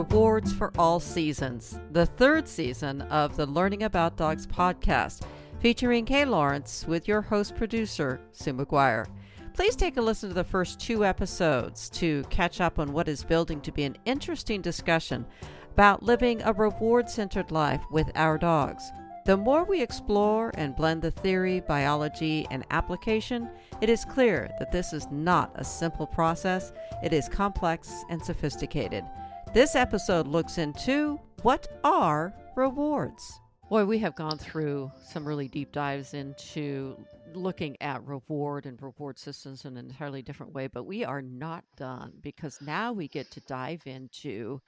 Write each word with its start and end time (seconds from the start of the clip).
Rewards 0.00 0.50
for 0.50 0.72
All 0.78 0.98
Seasons, 0.98 1.78
the 1.90 2.06
third 2.06 2.48
season 2.48 3.02
of 3.02 3.36
the 3.36 3.44
Learning 3.44 3.82
About 3.82 4.16
Dogs 4.16 4.46
podcast, 4.46 5.24
featuring 5.60 6.06
Kay 6.06 6.24
Laurence 6.24 6.86
with 6.88 7.06
your 7.06 7.20
host 7.20 7.54
producer, 7.54 8.18
Sue 8.32 8.54
McGuire. 8.54 9.06
Please 9.52 9.76
take 9.76 9.98
a 9.98 10.00
listen 10.00 10.30
to 10.30 10.34
the 10.34 10.42
first 10.42 10.80
two 10.80 11.04
episodes 11.04 11.90
to 11.90 12.24
catch 12.30 12.62
up 12.62 12.78
on 12.78 12.94
what 12.94 13.08
is 13.08 13.22
building 13.22 13.60
to 13.60 13.72
be 13.72 13.84
an 13.84 13.94
interesting 14.06 14.62
discussion 14.62 15.26
about 15.74 16.02
living 16.02 16.40
a 16.44 16.52
reward 16.54 17.10
centered 17.10 17.50
life 17.50 17.82
with 17.90 18.10
our 18.14 18.38
dogs. 18.38 18.90
The 19.26 19.36
more 19.36 19.64
we 19.64 19.82
explore 19.82 20.50
and 20.54 20.74
blend 20.74 21.02
the 21.02 21.10
theory, 21.10 21.60
biology, 21.60 22.46
and 22.50 22.64
application, 22.70 23.50
it 23.82 23.90
is 23.90 24.06
clear 24.06 24.50
that 24.58 24.72
this 24.72 24.94
is 24.94 25.08
not 25.10 25.52
a 25.56 25.62
simple 25.62 26.06
process. 26.06 26.72
It 27.04 27.12
is 27.12 27.28
complex 27.28 28.02
and 28.08 28.24
sophisticated. 28.24 29.04
This 29.52 29.74
episode 29.74 30.28
looks 30.28 30.58
into 30.58 31.18
what 31.42 31.66
are 31.82 32.32
rewards. 32.54 33.40
Boy, 33.68 33.84
we 33.84 33.98
have 33.98 34.14
gone 34.14 34.38
through 34.38 34.92
some 35.04 35.26
really 35.26 35.48
deep 35.48 35.72
dives 35.72 36.14
into 36.14 36.96
looking 37.34 37.76
at 37.80 38.06
reward 38.06 38.66
and 38.66 38.80
reward 38.80 39.18
systems 39.18 39.64
in 39.64 39.76
an 39.76 39.86
entirely 39.86 40.22
different 40.22 40.54
way, 40.54 40.68
but 40.68 40.84
we 40.84 41.04
are 41.04 41.20
not 41.20 41.64
done 41.76 42.12
because 42.22 42.60
now 42.62 42.92
we 42.92 43.08
get 43.08 43.28
to 43.32 43.40
dive 43.40 43.82
into 43.86 44.60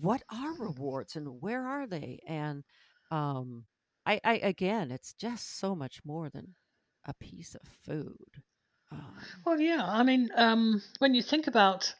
what 0.00 0.22
are 0.32 0.54
rewards 0.58 1.14
and 1.14 1.40
where 1.40 1.64
are 1.64 1.86
they 1.86 2.18
and 2.26 2.64
um, 3.12 3.66
I, 4.04 4.20
I 4.24 4.32
again, 4.38 4.90
it's 4.90 5.12
just 5.12 5.60
so 5.60 5.76
much 5.76 6.00
more 6.04 6.28
than 6.28 6.56
a 7.04 7.14
piece 7.14 7.54
of 7.54 7.62
food. 7.86 8.42
Um, 8.90 9.14
well, 9.46 9.60
yeah. 9.60 9.84
I 9.86 10.02
mean, 10.02 10.30
um, 10.34 10.82
when 10.98 11.14
you 11.14 11.22
think 11.22 11.46
about, 11.46 11.94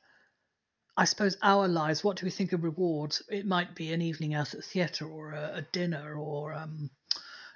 I 1.00 1.04
suppose 1.04 1.38
our 1.40 1.66
lives, 1.66 2.04
what 2.04 2.18
do 2.18 2.26
we 2.26 2.30
think 2.30 2.52
of 2.52 2.62
rewards? 2.62 3.22
It 3.30 3.46
might 3.46 3.74
be 3.74 3.94
an 3.94 4.02
evening 4.02 4.34
out 4.34 4.52
at 4.52 4.60
the 4.60 4.66
theatre 4.66 5.06
or 5.06 5.32
a, 5.32 5.52
a 5.54 5.62
dinner 5.72 6.14
or, 6.14 6.52
um, 6.52 6.90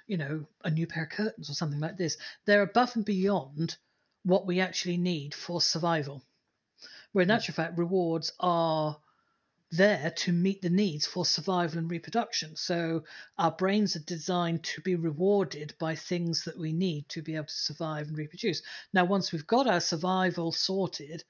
you 0.07 0.17
know, 0.17 0.47
a 0.63 0.71
new 0.71 0.87
pair 0.87 1.03
of 1.03 1.11
curtains 1.11 1.47
or 1.47 1.53
something 1.53 1.79
like 1.79 1.95
this. 1.95 2.17
They're 2.47 2.63
above 2.63 2.95
and 2.95 3.05
beyond 3.05 3.77
what 4.23 4.47
we 4.47 4.61
actually 4.61 4.97
need 4.97 5.35
for 5.35 5.61
survival. 5.61 6.23
Where 7.11 7.21
in 7.21 7.29
actual 7.29 7.53
fact, 7.53 7.77
rewards 7.77 8.33
are 8.39 8.97
there 9.69 10.09
to 10.09 10.31
meet 10.31 10.63
the 10.63 10.71
needs 10.71 11.05
for 11.05 11.23
survival 11.23 11.77
and 11.77 11.91
reproduction. 11.91 12.55
So 12.55 13.03
our 13.37 13.51
brains 13.51 13.95
are 13.95 13.99
designed 13.99 14.63
to 14.63 14.81
be 14.81 14.95
rewarded 14.95 15.75
by 15.79 15.93
things 15.93 16.45
that 16.45 16.57
we 16.57 16.73
need 16.73 17.09
to 17.09 17.21
be 17.21 17.35
able 17.35 17.45
to 17.45 17.53
survive 17.53 18.07
and 18.07 18.17
reproduce. 18.17 18.63
Now, 18.91 19.05
once 19.05 19.31
we've 19.31 19.45
got 19.45 19.67
our 19.67 19.81
survival 19.81 20.51
sorted, 20.51 21.23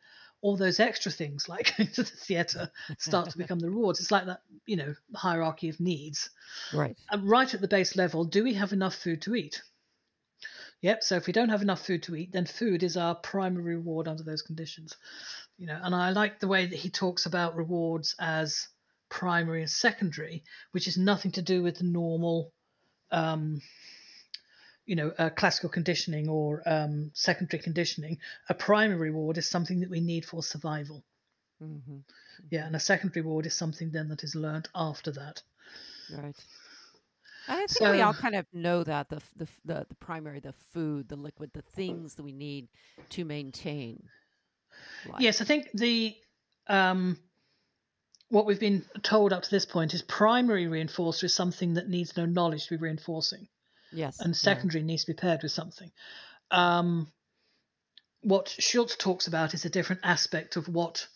all 0.45 0.57
those 0.57 0.79
extra 0.79 1.11
things 1.11 1.49
like 1.49 1.75
going 1.77 1.89
to 1.93 2.03
the 2.03 2.09
theatre 2.09 2.71
start 2.97 3.29
to 3.29 3.37
become 3.37 3.59
the 3.59 3.69
rewards. 3.69 3.99
It's 3.99 4.11
like 4.11 4.27
that, 4.27 4.41
you 4.65 4.75
know, 4.75 4.93
hierarchy 5.15 5.69
of 5.69 5.79
needs. 5.79 6.29
Right. 6.73 6.95
And 7.11 7.27
right 7.27 7.53
at 7.53 7.61
the 7.61 7.67
base 7.67 7.95
level, 7.95 8.25
do 8.25 8.43
we 8.43 8.53
have 8.53 8.73
enough 8.73 8.95
food 8.95 9.21
to 9.23 9.35
eat? 9.35 9.61
Yep. 10.81 11.03
So 11.03 11.15
if 11.15 11.25
we 11.25 11.33
don't 11.33 11.49
have 11.49 11.61
enough 11.61 11.85
food 11.85 12.03
to 12.03 12.15
eat, 12.15 12.31
then 12.31 12.45
food 12.45 12.83
is 12.83 12.95
our 12.95 13.15
primary 13.15 13.75
reward 13.75 14.07
under 14.07 14.23
those 14.23 14.41
conditions 14.41 14.95
you 15.57 15.67
know 15.67 15.79
and 15.81 15.95
i 15.95 16.09
like 16.11 16.39
the 16.39 16.47
way 16.47 16.65
that 16.65 16.79
he 16.79 16.89
talks 16.89 17.25
about 17.25 17.55
rewards 17.55 18.15
as 18.19 18.67
primary 19.09 19.61
and 19.61 19.69
secondary 19.69 20.43
which 20.71 20.87
is 20.87 20.97
nothing 20.97 21.31
to 21.31 21.41
do 21.41 21.61
with 21.63 21.77
the 21.77 21.83
normal 21.83 22.51
um, 23.11 23.61
you 24.85 24.95
know 24.95 25.11
uh, 25.17 25.29
classical 25.29 25.69
conditioning 25.69 26.29
or 26.29 26.61
um, 26.65 27.11
secondary 27.13 27.61
conditioning 27.61 28.17
a 28.49 28.53
primary 28.53 29.11
reward 29.11 29.37
is 29.37 29.47
something 29.47 29.79
that 29.79 29.89
we 29.89 29.99
need 29.99 30.25
for 30.25 30.43
survival 30.43 31.03
mm-hmm. 31.61 31.97
yeah 32.49 32.65
and 32.65 32.75
a 32.75 32.79
secondary 32.79 33.21
reward 33.21 33.45
is 33.45 33.53
something 33.53 33.91
then 33.91 34.09
that 34.09 34.23
is 34.23 34.35
learned 34.35 34.67
after 34.75 35.11
that 35.11 35.41
right 36.15 36.35
I 37.47 37.57
think 37.57 37.69
so, 37.69 37.91
we 37.91 38.01
all 38.01 38.11
kind 38.11 38.33
of 38.33 38.47
know 38.53 38.83
that 38.83 39.07
the, 39.09 39.21
the 39.35 39.47
the 39.65 39.85
the 39.87 39.95
primary, 39.99 40.39
the 40.39 40.55
food, 40.73 41.07
the 41.07 41.15
liquid, 41.15 41.51
the 41.53 41.61
things 41.61 42.15
that 42.15 42.23
we 42.23 42.31
need 42.31 42.69
to 43.09 43.23
maintain 43.23 44.01
like. 45.07 45.21
Yes, 45.21 45.41
I 45.41 45.45
think 45.45 45.69
the 45.73 46.15
um, 46.67 47.17
what 48.29 48.45
we've 48.45 48.59
been 48.59 48.83
told 49.03 49.33
up 49.33 49.43
to 49.43 49.51
this 49.51 49.65
point 49.65 49.93
is 49.93 50.01
primary 50.01 50.65
reinforcer 50.65 51.25
is 51.25 51.33
something 51.33 51.75
that 51.75 51.89
needs 51.89 52.17
no 52.17 52.25
knowledge 52.25 52.65
to 52.65 52.77
be 52.77 52.81
reinforcing. 52.81 53.47
Yes. 53.95 54.19
And 54.19 54.35
secondary 54.35 54.81
yeah. 54.81 54.87
needs 54.87 55.05
to 55.05 55.13
be 55.13 55.17
paired 55.17 55.43
with 55.43 55.51
something. 55.51 55.91
Um, 56.51 57.11
what 58.21 58.49
Schultz 58.49 58.95
talks 58.95 59.27
about 59.27 59.53
is 59.53 59.65
a 59.65 59.69
different 59.69 60.01
aspect 60.03 60.55
of 60.55 60.67
what 60.67 61.07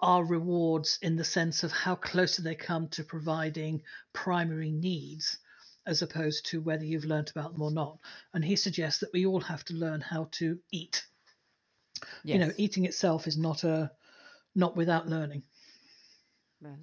are 0.00 0.24
rewards 0.24 0.98
in 1.00 1.16
the 1.16 1.24
sense 1.24 1.64
of 1.64 1.72
how 1.72 1.94
close 1.94 2.36
do 2.36 2.42
they 2.42 2.54
come 2.54 2.88
to 2.88 3.02
providing 3.02 3.82
primary 4.12 4.70
needs 4.70 5.38
as 5.86 6.02
opposed 6.02 6.46
to 6.46 6.60
whether 6.60 6.84
you've 6.84 7.04
learnt 7.04 7.30
about 7.30 7.52
them 7.52 7.62
or 7.62 7.70
not. 7.70 7.98
And 8.34 8.44
he 8.44 8.56
suggests 8.56 9.00
that 9.00 9.12
we 9.12 9.24
all 9.24 9.40
have 9.40 9.64
to 9.66 9.74
learn 9.74 10.00
how 10.00 10.28
to 10.32 10.58
eat 10.72 11.04
Yes. 12.24 12.34
You 12.34 12.38
know, 12.38 12.52
eating 12.56 12.84
itself 12.84 13.26
is 13.26 13.36
not 13.36 13.64
a 13.64 13.90
not 14.54 14.76
without 14.76 15.08
learning. 15.08 15.42
Yes. 16.60 16.78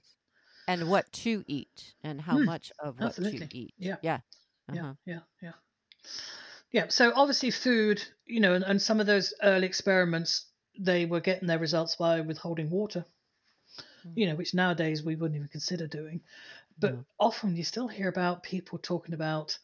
And 0.68 0.90
what 0.90 1.12
to 1.12 1.44
eat 1.48 1.94
and 2.04 2.22
how 2.22 2.38
mm, 2.38 2.46
much 2.46 2.72
of 2.80 3.00
what 3.00 3.08
absolutely. 3.08 3.48
to 3.48 3.58
eat. 3.58 3.74
Yeah. 3.78 3.98
Yeah. 4.02 4.20
Uh-huh. 4.69 4.94
Yeah. 5.06 5.13
Yeah. 5.13 5.19
Yeah. 5.41 5.51
Yeah. 6.72 6.85
So 6.90 7.12
obviously 7.16 7.51
food, 7.51 8.03
you 8.25 8.40
know, 8.40 8.53
and, 8.53 8.63
and 8.63 8.81
some 8.81 9.00
of 9.00 9.06
those 9.06 9.34
early 9.44 9.68
experiments, 9.68 10.46
they 10.79 11.06
were 11.06 11.19
getting 11.19 11.47
their 11.47 11.59
results 11.59 11.96
by 11.96 12.22
withholding 12.22 12.69
water. 12.69 13.06
Mm. 14.07 14.12
You 14.16 14.28
know, 14.28 14.35
which 14.35 14.53
nowadays 14.53 15.03
we 15.03 15.16
wouldn't 15.16 15.35
even 15.35 15.47
consider 15.50 15.88
doing. 15.88 16.22
But 16.79 16.97
often 17.19 17.56
you 17.56 17.63
still 17.63 17.88
hear 17.88 18.09
about 18.09 18.44
people 18.44 18.79
talking 18.79 19.13
about, 19.13 19.57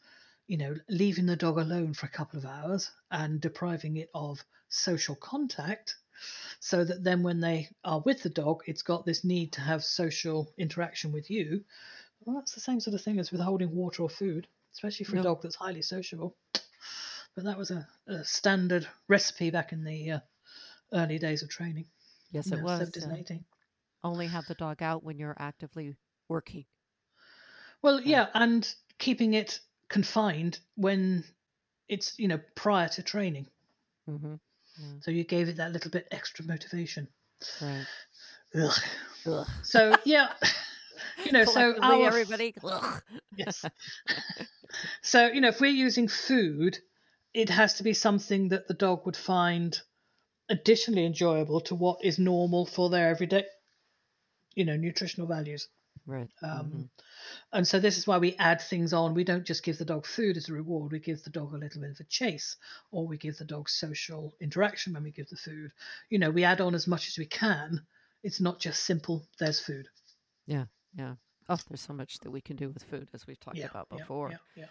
you 0.46 0.56
know, 0.56 0.76
leaving 0.88 1.26
the 1.26 1.36
dog 1.36 1.58
alone 1.58 1.92
for 1.92 2.06
a 2.06 2.10
couple 2.10 2.38
of 2.38 2.46
hours 2.46 2.90
and 3.10 3.40
depriving 3.40 3.96
it 3.96 4.10
of 4.14 4.44
social 4.68 5.16
contact 5.16 5.96
so 6.60 6.84
that 6.84 7.02
then 7.02 7.22
when 7.22 7.40
they 7.40 7.68
are 7.84 8.00
with 8.00 8.22
the 8.22 8.30
dog, 8.30 8.62
it's 8.66 8.82
got 8.82 9.04
this 9.04 9.24
need 9.24 9.52
to 9.52 9.60
have 9.60 9.82
social 9.82 10.52
interaction 10.56 11.12
with 11.12 11.30
you. 11.30 11.64
Well, 12.20 12.36
that's 12.36 12.54
the 12.54 12.60
same 12.60 12.80
sort 12.80 12.94
of 12.94 13.02
thing 13.02 13.18
as 13.18 13.32
withholding 13.32 13.74
water 13.74 14.02
or 14.02 14.10
food, 14.10 14.46
especially 14.74 15.04
for 15.04 15.18
a 15.18 15.22
dog 15.22 15.42
that's 15.42 15.56
highly 15.56 15.82
sociable. 15.82 16.36
But 17.34 17.44
that 17.44 17.58
was 17.58 17.70
a, 17.70 17.86
a 18.08 18.24
standard 18.24 18.86
recipe 19.08 19.50
back 19.50 19.72
in 19.72 19.84
the 19.84 20.10
uh, 20.10 20.20
early 20.92 21.18
days 21.18 21.42
of 21.42 21.48
training. 21.48 21.86
Yes, 22.32 22.50
it 22.50 22.60
was. 22.60 22.80
Uh, 22.96 23.24
only 24.02 24.26
have 24.26 24.46
the 24.46 24.54
dog 24.54 24.82
out 24.82 25.04
when 25.04 25.18
you're 25.18 25.36
actively 25.38 25.96
working. 26.28 26.64
Well, 27.82 28.00
yeah, 28.00 28.26
and 28.34 28.72
keeping 28.98 29.34
it 29.34 29.60
confined 29.88 30.58
when 30.76 31.24
it's 31.88 32.18
you 32.18 32.28
know 32.28 32.40
prior 32.54 32.88
to 32.88 33.02
training. 33.02 33.46
Mm-hmm. 34.08 34.34
So 35.00 35.10
you 35.10 35.24
gave 35.24 35.48
it 35.48 35.56
that 35.56 35.72
little 35.72 35.90
bit 35.90 36.08
extra 36.10 36.44
motivation. 36.44 37.08
Right. 37.60 37.86
Ugh. 38.54 38.78
Ugh. 39.26 39.46
So 39.62 39.96
yeah, 40.04 40.32
you 41.24 41.32
know, 41.32 41.44
so 41.44 41.74
our, 41.80 42.06
everybody. 42.06 42.54
yes. 43.36 43.64
so 45.02 45.26
you 45.26 45.40
know, 45.40 45.48
if 45.48 45.60
we're 45.60 45.70
using 45.70 46.08
food, 46.08 46.78
it 47.34 47.48
has 47.50 47.74
to 47.74 47.82
be 47.82 47.92
something 47.92 48.48
that 48.48 48.68
the 48.68 48.74
dog 48.74 49.06
would 49.06 49.16
find 49.16 49.80
additionally 50.48 51.06
enjoyable 51.06 51.60
to 51.62 51.74
what 51.74 52.04
is 52.04 52.18
normal 52.18 52.66
for 52.66 52.90
their 52.90 53.08
everyday, 53.08 53.44
you 54.54 54.64
know, 54.64 54.76
nutritional 54.76 55.28
values. 55.28 55.68
Right. 56.06 56.28
Um, 56.42 56.50
mm-hmm. 56.50 56.82
And 57.52 57.66
so 57.66 57.78
this 57.78 57.98
is 57.98 58.06
why 58.06 58.18
we 58.18 58.34
add 58.36 58.60
things 58.60 58.92
on. 58.92 59.14
We 59.14 59.24
don't 59.24 59.46
just 59.46 59.62
give 59.62 59.78
the 59.78 59.84
dog 59.84 60.06
food 60.06 60.36
as 60.36 60.48
a 60.48 60.52
reward. 60.52 60.92
We 60.92 60.98
give 60.98 61.22
the 61.22 61.30
dog 61.30 61.52
a 61.52 61.58
little 61.58 61.80
bit 61.80 61.90
of 61.90 62.00
a 62.00 62.04
chase, 62.04 62.56
or 62.90 63.06
we 63.06 63.16
give 63.16 63.36
the 63.36 63.44
dog 63.44 63.68
social 63.68 64.34
interaction 64.40 64.94
when 64.94 65.04
we 65.04 65.12
give 65.12 65.28
the 65.28 65.36
food. 65.36 65.70
You 66.08 66.18
know, 66.18 66.30
we 66.30 66.44
add 66.44 66.60
on 66.60 66.74
as 66.74 66.86
much 66.86 67.08
as 67.08 67.18
we 67.18 67.26
can. 67.26 67.82
It's 68.22 68.40
not 68.40 68.58
just 68.58 68.84
simple. 68.84 69.26
There's 69.38 69.60
food. 69.60 69.88
Yeah, 70.46 70.64
yeah. 70.94 71.14
Oh, 71.48 71.58
there's 71.68 71.80
so 71.80 71.92
much 71.92 72.20
that 72.20 72.30
we 72.30 72.40
can 72.40 72.56
do 72.56 72.68
with 72.68 72.82
food, 72.84 73.08
as 73.12 73.26
we've 73.26 73.40
talked 73.40 73.56
yeah, 73.56 73.66
about 73.70 73.88
before. 73.88 74.30
Yeah, 74.30 74.36
yeah, 74.54 74.64
yeah. 74.64 74.68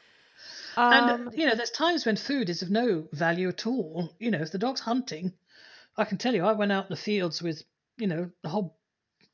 Um, 0.77 1.27
and 1.27 1.38
you 1.38 1.45
know, 1.45 1.56
there's 1.56 1.71
times 1.71 2.06
when 2.06 2.16
food 2.16 2.50
is 2.50 2.62
of 2.62 2.69
no 2.69 3.07
value 3.12 3.50
at 3.50 3.68
all. 3.68 4.16
You 4.19 4.31
know, 4.31 4.39
if 4.39 4.51
the 4.51 4.57
dog's 4.57 4.80
hunting, 4.80 5.33
I 5.98 6.06
can 6.06 6.18
tell 6.18 6.33
you, 6.33 6.45
I 6.45 6.54
went 6.54 6.71
out 6.71 6.86
in 6.86 6.92
the 6.92 6.95
fields 6.95 7.42
with 7.42 7.63
you 7.98 8.07
know 8.07 8.30
a 8.44 8.50
whole 8.50 8.77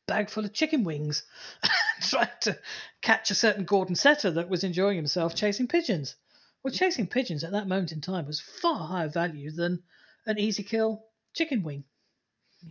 bag 0.07 0.29
full 0.29 0.45
of 0.45 0.53
chicken 0.53 0.83
wings. 0.83 1.23
trying 2.01 2.27
to 2.41 2.57
catch 3.01 3.31
a 3.31 3.35
certain 3.35 3.65
Gordon 3.65 3.95
setter 3.95 4.31
that 4.31 4.49
was 4.49 4.63
enjoying 4.63 4.97
himself 4.97 5.35
chasing 5.35 5.67
pigeons. 5.67 6.15
Well, 6.63 6.73
chasing 6.73 7.07
pigeons 7.07 7.43
at 7.43 7.51
that 7.51 7.67
moment 7.67 7.91
in 7.91 8.01
time 8.01 8.25
was 8.25 8.41
far 8.41 8.87
higher 8.87 9.09
value 9.09 9.51
than 9.51 9.83
an 10.25 10.39
easy 10.39 10.63
kill 10.63 11.05
chicken 11.33 11.63
wing. 11.63 11.83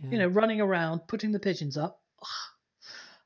Yeah. 0.03 0.09
You 0.11 0.17
know, 0.19 0.27
running 0.27 0.59
around, 0.59 1.07
putting 1.07 1.31
the 1.31 1.39
pigeons 1.39 1.77
up. 1.77 2.01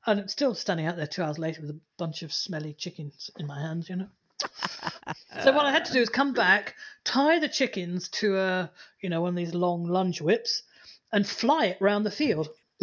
And 0.09 0.21
I'm 0.21 0.27
still 0.27 0.55
standing 0.55 0.87
out 0.87 0.97
there 0.97 1.05
two 1.05 1.21
hours 1.21 1.37
later 1.37 1.61
with 1.61 1.69
a 1.69 1.79
bunch 1.99 2.23
of 2.23 2.33
smelly 2.33 2.73
chickens 2.73 3.29
in 3.37 3.45
my 3.45 3.59
hands, 3.61 3.87
you 3.89 3.95
know. 3.95 4.07
so 5.43 5.51
what 5.51 5.67
I 5.67 5.71
had 5.71 5.85
to 5.85 5.93
do 5.93 6.01
is 6.01 6.09
come 6.09 6.33
back, 6.33 6.73
tie 7.03 7.37
the 7.37 7.47
chickens 7.47 8.09
to 8.09 8.37
a, 8.37 8.71
you 9.01 9.09
know, 9.09 9.21
one 9.21 9.29
of 9.29 9.35
these 9.35 9.53
long 9.53 9.85
lunge 9.85 10.19
whips, 10.19 10.63
and 11.11 11.27
fly 11.27 11.67
it 11.67 11.77
round 11.79 12.07
the 12.07 12.11
field. 12.11 12.49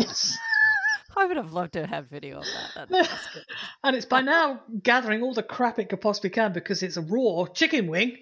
I 1.17 1.25
would 1.25 1.37
have 1.37 1.53
loved 1.53 1.73
to 1.73 1.85
have 1.85 2.09
video 2.09 2.39
of 2.39 2.47
that. 2.77 3.09
And 3.83 3.97
it's 3.97 4.07
by 4.07 4.21
now 4.21 4.61
gathering 4.81 5.23
all 5.23 5.35
the 5.35 5.43
crap 5.43 5.81
it 5.81 5.89
could 5.89 6.01
possibly 6.01 6.31
can 6.31 6.53
because 6.53 6.85
it's 6.85 6.97
a 6.97 7.03
raw 7.03 7.47
chicken 7.47 7.89
wing. 7.89 8.19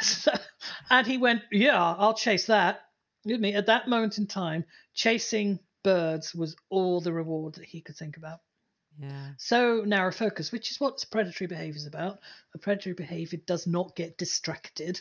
So- 0.00 0.32
and 0.90 1.06
he 1.06 1.18
went, 1.18 1.42
Yeah, 1.52 1.80
I'll 1.80 2.14
chase 2.14 2.46
that. 2.46 2.80
With 3.24 3.40
me 3.40 3.54
at 3.54 3.66
that 3.66 3.88
moment 3.88 4.18
in 4.18 4.26
time, 4.26 4.64
chasing 4.92 5.60
birds 5.84 6.34
was 6.34 6.56
all 6.70 7.00
the 7.00 7.12
reward 7.12 7.54
that 7.54 7.64
he 7.64 7.80
could 7.80 7.96
think 7.96 8.16
about. 8.16 8.40
Yeah. 8.98 9.28
So 9.38 9.82
narrow 9.84 10.10
focus, 10.10 10.50
which 10.50 10.70
is 10.70 10.80
what 10.80 11.04
predatory 11.10 11.46
behavior 11.46 11.76
is 11.76 11.86
about. 11.86 12.18
A 12.54 12.58
predatory 12.58 12.94
behavior 12.94 13.38
does 13.46 13.66
not 13.66 13.94
get 13.94 14.18
distracted 14.18 15.00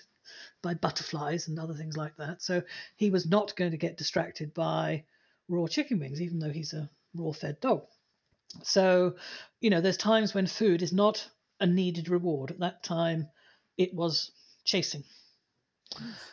by 0.62 0.74
butterflies 0.74 1.48
and 1.48 1.60
other 1.60 1.74
things 1.74 1.98
like 1.98 2.16
that. 2.18 2.42
So 2.42 2.62
he 2.96 3.10
was 3.10 3.26
not 3.26 3.56
going 3.56 3.72
to 3.72 3.78
get 3.78 3.98
distracted 3.98 4.54
by 4.54 5.04
raw 5.48 5.68
chicken 5.68 6.00
wings, 6.00 6.22
even 6.22 6.40
though 6.40 6.52
he's 6.52 6.74
a 6.74 6.90
raw 7.16 7.32
fed 7.32 7.60
dog. 7.60 7.86
So, 8.62 9.16
you 9.62 9.70
know, 9.70 9.82
there's 9.82 9.98
times 9.98 10.34
when 10.34 10.48
food 10.48 10.82
is 10.82 10.94
not 10.94 11.28
a 11.60 11.66
needed 11.66 12.10
reward. 12.10 12.52
At 12.52 12.60
that 12.60 12.84
time, 12.84 13.28
it 13.78 13.94
was 13.94 14.32
chasing. 14.64 15.04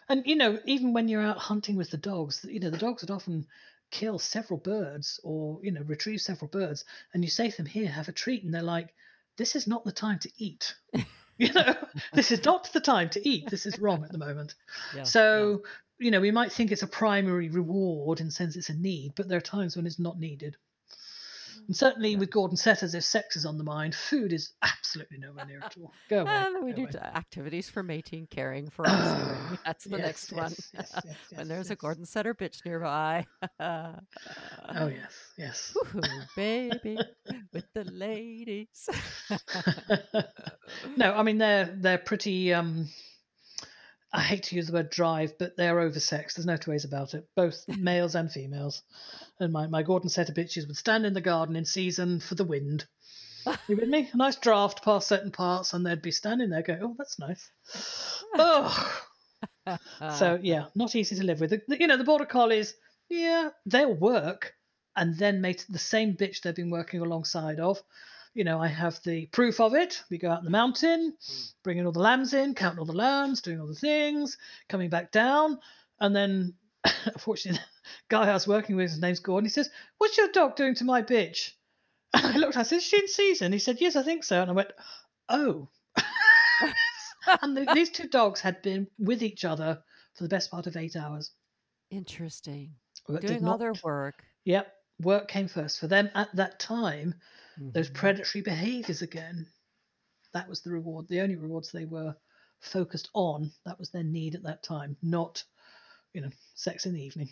And, 0.08 0.22
you 0.26 0.36
know, 0.36 0.58
even 0.64 0.92
when 0.92 1.08
you're 1.08 1.22
out 1.22 1.38
hunting 1.38 1.76
with 1.76 1.90
the 1.90 1.96
dogs, 1.96 2.44
you 2.48 2.60
know, 2.60 2.70
the 2.70 2.78
dogs 2.78 3.02
would 3.02 3.10
often 3.10 3.46
kill 3.90 4.18
several 4.18 4.58
birds 4.58 5.20
or, 5.22 5.58
you 5.62 5.72
know, 5.72 5.82
retrieve 5.82 6.20
several 6.20 6.48
birds. 6.48 6.84
And 7.12 7.24
you 7.24 7.30
say 7.30 7.50
to 7.50 7.56
them, 7.56 7.66
here, 7.66 7.88
have 7.88 8.08
a 8.08 8.12
treat. 8.12 8.44
And 8.44 8.52
they're 8.52 8.62
like, 8.62 8.94
this 9.36 9.56
is 9.56 9.66
not 9.66 9.84
the 9.84 9.92
time 9.92 10.18
to 10.20 10.30
eat. 10.38 10.74
you 11.40 11.54
know, 11.54 11.74
this 12.12 12.32
is 12.32 12.44
not 12.44 12.70
the 12.74 12.80
time 12.80 13.08
to 13.08 13.26
eat. 13.26 13.48
This 13.48 13.64
is 13.64 13.78
wrong 13.78 14.04
at 14.04 14.12
the 14.12 14.18
moment. 14.18 14.54
Yes, 14.94 15.10
So, 15.10 15.62
you 15.98 16.10
know, 16.10 16.20
we 16.20 16.30
might 16.30 16.52
think 16.52 16.70
it's 16.70 16.82
a 16.82 16.86
primary 16.86 17.48
reward 17.48 18.20
in 18.20 18.30
sense 18.30 18.56
it's 18.56 18.68
a 18.68 18.74
need, 18.74 19.14
but 19.16 19.26
there 19.26 19.38
are 19.38 19.40
times 19.40 19.74
when 19.74 19.86
it's 19.86 19.98
not 19.98 20.20
needed. 20.20 20.58
And 21.66 21.76
certainly 21.76 22.16
with 22.16 22.30
Gordon 22.30 22.56
Setters, 22.56 22.94
if 22.94 23.04
sex 23.04 23.36
is 23.36 23.46
on 23.46 23.56
the 23.58 23.64
mind, 23.64 23.94
food 23.94 24.32
is 24.32 24.52
absolutely 24.62 25.18
nowhere 25.18 25.46
near 25.46 25.60
at 25.64 25.76
all. 25.80 25.92
Go 26.08 26.20
away. 26.22 26.30
And 26.30 26.64
we 26.64 26.72
go 26.72 26.86
do 26.86 26.98
away. 26.98 27.06
activities 27.14 27.70
for 27.70 27.82
mating, 27.82 28.26
caring 28.28 28.68
for 28.70 28.86
offspring. 28.88 29.58
That's 29.64 29.84
the 29.84 29.98
Yes, 29.98 30.06
next 30.06 30.32
one. 30.32 30.52
yes, 30.74 30.92
yes, 31.04 31.16
when 31.34 31.48
there's 31.48 31.70
a. 31.70 31.76
Gordon 31.76 32.04
Setter 32.04 32.34
bitch 32.34 32.64
nearby. 32.64 33.26
Oh 34.72 34.86
yes, 34.86 35.12
yes. 35.36 35.76
Woohoo, 35.76 36.26
baby, 36.36 36.98
with 37.52 37.64
the 37.74 37.84
ladies. 37.84 38.88
no, 40.96 41.12
I 41.14 41.22
mean 41.22 41.38
they're 41.38 41.74
they're 41.80 41.98
pretty. 41.98 42.52
Um, 42.54 42.88
I 44.12 44.20
hate 44.20 44.44
to 44.44 44.56
use 44.56 44.66
the 44.66 44.72
word 44.72 44.90
drive, 44.90 45.38
but 45.38 45.56
they're 45.56 45.76
oversexed. 45.76 46.34
There's 46.34 46.46
no 46.46 46.56
two 46.56 46.72
ways 46.72 46.84
about 46.84 47.14
it. 47.14 47.28
Both 47.36 47.64
males 47.78 48.14
and 48.14 48.30
females. 48.30 48.82
And 49.38 49.52
my, 49.52 49.66
my 49.66 49.82
Gordon 49.82 50.08
setter 50.08 50.32
bitches 50.32 50.66
would 50.66 50.76
stand 50.76 51.06
in 51.06 51.14
the 51.14 51.20
garden 51.20 51.56
in 51.56 51.64
season 51.64 52.20
for 52.20 52.34
the 52.34 52.44
wind. 52.44 52.86
You 53.68 53.76
with 53.76 53.88
me? 53.88 54.10
A 54.12 54.16
nice 54.16 54.36
draft 54.36 54.84
past 54.84 55.08
certain 55.08 55.30
parts, 55.30 55.72
and 55.72 55.86
they'd 55.86 56.02
be 56.02 56.10
standing 56.10 56.50
there 56.50 56.62
going, 56.62 56.82
"Oh, 56.82 56.94
that's 56.98 57.18
nice." 57.18 57.50
oh, 58.34 59.02
so 60.18 60.38
yeah, 60.42 60.66
not 60.74 60.94
easy 60.94 61.16
to 61.16 61.24
live 61.24 61.40
with. 61.40 61.50
The- 61.50 61.80
you 61.80 61.86
know, 61.86 61.96
the 61.96 62.04
border 62.04 62.26
collies, 62.26 62.74
yeah, 63.08 63.48
they'll 63.64 63.94
work 63.94 64.54
and 64.96 65.16
then 65.16 65.40
mate 65.40 65.64
the 65.68 65.78
same 65.78 66.16
bitch 66.16 66.42
they've 66.42 66.54
been 66.54 66.70
working 66.70 67.00
alongside 67.00 67.60
of. 67.60 67.82
You 68.34 68.44
know, 68.44 68.60
I 68.60 68.68
have 68.68 69.02
the 69.02 69.26
proof 69.26 69.58
of 69.60 69.74
it. 69.74 70.02
We 70.08 70.18
go 70.18 70.30
out 70.30 70.38
in 70.38 70.44
the 70.44 70.50
mountain, 70.50 71.16
hmm. 71.26 71.42
bringing 71.64 71.86
all 71.86 71.92
the 71.92 72.00
lambs 72.00 72.32
in, 72.32 72.54
counting 72.54 72.78
all 72.78 72.84
the 72.84 72.92
lambs, 72.92 73.42
doing 73.42 73.60
all 73.60 73.66
the 73.66 73.74
things, 73.74 74.38
coming 74.68 74.88
back 74.88 75.10
down, 75.10 75.58
and 75.98 76.14
then, 76.14 76.54
unfortunately, 77.04 77.60
the 77.60 77.88
guy 78.08 78.30
I 78.30 78.34
was 78.34 78.46
working 78.46 78.76
with, 78.76 78.90
his 78.90 79.00
name's 79.00 79.20
Gordon. 79.20 79.46
He 79.46 79.50
says, 79.50 79.68
"What's 79.98 80.16
your 80.16 80.28
dog 80.28 80.56
doing 80.56 80.76
to 80.76 80.84
my 80.84 81.02
bitch?" 81.02 81.52
And 82.14 82.26
I 82.36 82.38
looked. 82.38 82.56
I 82.56 82.62
said, 82.62 82.76
"Is 82.76 82.84
she 82.84 82.98
in 82.98 83.08
season?" 83.08 83.52
He 83.52 83.58
said, 83.58 83.80
"Yes, 83.80 83.96
I 83.96 84.02
think 84.02 84.22
so." 84.22 84.40
And 84.40 84.50
I 84.50 84.54
went, 84.54 84.72
"Oh." 85.28 85.68
and 87.42 87.56
the, 87.56 87.70
these 87.74 87.90
two 87.90 88.08
dogs 88.08 88.40
had 88.40 88.62
been 88.62 88.86
with 88.98 89.22
each 89.22 89.44
other 89.44 89.82
for 90.14 90.22
the 90.22 90.28
best 90.28 90.50
part 90.50 90.66
of 90.66 90.76
eight 90.76 90.96
hours. 90.96 91.32
Interesting. 91.90 92.74
But 93.08 93.22
did 93.22 93.28
Doing 93.28 93.48
all 93.48 93.58
their 93.58 93.74
work. 93.82 94.22
Yep, 94.44 94.72
work 95.00 95.28
came 95.28 95.48
first 95.48 95.80
for 95.80 95.88
them 95.88 96.10
at 96.14 96.34
that 96.36 96.60
time. 96.60 97.14
Those 97.60 97.90
predatory 97.90 98.42
behaviors 98.42 99.02
again. 99.02 99.46
That 100.32 100.48
was 100.48 100.62
the 100.62 100.70
reward. 100.70 101.08
The 101.08 101.20
only 101.20 101.36
rewards 101.36 101.70
they 101.70 101.84
were 101.84 102.16
focused 102.60 103.10
on. 103.14 103.52
That 103.66 103.78
was 103.78 103.90
their 103.90 104.02
need 104.02 104.34
at 104.34 104.44
that 104.44 104.62
time, 104.62 104.96
not, 105.02 105.44
you 106.12 106.22
know, 106.22 106.30
sex 106.54 106.86
in 106.86 106.94
the 106.94 107.02
evening. 107.02 107.28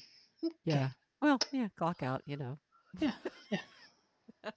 Yeah. 0.64 0.90
Well, 1.22 1.38
yeah, 1.52 1.68
clock 1.76 2.02
out, 2.02 2.22
you 2.26 2.36
know. 2.36 2.58
Yeah, 3.00 3.12
yeah. 3.50 3.58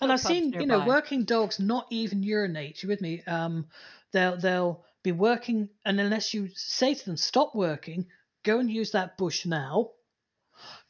And 0.00 0.12
I've 0.12 0.20
seen, 0.20 0.52
you 0.52 0.66
know, 0.66 0.84
working 0.84 1.24
dogs 1.24 1.58
not 1.58 1.86
even 1.90 2.22
urinate. 2.22 2.82
You 2.82 2.88
with 2.88 3.00
me? 3.00 3.22
Um, 3.26 3.66
they'll 4.12 4.36
they'll 4.36 4.84
be 5.02 5.12
working, 5.12 5.70
and 5.84 5.98
unless 5.98 6.34
you 6.34 6.50
say 6.54 6.94
to 6.94 7.04
them, 7.04 7.16
"Stop 7.16 7.54
working, 7.54 8.06
go 8.42 8.58
and 8.58 8.70
use 8.70 8.92
that 8.92 9.16
bush 9.16 9.46
now." 9.46 9.90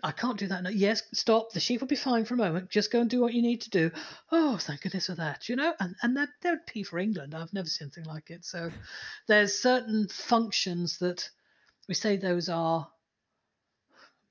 I 0.03 0.13
can't 0.13 0.39
do 0.39 0.47
that 0.49 0.63
now. 0.63 0.71
Yes, 0.71 1.03
stop. 1.13 1.53
The 1.53 1.61
sheep 1.61 1.81
will 1.81 1.89
be 1.89 1.97
fine 1.97 2.25
for 2.25 2.35
a 2.35 2.39
moment. 2.39 2.71
Just 2.71 2.93
go 2.93 3.01
and 3.01 3.09
do 3.09 3.21
what 3.21 3.35
you 3.35 3.43
need 3.43 3.63
to 3.63 3.71
do. 3.71 3.91
Oh, 4.31 4.59
thank 4.59 4.83
goodness 4.83 5.07
for 5.07 5.15
that. 5.15 5.49
You 5.49 5.57
know, 5.57 5.75
and 5.81 5.95
and 6.03 6.17
that 6.17 6.29
they 6.43 6.51
would 6.51 6.67
pee 6.67 6.83
for 6.83 6.99
England. 6.99 7.35
I've 7.35 7.53
never 7.53 7.69
seen 7.69 7.87
anything 7.87 8.13
like 8.13 8.31
it. 8.31 8.45
So 8.45 8.71
there's 9.29 9.59
certain 9.59 10.09
functions 10.09 10.99
that 10.99 11.29
we 11.89 11.95
say 11.95 12.17
those 12.17 12.49
are 12.49 12.89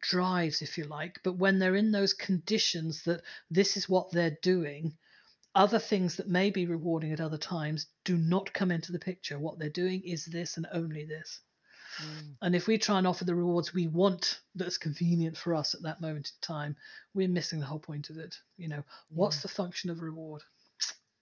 drives, 0.04 0.62
if 0.62 0.78
you 0.78 0.84
like, 0.84 1.20
but 1.24 1.38
when 1.38 1.60
they're 1.60 1.76
in 1.76 1.92
those 1.92 2.14
conditions 2.14 3.04
that 3.04 3.22
this 3.50 3.78
is 3.78 3.88
what 3.90 4.12
they're 4.12 4.38
doing, 4.42 4.94
other 5.56 5.80
things 5.80 6.18
that 6.18 6.28
may 6.28 6.50
be 6.50 6.66
rewarding 6.66 7.14
at 7.14 7.22
other 7.22 7.38
times 7.38 7.88
do 8.04 8.18
not 8.18 8.54
come 8.54 8.72
into 8.72 8.92
the 8.92 9.00
picture. 9.00 9.40
What 9.40 9.60
they're 9.60 9.70
doing 9.70 10.02
is 10.04 10.26
this 10.26 10.58
and 10.58 10.68
only 10.74 11.06
this. 11.06 11.40
Mm. 12.02 12.36
And 12.42 12.56
if 12.56 12.68
we 12.68 12.78
try 12.78 12.98
and 12.98 13.08
offer 13.08 13.26
the 13.26 13.36
rewards 13.36 13.74
we 13.74 13.88
want 13.88 14.40
that's 14.56 14.78
convenient 14.78 15.38
for 15.38 15.54
us 15.54 15.74
at 15.74 15.84
that 15.84 16.02
moment 16.02 16.32
in 16.34 16.48
time, 16.48 16.76
we're 17.14 17.28
missing 17.28 17.60
the 17.60 17.66
whole 17.66 17.80
point 17.80 18.10
of 18.10 18.18
it. 18.18 18.36
You 18.58 18.70
know, 18.70 18.84
what's 19.10 19.42
the 19.42 19.48
function 19.48 19.90
of 19.90 20.02
reward? 20.02 20.42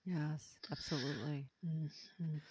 Yes, 0.06 0.56
absolutely. 0.71 1.45
Mm, 1.65 1.89
mm. 2.21 2.41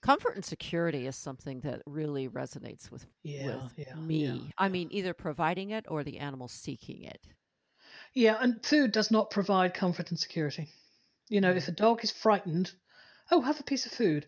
Comfort 0.00 0.34
and 0.34 0.44
security 0.44 1.06
is 1.06 1.16
something 1.16 1.60
that 1.60 1.82
really 1.86 2.28
resonates 2.28 2.90
with, 2.90 3.06
Yeah, 3.22 3.62
with 3.62 3.72
yeah, 3.76 3.94
me. 3.94 4.52
I 4.58 4.68
mean, 4.68 4.88
either 4.90 5.14
providing 5.14 5.70
it 5.70 5.86
or 5.88 6.04
the 6.04 6.18
animal 6.18 6.48
seeking 6.48 7.02
it. 7.04 7.20
Yeah, 8.12 8.36
and 8.38 8.64
food 8.64 8.92
does 8.92 9.10
not 9.10 9.30
provide 9.30 9.74
comfort 9.74 10.10
and 10.10 10.18
security. 10.18 10.68
You 11.28 11.40
know, 11.40 11.52
if 11.52 11.68
a 11.68 11.72
dog 11.72 12.04
is 12.04 12.10
frightened, 12.10 12.70
oh, 13.30 13.40
have 13.40 13.60
a 13.60 13.64
piece 13.64 13.86
of 13.86 13.92
food. 13.92 14.26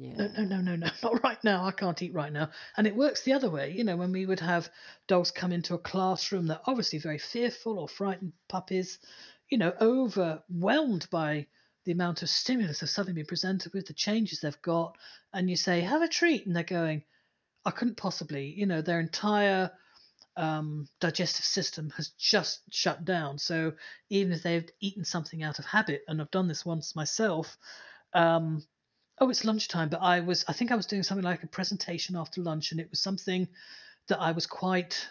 Yeah. 0.00 0.14
No, 0.16 0.28
no, 0.28 0.44
no, 0.44 0.60
no, 0.60 0.76
no, 0.76 0.88
not 1.02 1.22
right 1.24 1.42
now. 1.42 1.64
I 1.64 1.72
can't 1.72 2.00
eat 2.02 2.14
right 2.14 2.32
now. 2.32 2.50
And 2.76 2.86
it 2.86 2.94
works 2.94 3.22
the 3.22 3.32
other 3.32 3.50
way. 3.50 3.72
You 3.72 3.84
know, 3.84 3.96
when 3.96 4.12
we 4.12 4.26
would 4.26 4.40
have 4.40 4.70
dogs 5.08 5.30
come 5.32 5.52
into 5.52 5.74
a 5.74 5.78
classroom, 5.78 6.46
they're 6.46 6.60
obviously 6.66 6.98
very 7.00 7.18
fearful 7.18 7.78
or 7.78 7.88
frightened 7.88 8.32
puppies, 8.48 8.98
you 9.48 9.58
know, 9.58 9.72
overwhelmed 9.80 11.08
by 11.10 11.46
the 11.84 11.92
amount 11.92 12.22
of 12.22 12.28
stimulus 12.28 12.80
they've 12.80 12.88
suddenly 12.88 13.14
been 13.20 13.26
presented 13.26 13.72
with, 13.72 13.86
the 13.86 13.92
changes 13.92 14.40
they've 14.40 14.62
got. 14.62 14.96
And 15.32 15.50
you 15.50 15.56
say, 15.56 15.80
have 15.80 16.02
a 16.02 16.08
treat. 16.08 16.46
And 16.46 16.54
they're 16.54 16.62
going, 16.62 17.02
I 17.64 17.72
couldn't 17.72 17.96
possibly, 17.96 18.46
you 18.56 18.66
know, 18.66 18.82
their 18.82 19.00
entire 19.00 19.72
um, 20.36 20.86
digestive 21.00 21.44
system 21.44 21.90
has 21.96 22.10
just 22.10 22.60
shut 22.70 23.04
down. 23.04 23.38
So 23.38 23.72
even 24.10 24.32
if 24.32 24.44
they've 24.44 24.70
eaten 24.80 25.04
something 25.04 25.42
out 25.42 25.58
of 25.58 25.64
habit, 25.64 26.02
and 26.06 26.20
I've 26.20 26.30
done 26.30 26.46
this 26.46 26.64
once 26.64 26.94
myself, 26.94 27.56
um, 28.14 28.62
oh, 29.20 29.30
it's 29.30 29.44
lunchtime, 29.44 29.88
but 29.88 30.02
I 30.02 30.20
was, 30.20 30.44
I 30.48 30.52
think 30.52 30.72
I 30.72 30.76
was 30.76 30.86
doing 30.86 31.02
something 31.02 31.24
like 31.24 31.42
a 31.42 31.48
presentation 31.48 32.16
after 32.16 32.40
lunch, 32.40 32.72
and 32.72 32.80
it 32.80 32.90
was 32.90 33.00
something 33.00 33.48
that 34.08 34.20
I 34.20 34.32
was 34.32 34.46
quite 34.46 35.08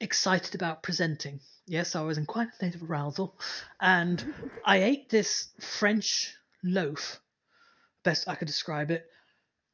excited 0.00 0.54
about 0.54 0.82
presenting. 0.82 1.40
Yes, 1.66 1.96
I 1.96 2.02
was 2.02 2.18
in 2.18 2.26
quite 2.26 2.48
a 2.48 2.54
state 2.54 2.74
of 2.74 2.82
arousal, 2.82 3.34
and 3.80 4.22
I 4.64 4.82
ate 4.82 5.08
this 5.08 5.48
French 5.60 6.34
loaf, 6.62 7.20
best 8.02 8.28
I 8.28 8.34
could 8.34 8.46
describe 8.46 8.90
it, 8.90 9.06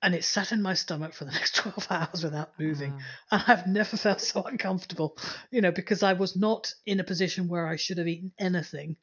and 0.02 0.14
it 0.14 0.24
sat 0.24 0.52
in 0.52 0.62
my 0.62 0.74
stomach 0.74 1.12
for 1.12 1.24
the 1.24 1.32
next 1.32 1.56
12 1.56 1.86
hours 1.90 2.24
without 2.24 2.58
moving. 2.58 2.92
Wow. 2.92 2.98
And 3.32 3.44
I've 3.46 3.66
never 3.66 3.96
felt 3.96 4.20
so 4.20 4.42
uncomfortable, 4.42 5.16
you 5.50 5.60
know, 5.60 5.72
because 5.72 6.02
I 6.02 6.14
was 6.14 6.36
not 6.36 6.72
in 6.86 7.00
a 7.00 7.04
position 7.04 7.48
where 7.48 7.66
I 7.66 7.76
should 7.76 7.98
have 7.98 8.08
eaten 8.08 8.32
anything, 8.38 8.96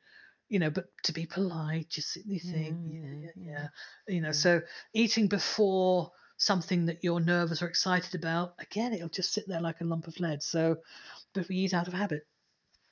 you 0.49 0.59
know, 0.59 0.69
but 0.69 0.85
to 1.03 1.13
be 1.13 1.25
polite, 1.25 1.89
just 1.89 2.11
sit 2.11 2.23
there 2.27 2.39
think, 2.39 2.77
Yeah, 2.85 3.29
yeah. 3.35 3.67
You 4.07 4.21
know, 4.21 4.31
so 4.31 4.61
eating 4.93 5.27
before 5.27 6.11
something 6.37 6.85
that 6.85 7.03
you're 7.03 7.19
nervous 7.19 7.61
or 7.61 7.67
excited 7.67 8.15
about, 8.15 8.55
again, 8.59 8.93
it'll 8.93 9.09
just 9.09 9.33
sit 9.33 9.47
there 9.47 9.61
like 9.61 9.81
a 9.81 9.85
lump 9.85 10.07
of 10.07 10.19
lead. 10.19 10.43
So, 10.43 10.77
but 11.33 11.47
we 11.49 11.57
eat 11.57 11.73
out 11.73 11.87
of 11.87 11.93
habit. 11.93 12.27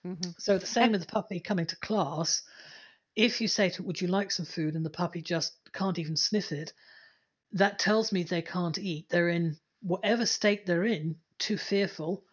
Mhm. 0.05 0.39
So 0.39 0.57
the 0.57 0.67
same 0.67 0.91
with 0.91 1.01
the 1.01 1.07
puppy 1.07 1.39
coming 1.39 1.65
to 1.67 1.75
class. 1.77 2.43
If 3.15 3.41
you 3.41 3.47
say 3.47 3.69
to 3.71 3.83
would 3.83 4.01
you 4.01 4.07
like 4.07 4.31
some 4.31 4.45
food? 4.45 4.75
And 4.75 4.85
the 4.85 4.89
puppy 4.89 5.21
just 5.21 5.57
can't 5.73 5.99
even 5.99 6.15
sniff 6.17 6.51
it, 6.51 6.73
that 7.53 7.79
tells 7.79 8.11
me 8.11 8.23
they 8.23 8.41
can't 8.41 8.77
eat. 8.77 9.09
They're 9.09 9.29
in 9.29 9.57
whatever 9.81 10.25
state 10.25 10.65
they're 10.65 10.85
in, 10.85 11.17
too 11.39 11.57
fearful. 11.57 12.25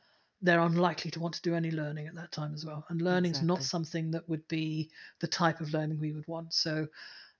They're 0.42 0.60
unlikely 0.60 1.10
to 1.12 1.20
want 1.20 1.34
to 1.34 1.42
do 1.42 1.54
any 1.54 1.70
learning 1.70 2.08
at 2.08 2.14
that 2.16 2.32
time 2.32 2.52
as 2.52 2.66
well. 2.66 2.84
And 2.88 3.00
learning's 3.00 3.42
not 3.42 3.62
something 3.62 4.10
that 4.10 4.28
would 4.28 4.46
be 4.48 4.90
the 5.20 5.28
type 5.28 5.60
of 5.60 5.72
learning 5.72 6.00
we 6.00 6.12
would 6.12 6.26
want. 6.26 6.52
So 6.52 6.88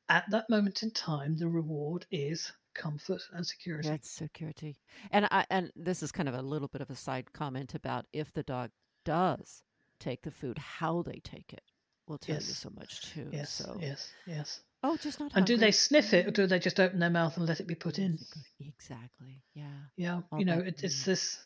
at 0.09 0.25
that 0.31 0.49
moment 0.49 0.83
in 0.83 0.93
time, 0.93 1.37
the 1.37 1.49
reward 1.49 2.07
is 2.11 2.53
comfort 2.75 3.23
and 3.33 3.47
security. 3.47 3.89
That's 3.89 4.11
security. 4.11 4.77
And 5.11 5.27
I 5.31 5.45
and 5.51 5.73
this 5.77 6.03
is 6.03 6.13
kind 6.13 6.29
of 6.29 6.35
a 6.35 6.43
little 6.43 6.69
bit 6.69 6.81
of 6.81 6.91
a 6.91 6.97
side 6.97 7.33
comment 7.33 7.75
about 7.75 8.07
if 8.13 8.33
the 8.33 8.43
dog 8.45 8.71
does 9.05 9.63
take 9.99 10.23
the 10.23 10.31
food, 10.31 10.59
how 10.59 11.03
they 11.03 11.21
take 11.25 11.53
it 11.53 11.63
will 12.07 12.19
tell 12.19 12.37
you 12.37 12.41
so 12.41 12.71
much 12.77 13.13
too. 13.13 13.29
Yes, 13.33 13.51
So 13.51 13.79
yes, 13.81 14.13
yes. 14.27 14.61
oh, 14.83 14.97
just 14.97 15.21
not 15.21 15.33
And 15.35 15.47
do 15.47 15.57
they 15.57 15.71
sniff 15.71 16.13
it 16.13 16.27
or 16.27 16.31
do 16.31 16.47
they 16.47 16.59
just 16.59 16.81
open 16.81 16.99
their 16.99 17.11
mouth 17.11 17.37
and 17.37 17.47
let 17.47 17.61
it 17.61 17.67
be 17.67 17.75
put 17.75 17.99
in? 17.99 18.19
Exactly. 18.61 19.43
Yeah. 19.55 19.65
Yeah, 19.97 20.21
All 20.31 20.39
you 20.39 20.45
know, 20.45 20.59
it, 20.59 20.83
it's 20.83 21.05
this 21.05 21.39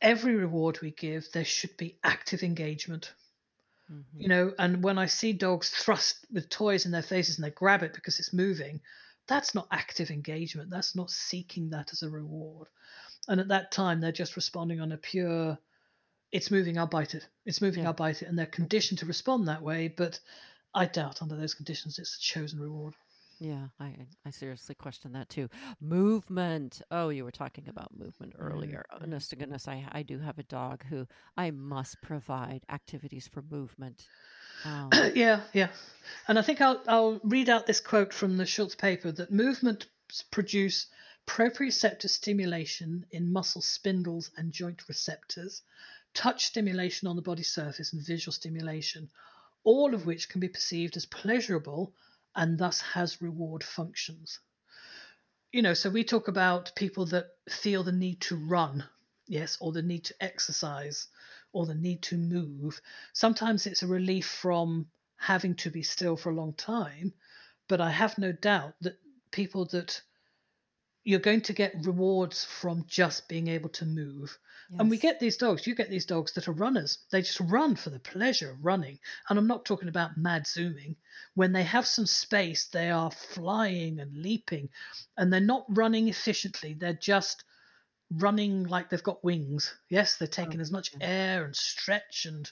every 0.00 0.34
reward 0.34 0.80
we 0.80 0.90
give, 0.92 1.30
there 1.32 1.44
should 1.44 1.76
be 1.76 1.98
active 2.04 2.42
engagement. 2.42 3.12
Mhm. 3.90 4.04
You 4.16 4.28
know, 4.28 4.54
and 4.58 4.82
when 4.84 4.98
I 4.98 5.06
see 5.06 5.32
dogs 5.32 5.70
thrust 5.70 6.26
with 6.30 6.48
toys 6.48 6.86
in 6.86 6.92
their 6.92 7.02
faces 7.02 7.38
and 7.38 7.44
they 7.44 7.50
grab 7.50 7.82
it 7.82 7.92
because 7.94 8.18
it's 8.20 8.32
moving, 8.32 8.80
that's 9.26 9.54
not 9.54 9.68
active 9.70 10.10
engagement. 10.10 10.70
That's 10.70 10.94
not 10.94 11.10
seeking 11.10 11.70
that 11.70 11.92
as 11.92 12.02
a 12.02 12.10
reward. 12.10 12.68
And 13.28 13.40
at 13.40 13.48
that 13.48 13.72
time, 13.72 14.00
they're 14.00 14.12
just 14.12 14.36
responding 14.36 14.80
on 14.80 14.92
a 14.92 14.96
pure, 14.96 15.58
it's 16.32 16.50
moving, 16.50 16.78
I'll 16.78 16.86
bite 16.86 17.14
it. 17.14 17.28
It's 17.44 17.60
moving, 17.60 17.82
Yeah. 17.82 17.88
I'll 17.88 17.94
bite 17.94 18.22
it. 18.22 18.28
And 18.28 18.38
they're 18.38 18.46
conditioned 18.46 18.98
to 19.00 19.06
respond 19.06 19.48
that 19.48 19.62
way. 19.62 19.88
But 19.88 20.20
I 20.74 20.86
doubt 20.86 21.22
under 21.22 21.36
those 21.36 21.54
conditions 21.54 21.98
it's 21.98 22.16
a 22.16 22.20
chosen 22.20 22.60
reward. 22.60 22.94
Yeah, 23.40 23.68
I 23.80 23.96
I- 24.26 24.30
seriously 24.30 24.74
question 24.74 25.12
that 25.12 25.30
too. 25.30 25.48
Movement. 25.80 26.82
Oh, 26.90 27.08
you 27.08 27.24
were 27.24 27.30
talking 27.30 27.68
about 27.68 27.96
movement 27.98 28.34
earlier. 28.38 28.84
mm. 28.92 29.02
Honest 29.02 29.30
to 29.30 29.36
goodness, 29.36 29.66
I 29.66 29.86
I 29.90 30.02
do 30.02 30.18
have 30.18 30.38
a 30.38 30.42
dog 30.44 30.84
who 30.84 31.06
I 31.38 31.50
must 31.50 32.02
provide 32.02 32.62
activities 32.68 33.26
for 33.28 33.42
movement. 33.42 34.06
Um, 34.62 34.90
yeah, 35.14 35.40
yeah. 35.54 35.68
And 36.28 36.38
I 36.38 36.42
think 36.42 36.60
I'll 36.60 36.82
I'll 36.86 37.18
read 37.24 37.48
out 37.48 37.66
this 37.66 37.80
quote 37.80 38.12
from 38.12 38.36
the 38.36 38.44
Schultz 38.44 38.74
paper 38.74 39.10
that 39.10 39.32
movements 39.32 39.86
produce 40.30 40.86
proprioceptive 41.26 42.10
stimulation 42.10 43.06
in 43.10 43.32
muscle 43.32 43.62
spindles 43.62 44.30
and 44.36 44.52
joint 44.52 44.86
receptors, 44.86 45.62
touch 46.12 46.44
stimulation 46.44 47.08
on 47.08 47.16
the 47.16 47.22
body 47.22 47.42
surface, 47.42 47.94
and 47.94 48.04
visual 48.04 48.34
stimulation, 48.34 49.08
all 49.64 49.94
of 49.94 50.04
which 50.04 50.28
can 50.28 50.40
be 50.40 50.48
perceived 50.48 50.94
as 50.98 51.06
pleasurable 51.06 51.94
and 52.34 52.58
thus 52.58 52.80
has 52.80 53.20
reward 53.22 53.64
functions. 53.64 54.38
You 55.52 55.62
know, 55.62 55.74
so 55.74 55.90
we 55.90 56.04
talk 56.04 56.28
about 56.28 56.72
people 56.76 57.06
that 57.06 57.26
feel 57.48 57.82
the 57.82 57.92
need 57.92 58.20
to 58.22 58.36
run, 58.36 58.84
yes, 59.26 59.58
or 59.60 59.72
the 59.72 59.82
need 59.82 60.04
to 60.04 60.14
exercise, 60.20 61.08
or 61.52 61.66
the 61.66 61.74
need 61.74 62.02
to 62.02 62.16
move. 62.16 62.80
Sometimes 63.12 63.66
it's 63.66 63.82
a 63.82 63.88
relief 63.88 64.26
from 64.26 64.88
having 65.16 65.56
to 65.56 65.70
be 65.70 65.82
still 65.82 66.16
for 66.16 66.30
a 66.30 66.34
long 66.34 66.54
time, 66.54 67.12
but 67.68 67.80
I 67.80 67.90
have 67.90 68.16
no 68.16 68.32
doubt 68.32 68.74
that 68.80 68.98
people 69.32 69.66
that 69.66 70.00
you're 71.04 71.20
going 71.20 71.40
to 71.42 71.52
get 71.52 71.74
rewards 71.84 72.44
from 72.44 72.84
just 72.86 73.28
being 73.28 73.48
able 73.48 73.70
to 73.70 73.86
move. 73.86 74.38
And 74.78 74.88
we 74.88 74.98
get 74.98 75.18
these 75.18 75.36
dogs, 75.36 75.66
you 75.66 75.74
get 75.74 75.90
these 75.90 76.06
dogs 76.06 76.32
that 76.34 76.46
are 76.46 76.52
runners. 76.52 76.98
They 77.10 77.22
just 77.22 77.40
run 77.40 77.74
for 77.74 77.90
the 77.90 77.98
pleasure 77.98 78.50
of 78.52 78.64
running. 78.64 79.00
And 79.28 79.36
I'm 79.36 79.48
not 79.48 79.64
talking 79.64 79.88
about 79.88 80.16
mad 80.16 80.46
zooming. 80.46 80.94
When 81.34 81.52
they 81.52 81.64
have 81.64 81.88
some 81.88 82.06
space, 82.06 82.68
they 82.68 82.88
are 82.90 83.10
flying 83.10 83.98
and 83.98 84.16
leaping, 84.16 84.68
and 85.16 85.32
they're 85.32 85.40
not 85.40 85.66
running 85.68 86.06
efficiently. 86.06 86.74
They're 86.74 86.92
just 86.92 87.42
running 88.12 88.64
like 88.64 88.90
they've 88.90 89.02
got 89.02 89.24
wings. 89.24 89.74
Yes, 89.88 90.16
they're 90.16 90.28
oh, 90.28 90.30
taking 90.30 90.60
as 90.60 90.70
much 90.70 90.92
yeah. 91.00 91.06
air 91.06 91.44
and 91.44 91.56
stretch 91.56 92.26
and 92.26 92.48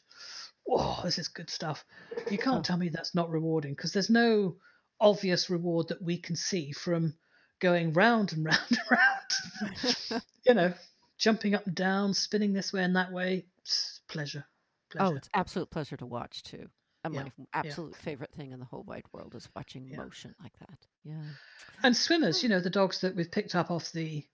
oh, 0.68 1.00
this 1.04 1.18
is 1.18 1.28
good 1.28 1.50
stuff. 1.50 1.84
You 2.30 2.38
can't 2.38 2.58
Oh. 2.58 2.62
tell 2.62 2.76
me 2.76 2.88
that's 2.88 3.14
not 3.14 3.30
rewarding 3.30 3.74
because 3.74 3.92
there's 3.92 4.10
no 4.10 4.56
obvious 5.00 5.50
reward 5.50 5.88
that 5.88 6.02
we 6.02 6.18
can 6.18 6.34
see 6.34 6.72
from 6.72 7.14
going 7.60 7.92
round 7.92 8.32
and 8.32 8.44
round 8.44 8.58
and 8.70 8.78
round. 8.90 10.22
you 10.46 10.54
know, 10.54 10.72
jumping 11.18 11.54
up 11.54 11.66
and 11.66 11.74
down, 11.74 12.14
spinning 12.14 12.52
this 12.52 12.72
way 12.72 12.82
and 12.82 12.96
that 12.96 13.12
way. 13.12 13.44
It's 13.58 14.00
pleasure. 14.08 14.44
Oh, 14.98 15.14
it's 15.16 15.28
absolute 15.34 15.70
pleasure 15.70 15.96
to 15.98 16.06
watch 16.06 16.42
too. 16.42 16.68
And 17.04 17.14
Yeah, 17.14 17.24
my 17.24 17.30
absolute 17.52 17.94
favorite 17.96 18.32
thing 18.32 18.52
in 18.52 18.58
the 18.58 18.64
whole 18.64 18.82
wide 18.84 19.04
world 19.12 19.34
is 19.34 19.48
watching 19.54 19.86
Yeah. 19.86 19.98
motion 19.98 20.34
like 20.42 20.58
that. 20.60 20.78
Yeah. 21.04 21.22
And 21.82 21.96
swimmers, 21.96 22.42
you 22.42 22.48
know, 22.48 22.60
the 22.60 22.70
dogs 22.70 23.00
that 23.02 23.14
we've 23.14 23.30
picked 23.30 23.54
up 23.54 23.70
off 23.70 23.92
the, 23.92 24.26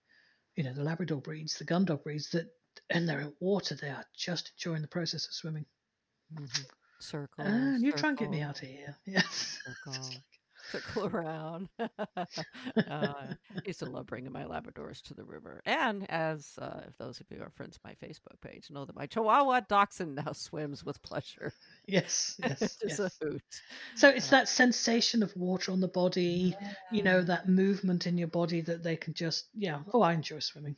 you 0.57 0.65
know, 0.65 0.73
the 0.73 0.85
Labrador 0.85 1.21
breeds, 1.21 1.59
the 1.59 1.65
gun 1.65 1.85
dog 1.85 2.05
breeds, 2.05 2.31
that 2.31 2.47
and 2.91 3.09
they're 3.09 3.21
in 3.21 3.33
water, 3.41 3.75
they 3.75 3.89
are 3.89 4.05
just 4.17 4.53
enjoying 4.57 4.83
the 4.83 4.89
process 4.89 5.27
of 5.27 5.33
swimming. 5.35 5.67
hmm 6.37 6.45
Circle. 7.01 7.45
And 7.45 7.83
you're 7.83 7.93
trying 7.97 8.17
to 8.17 8.23
get 8.23 8.31
me 8.31 8.41
out 8.41 8.63
of 8.63 8.69
here. 8.69 8.97
Yes. 9.05 9.59
Circle. 9.65 10.11
Circle 10.71 11.07
around. 11.07 11.69
uh, 11.79 12.25
I 12.77 13.37
used 13.65 13.81
to 13.81 13.87
love 13.87 14.07
bringing 14.07 14.33
my 14.33 14.45
Labradors 14.45 15.03
to 15.03 15.15
the 15.15 15.25
river. 15.25 15.61
And 15.67 16.11
as 16.11 16.53
uh, 16.61 16.81
if 16.89 16.97
those 16.99 17.21
of 17.21 17.27
you 17.31 17.39
who 17.39 17.45
are 17.45 17.51
friends 17.51 17.77
of 17.77 17.85
my 17.85 17.95
Facebook 17.95 18.41
page 18.41 18.71
know 18.71 18.85
that 18.85 18.97
my 18.97 19.07
Chihuahua 19.07 19.61
Dachshund 19.69 20.17
now 20.17 20.33
swims 20.33 20.85
with 20.85 21.03
pleasure. 21.03 21.53
Yes. 21.87 22.39
Yes. 22.45 22.63
it's 22.63 22.99
yes. 22.99 22.99
a 23.01 23.11
hoot. 23.25 23.43
So 23.97 24.09
it's 24.09 24.29
Uh, 24.29 24.39
that 24.39 24.49
sensation 24.49 25.23
of 25.23 25.35
water 25.37 25.73
on 25.73 25.81
the 25.81 25.89
body, 25.89 26.57
you 26.91 27.03
know, 27.03 27.23
that 27.23 27.49
movement 27.49 28.07
in 28.07 28.19
your 28.19 28.29
body 28.29 28.61
that 28.63 28.83
they 28.83 28.97
can 28.97 29.15
just, 29.15 29.47
yeah. 29.55 29.81
Oh, 29.93 30.03
I 30.03 30.13
enjoy 30.13 30.41
swimming. 30.41 30.77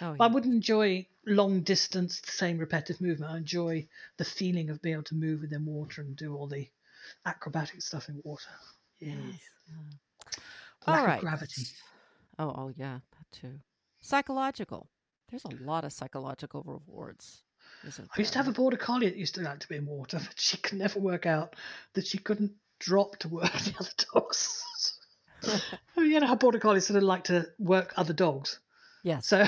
Oh, 0.00 0.16
I 0.20 0.26
wouldn't 0.26 0.54
enjoy 0.54 1.06
long 1.26 1.62
distance, 1.62 2.20
the 2.20 2.30
same 2.30 2.58
repetitive 2.58 3.00
movement. 3.00 3.32
I 3.32 3.38
enjoy 3.38 3.88
the 4.18 4.24
feeling 4.24 4.70
of 4.70 4.82
being 4.82 4.94
able 4.94 5.04
to 5.04 5.14
move 5.14 5.40
within 5.40 5.64
water 5.64 6.02
and 6.02 6.14
do 6.16 6.34
all 6.34 6.46
the 6.46 6.68
acrobatic 7.24 7.80
stuff 7.82 8.08
in 8.08 8.20
water. 8.24 8.50
Yes. 9.00 9.16
yeah. 9.68 9.74
Uh, 10.86 10.90
lack 10.90 11.00
All 11.00 11.06
right. 11.06 11.20
gravity. 11.20 11.62
Oh, 12.38 12.54
oh, 12.56 12.72
yeah, 12.76 12.98
that 13.12 13.32
too. 13.32 13.60
Psychological. 14.00 14.88
There's 15.30 15.44
a 15.44 15.64
lot 15.64 15.84
of 15.84 15.92
psychological 15.92 16.62
rewards, 16.64 17.42
I 17.84 18.18
used 18.18 18.32
to 18.32 18.38
have 18.38 18.48
a 18.48 18.52
border 18.52 18.76
collie 18.76 19.08
that 19.08 19.16
used 19.16 19.34
to 19.36 19.42
like 19.42 19.60
to 19.60 19.68
be 19.68 19.76
in 19.76 19.86
water, 19.86 20.18
but 20.26 20.40
she 20.40 20.56
could 20.56 20.78
never 20.78 20.98
work 20.98 21.26
out 21.26 21.56
that 21.94 22.06
she 22.06 22.18
couldn't 22.18 22.52
drop 22.78 23.16
to 23.18 23.28
work 23.28 23.52
the 23.52 23.74
other 23.78 23.90
dogs. 24.12 24.62
you 25.96 26.18
know 26.20 26.26
how 26.26 26.34
border 26.34 26.58
collies 26.58 26.86
sort 26.86 26.96
of 26.96 27.02
like 27.02 27.24
to 27.24 27.46
work 27.58 27.92
other 27.96 28.12
dogs. 28.12 28.58
Yeah. 29.02 29.20
So 29.20 29.46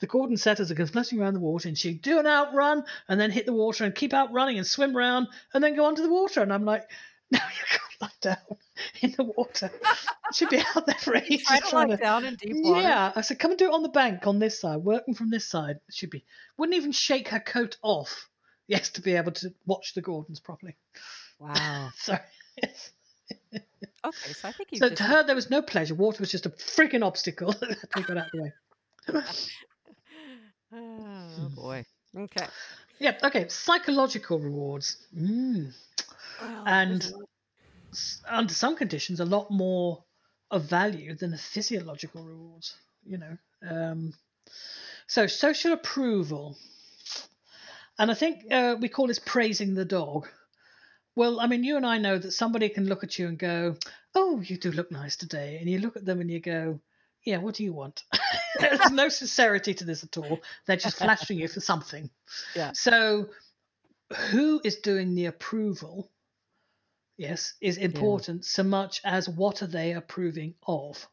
the 0.00 0.06
Gordon 0.06 0.36
setters 0.36 0.72
are 0.72 0.86
splashing 0.86 1.20
around 1.20 1.34
the 1.34 1.40
water, 1.40 1.68
and 1.68 1.78
she'd 1.78 2.02
do 2.02 2.18
an 2.18 2.26
outrun 2.26 2.84
and 3.08 3.20
then 3.20 3.30
hit 3.30 3.46
the 3.46 3.52
water 3.52 3.84
and 3.84 3.94
keep 3.94 4.12
outrunning 4.12 4.58
and 4.58 4.66
swim 4.66 4.96
around 4.96 5.28
and 5.54 5.62
then 5.62 5.76
go 5.76 5.86
under 5.86 6.02
the 6.02 6.08
water. 6.08 6.42
And 6.42 6.52
I'm 6.52 6.64
like, 6.64 6.90
no, 7.30 7.38
you 7.38 7.64
can't 7.68 7.82
down 8.20 8.36
in 9.02 9.12
the 9.16 9.24
water. 9.24 9.70
She'd 10.32 10.48
be 10.50 10.62
out 10.74 10.86
there 10.86 10.94
for 10.96 11.16
ages 11.16 11.42
Try 11.46 11.60
to 11.60 11.66
trying 11.66 11.88
lie 11.88 11.96
to. 11.96 12.02
down 12.02 12.24
in 12.24 12.34
deep 12.36 12.56
water. 12.56 12.82
Yeah, 12.82 13.12
I 13.14 13.20
said, 13.22 13.38
come 13.38 13.50
and 13.52 13.58
do 13.58 13.66
it 13.66 13.74
on 13.74 13.82
the 13.82 13.88
bank 13.88 14.26
on 14.26 14.38
this 14.38 14.60
side, 14.60 14.78
working 14.78 15.14
from 15.14 15.30
this 15.30 15.46
side. 15.48 15.80
She'd 15.90 16.10
be 16.10 16.24
wouldn't 16.56 16.76
even 16.76 16.92
shake 16.92 17.28
her 17.28 17.40
coat 17.40 17.76
off. 17.82 18.28
Yes, 18.66 18.90
to 18.90 19.00
be 19.00 19.14
able 19.14 19.32
to 19.32 19.52
watch 19.66 19.94
the 19.94 20.02
Gordons 20.02 20.40
properly. 20.40 20.76
Wow. 21.38 21.90
So, 21.98 22.16
yes. 22.62 22.90
Okay, 24.04 24.32
so 24.32 24.48
I 24.48 24.52
think 24.52 24.68
you 24.72 24.78
so 24.78 24.88
just 24.88 24.98
to 24.98 25.04
her 25.04 25.22
there 25.22 25.34
was 25.34 25.50
no 25.50 25.62
pleasure. 25.62 25.94
Water 25.94 26.18
was 26.20 26.30
just 26.30 26.46
a 26.46 26.50
freaking 26.50 27.04
obstacle 27.04 27.52
that 27.52 27.68
had 27.68 27.78
to 27.80 27.88
be 27.96 28.02
got 28.02 28.16
out 28.18 28.26
of 28.26 28.32
the 28.32 28.42
way. 29.12 29.22
Oh 30.72 31.50
boy. 31.54 31.84
Okay. 32.16 32.46
Yep. 32.98 33.20
Okay. 33.24 33.48
Psychological 33.48 34.38
rewards. 34.38 34.96
Mm. 35.16 35.72
Well, 36.40 36.64
And 36.66 37.12
under 38.26 38.54
some 38.54 38.76
conditions, 38.76 39.20
a 39.20 39.24
lot 39.24 39.50
more 39.50 40.04
of 40.50 40.64
value 40.64 41.14
than 41.14 41.30
the 41.30 41.38
physiological 41.38 42.24
rewards. 42.24 42.74
You 43.04 43.18
know. 43.18 43.38
Um, 43.68 44.14
so 45.06 45.26
social 45.26 45.72
approval, 45.72 46.56
and 47.98 48.10
I 48.10 48.14
think 48.14 48.52
uh, 48.52 48.76
we 48.78 48.88
call 48.88 49.06
this 49.06 49.18
praising 49.18 49.74
the 49.74 49.84
dog. 49.84 50.28
Well, 51.16 51.40
I 51.40 51.46
mean, 51.46 51.64
you 51.64 51.76
and 51.76 51.86
I 51.86 51.98
know 51.98 52.18
that 52.18 52.32
somebody 52.32 52.68
can 52.68 52.86
look 52.86 53.02
at 53.02 53.18
you 53.18 53.26
and 53.26 53.38
go, 53.38 53.76
"Oh, 54.14 54.40
you 54.40 54.58
do 54.58 54.70
look 54.70 54.92
nice 54.92 55.16
today," 55.16 55.58
and 55.60 55.68
you 55.68 55.78
look 55.78 55.96
at 55.96 56.04
them 56.04 56.20
and 56.20 56.30
you 56.30 56.40
go, 56.40 56.80
"Yeah, 57.24 57.38
what 57.38 57.54
do 57.54 57.64
you 57.64 57.72
want?" 57.72 58.04
There's 58.60 58.90
no 58.90 59.08
sincerity 59.08 59.74
to 59.74 59.84
this 59.84 60.04
at 60.04 60.16
all. 60.16 60.40
They're 60.66 60.76
just 60.76 60.98
flattering 60.98 61.38
you 61.40 61.48
for 61.48 61.60
something. 61.60 62.10
Yeah. 62.54 62.72
So, 62.72 63.30
who 64.30 64.60
is 64.62 64.76
doing 64.76 65.14
the 65.14 65.26
approval? 65.26 66.10
Yes, 67.18 67.54
is 67.60 67.76
important 67.78 68.46
so 68.46 68.62
much 68.62 69.02
as 69.04 69.28
what 69.28 69.60
are 69.62 69.66
they 69.66 69.92
approving 69.92 70.54
of? 70.66 71.06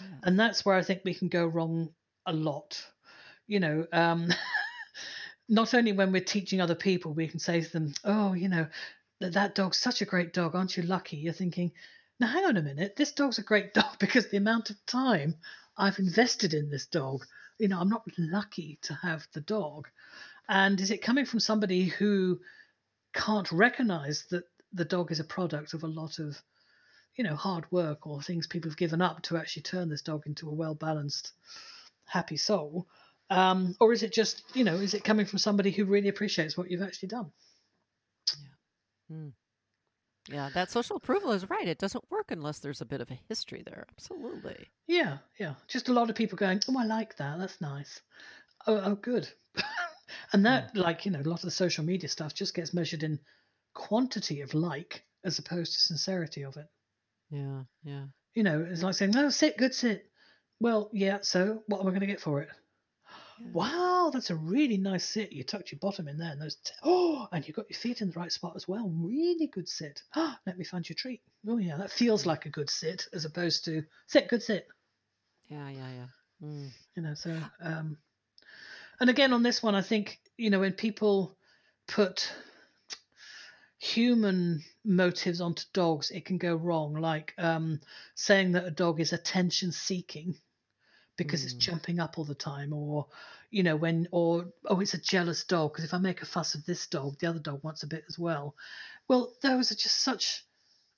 yeah. 0.00 0.06
And 0.22 0.38
that's 0.38 0.64
where 0.64 0.76
I 0.76 0.82
think 0.82 1.02
we 1.04 1.14
can 1.14 1.28
go 1.28 1.46
wrong 1.46 1.94
a 2.26 2.32
lot. 2.32 2.86
You 3.46 3.60
know, 3.60 3.86
um, 3.92 4.28
not 5.48 5.74
only 5.74 5.92
when 5.92 6.12
we're 6.12 6.22
teaching 6.24 6.60
other 6.60 6.74
people, 6.74 7.14
we 7.14 7.28
can 7.28 7.40
say 7.40 7.62
to 7.62 7.72
them, 7.72 7.94
"Oh, 8.04 8.34
you 8.34 8.48
know, 8.48 8.68
that 9.20 9.32
that 9.32 9.54
dog's 9.54 9.78
such 9.78 10.02
a 10.02 10.06
great 10.06 10.32
dog, 10.34 10.54
aren't 10.54 10.76
you 10.76 10.82
lucky?" 10.82 11.16
You're 11.16 11.32
thinking, 11.32 11.72
"Now, 12.20 12.28
hang 12.28 12.44
on 12.44 12.58
a 12.58 12.62
minute, 12.62 12.96
this 12.96 13.12
dog's 13.12 13.38
a 13.38 13.42
great 13.42 13.74
dog 13.80 13.98
because 13.98 14.28
the 14.28 14.36
amount 14.36 14.70
of 14.70 14.84
time 14.86 15.36
I've 15.78 15.98
invested 15.98 16.54
in 16.54 16.70
this 16.70 16.86
dog." 16.86 17.26
You 17.58 17.68
know, 17.68 17.80
I'm 17.80 17.90
not 17.90 18.04
lucky 18.18 18.78
to 18.82 18.94
have 18.94 19.26
the 19.32 19.40
dog. 19.42 19.88
And 20.48 20.80
is 20.80 20.90
it 20.90 21.02
coming 21.02 21.26
from 21.26 21.40
somebody 21.40 21.84
who 21.86 22.40
can't 23.12 23.50
recognize 23.52 24.26
that 24.30 24.44
the 24.72 24.84
dog 24.84 25.10
is 25.10 25.20
a 25.20 25.24
product 25.24 25.74
of 25.74 25.82
a 25.82 25.88
lot 25.88 26.18
of, 26.18 26.40
you 27.16 27.24
know, 27.24 27.34
hard 27.34 27.70
work 27.70 28.06
or 28.06 28.22
things 28.22 28.46
people 28.46 28.70
have 28.70 28.78
given 28.78 29.02
up 29.02 29.22
to 29.22 29.36
actually 29.36 29.62
turn 29.62 29.88
this 29.88 30.02
dog 30.02 30.22
into 30.26 30.48
a 30.48 30.54
well 30.54 30.74
balanced, 30.74 31.32
happy 32.06 32.36
soul? 32.36 32.86
Um, 33.30 33.76
or 33.80 33.92
is 33.92 34.02
it 34.02 34.12
just, 34.12 34.42
you 34.54 34.64
know, 34.64 34.76
is 34.76 34.94
it 34.94 35.04
coming 35.04 35.26
from 35.26 35.38
somebody 35.38 35.70
who 35.70 35.84
really 35.84 36.08
appreciates 36.08 36.56
what 36.56 36.70
you've 36.70 36.82
actually 36.82 37.08
done? 37.10 37.30
Mm. 39.10 39.32
Yeah, 40.28 40.50
that 40.54 40.70
social 40.70 40.96
approval 40.96 41.32
is 41.32 41.48
right. 41.48 41.66
It 41.66 41.78
doesn't 41.78 42.10
work 42.10 42.30
unless 42.30 42.58
there's 42.58 42.80
a 42.80 42.86
bit 42.86 43.00
of 43.00 43.10
a 43.10 43.20
history 43.28 43.62
there. 43.64 43.86
Absolutely. 43.96 44.68
Yeah, 44.86 45.18
yeah. 45.38 45.54
Just 45.66 45.88
a 45.88 45.92
lot 45.92 46.10
of 46.10 46.16
people 46.16 46.36
going, 46.36 46.60
oh, 46.68 46.78
I 46.78 46.84
like 46.84 47.16
that. 47.16 47.38
That's 47.38 47.60
nice. 47.60 48.00
Oh, 48.66 48.80
oh 48.84 48.94
good. 48.96 49.28
and 50.32 50.44
that, 50.46 50.76
like, 50.76 51.04
you 51.04 51.12
know, 51.12 51.20
a 51.20 51.28
lot 51.28 51.40
of 51.40 51.42
the 51.42 51.50
social 51.50 51.84
media 51.84 52.08
stuff 52.08 52.34
just 52.34 52.54
gets 52.54 52.74
measured 52.74 53.02
in 53.02 53.18
quantity 53.74 54.40
of 54.40 54.54
like 54.54 55.04
as 55.24 55.38
opposed 55.38 55.72
to 55.74 55.80
sincerity 55.80 56.42
of 56.42 56.56
it. 56.56 56.66
Yeah, 57.30 57.62
yeah. 57.84 58.04
You 58.34 58.42
know, 58.42 58.66
it's 58.68 58.82
like 58.82 58.94
saying, 58.94 59.12
no, 59.12 59.28
sit, 59.30 59.58
good 59.58 59.74
sit. 59.74 60.10
Well, 60.60 60.90
yeah, 60.92 61.18
so 61.22 61.62
what 61.66 61.80
am 61.80 61.86
I 61.86 61.90
going 61.90 62.00
to 62.00 62.06
get 62.06 62.20
for 62.20 62.40
it? 62.40 62.48
Wow, 63.52 64.10
that's 64.12 64.30
a 64.30 64.36
really 64.36 64.76
nice 64.76 65.04
sit. 65.04 65.32
You 65.32 65.42
tucked 65.42 65.72
your 65.72 65.78
bottom 65.78 66.08
in 66.08 66.18
there, 66.18 66.30
and 66.30 66.40
those. 66.40 66.56
T- 66.56 66.72
oh, 66.84 67.26
and 67.32 67.46
you 67.46 67.54
got 67.54 67.70
your 67.70 67.78
feet 67.78 68.02
in 68.02 68.10
the 68.10 68.18
right 68.18 68.30
spot 68.30 68.52
as 68.54 68.68
well. 68.68 68.88
Really 68.94 69.46
good 69.46 69.68
sit. 69.68 70.02
Oh, 70.14 70.34
let 70.46 70.58
me 70.58 70.64
find 70.64 70.86
your 70.88 70.96
treat. 70.96 71.22
Oh 71.48 71.56
yeah, 71.56 71.76
that 71.78 71.90
feels 71.90 72.26
like 72.26 72.46
a 72.46 72.50
good 72.50 72.68
sit 72.68 73.06
as 73.14 73.24
opposed 73.24 73.64
to 73.64 73.82
sit, 74.06 74.28
good 74.28 74.42
sit. 74.42 74.68
Yeah, 75.48 75.68
yeah, 75.70 75.88
yeah. 75.90 76.46
Mm. 76.46 76.68
You 76.96 77.02
know, 77.02 77.14
so 77.14 77.36
um, 77.62 77.96
and 79.00 79.08
again 79.08 79.32
on 79.32 79.42
this 79.42 79.62
one, 79.62 79.74
I 79.74 79.82
think 79.82 80.20
you 80.36 80.50
know 80.50 80.60
when 80.60 80.74
people 80.74 81.36
put 81.88 82.30
human 83.94 84.62
motives 84.84 85.40
onto 85.40 85.64
dogs, 85.72 86.10
it 86.10 86.24
can 86.24 86.38
go 86.38 86.54
wrong. 86.54 86.94
Like 86.94 87.34
um, 87.38 87.80
saying 88.14 88.52
that 88.52 88.66
a 88.66 88.70
dog 88.70 89.00
is 89.00 89.12
attention 89.12 89.72
seeking 89.72 90.36
because 91.16 91.42
mm. 91.42 91.44
it's 91.44 91.54
jumping 91.54 92.00
up 92.00 92.18
all 92.18 92.24
the 92.24 92.34
time 92.34 92.72
or 92.72 93.06
you 93.50 93.62
know 93.62 93.76
when 93.76 94.08
or 94.10 94.46
oh 94.66 94.80
it's 94.80 94.94
a 94.94 95.00
jealous 95.00 95.44
dog 95.44 95.72
because 95.72 95.84
if 95.84 95.92
i 95.92 95.98
make 95.98 96.22
a 96.22 96.26
fuss 96.26 96.54
of 96.54 96.64
this 96.64 96.86
dog 96.86 97.18
the 97.18 97.26
other 97.26 97.38
dog 97.38 97.62
wants 97.62 97.82
a 97.82 97.86
bit 97.86 98.04
as 98.08 98.18
well 98.18 98.54
well 99.06 99.32
those 99.42 99.70
are 99.70 99.74
just 99.74 100.02
such 100.02 100.44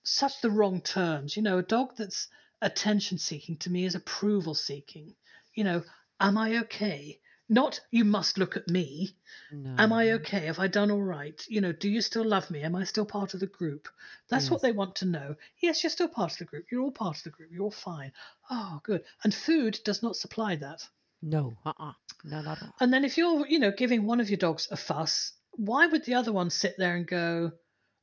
such 0.05 0.41
the 0.41 0.51
wrong 0.51 0.81
terms 0.81 1.37
you 1.37 1.43
know 1.43 1.59
a 1.59 1.63
dog 1.63 1.97
that's 1.97 2.29
attention 2.61 3.19
seeking 3.19 3.57
to 3.57 3.71
me 3.71 3.85
is 3.85 3.95
approval 3.95 4.55
seeking 4.55 5.15
you 5.55 5.65
know 5.65 5.83
am 6.21 6.39
i 6.39 6.59
okay 6.59 7.19
not 7.53 7.81
you 7.91 8.05
must 8.05 8.39
look 8.39 8.57
at 8.57 8.67
me. 8.67 9.15
No. 9.53 9.75
Am 9.79 9.93
I 9.93 10.13
okay? 10.13 10.47
Have 10.47 10.59
I 10.59 10.69
done 10.69 10.91
all 10.91 11.03
right? 11.03 11.41
You 11.49 11.61
know, 11.61 11.73
do 11.73 11.89
you 11.89 12.01
still 12.01 12.25
love 12.25 12.51
me? 12.51 12.63
Am 12.63 12.75
I 12.75 12.85
still 12.85 13.05
part 13.05 13.35
of 13.35 13.41
the 13.41 13.47
group? 13.47 13.89
That's 14.31 14.45
yes. 14.45 14.51
what 14.51 14.63
they 14.63 14.73
want 14.73 14.97
to 14.97 15.07
know. 15.07 15.37
Yes, 15.61 15.83
you're 15.83 15.91
still 15.91 16.09
part 16.09 16.33
of 16.33 16.39
the 16.39 16.47
group. 16.47 16.67
You're 16.71 16.81
all 16.81 16.91
part 16.91 17.19
of 17.19 17.25
the 17.25 17.31
group. 17.31 17.51
You're 17.53 17.65
all 17.65 17.71
fine. 17.71 18.13
Oh, 18.51 18.81
good. 18.83 19.05
And 19.23 19.35
food 19.35 19.79
does 19.85 20.03
not 20.03 20.17
supply 20.17 20.57
that. 20.57 20.83
No, 21.21 21.55
uh-uh. 21.67 21.93
No, 22.25 22.41
not 22.41 22.59
at 22.59 22.63
all. 22.63 22.75
And 22.81 22.93
then 22.93 23.05
if 23.05 23.19
you're, 23.19 23.47
you 23.47 23.59
know, 23.59 23.71
giving 23.71 24.07
one 24.07 24.21
of 24.21 24.31
your 24.31 24.39
dogs 24.39 24.69
a 24.71 24.77
fuss, 24.77 25.33
why 25.53 25.87
would 25.87 26.07
the 26.07 26.15
other 26.15 26.33
one 26.33 26.49
sit 26.49 26.77
there 26.79 26.97
and 26.97 27.07
go, 27.07 27.53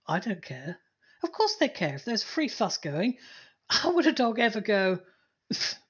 I 0.08 0.20
don't 0.20 0.44
care? 0.44 0.78
Of 1.24 1.32
course 1.32 1.56
they 1.56 1.70
care. 1.70 1.96
If 1.96 2.06
there's 2.06 2.24
free 2.24 2.48
fuss 2.48 2.78
going, 2.78 3.18
how 3.68 3.96
would 3.96 4.06
a 4.06 4.12
dog 4.12 4.40
ever 4.40 4.62
go, 4.62 5.00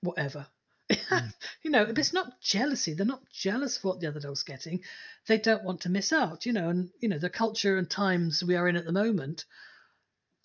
whatever? 0.01 0.47
Mm. 1.09 1.33
you 1.63 1.71
know, 1.71 1.83
it's 1.83 2.13
not 2.13 2.39
jealousy. 2.41 2.93
They're 2.93 3.05
not 3.05 3.29
jealous 3.31 3.77
of 3.77 3.83
what 3.83 3.99
the 3.99 4.07
other 4.07 4.19
dog's 4.19 4.43
getting. 4.43 4.83
They 5.27 5.37
don't 5.37 5.63
want 5.63 5.81
to 5.81 5.89
miss 5.89 6.11
out, 6.11 6.45
you 6.45 6.53
know, 6.53 6.69
and, 6.69 6.89
you 6.99 7.09
know, 7.09 7.19
the 7.19 7.29
culture 7.29 7.77
and 7.77 7.89
times 7.89 8.43
we 8.43 8.55
are 8.55 8.67
in 8.67 8.75
at 8.75 8.85
the 8.85 8.91
moment, 8.91 9.45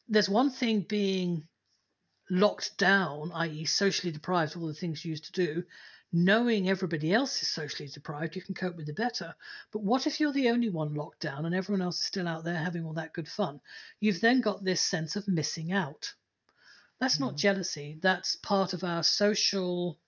there's 0.09 0.28
one 0.28 0.50
thing 0.50 0.80
being 0.80 1.46
locked 2.30 2.76
down, 2.78 3.33
i.e., 3.33 3.64
socially 3.64 4.12
deprived 4.12 4.57
of 4.57 4.62
all 4.62 4.68
the 4.68 4.74
things 4.74 5.04
you 5.04 5.11
used 5.11 5.26
to 5.26 5.33
do. 5.33 5.64
Knowing 6.12 6.68
everybody 6.68 7.12
else 7.12 7.42
is 7.42 7.48
socially 7.48 7.88
deprived, 7.88 8.37
you 8.37 8.42
can 8.42 8.54
cope 8.54 8.76
with 8.76 8.88
it 8.88 8.96
better. 8.96 9.35
But 9.72 9.83
what 9.83 10.07
if 10.07 10.20
you're 10.20 10.33
the 10.33 10.50
only 10.50 10.70
one 10.70 10.94
locked 10.94 11.20
down 11.20 11.44
and 11.44 11.54
everyone 11.54 11.83
else 11.83 11.98
is 12.00 12.07
still 12.07 12.28
out 12.28 12.44
there 12.44 12.57
having 12.57 12.85
all 12.85 12.92
that 12.94 13.12
good 13.12 13.28
fun? 13.28 13.61
You've 13.98 14.20
then 14.20 14.40
got 14.40 14.62
this 14.62 14.80
sense 14.80 15.16
of 15.16 15.26
missing 15.26 15.72
out. 15.72 16.14
That's 17.00 17.18
not 17.18 17.35
mm. 17.35 17.38
jealousy. 17.38 17.98
That's 18.00 18.37
part 18.37 18.74
of 18.74 18.85
our 18.85 19.02
social 19.02 19.98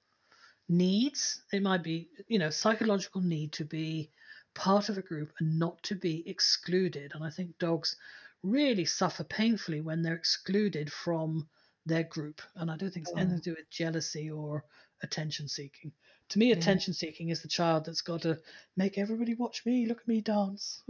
needs. 0.69 1.43
It 1.53 1.63
might 1.63 1.83
be, 1.83 2.09
you 2.29 2.39
know, 2.39 2.51
psychological 2.51 3.21
need 3.21 3.53
to 3.53 3.65
be 3.65 4.11
part 4.55 4.89
of 4.89 4.99
a 4.99 5.03
group 5.03 5.33
and 5.39 5.59
not 5.59 5.83
to 5.85 5.95
be 5.95 6.29
excluded. 6.29 7.13
And 7.15 7.23
I 7.23 7.31
think 7.31 7.59
dogs 7.59 7.97
really 8.43 8.85
suffer 8.85 9.25
painfully 9.25 9.81
when 9.81 10.03
they're 10.03 10.15
excluded 10.15 10.93
from 10.93 11.49
their 11.85 12.05
group. 12.05 12.43
And 12.57 12.71
I 12.71 12.77
don't 12.77 12.91
think 12.91 13.07
it's 13.07 13.13
oh. 13.15 13.21
anything 13.21 13.39
to 13.41 13.51
do 13.51 13.57
with 13.57 13.71
jealousy 13.71 14.31
or 14.31 14.65
attention 15.03 15.49
seeking. 15.49 15.93
To 16.31 16.39
me, 16.39 16.49
yeah. 16.49 16.57
attention 16.57 16.95
seeking 16.95 17.29
is 17.29 17.43
the 17.43 17.49
child 17.49 17.85
that's 17.85 18.03
got 18.03 18.23
to 18.23 18.39
make 18.77 18.99
everybody 18.99 19.35
watch 19.35 19.65
me, 19.65 19.87
look 19.87 20.01
at 20.01 20.09
me 20.09 20.21
dance. 20.21 20.83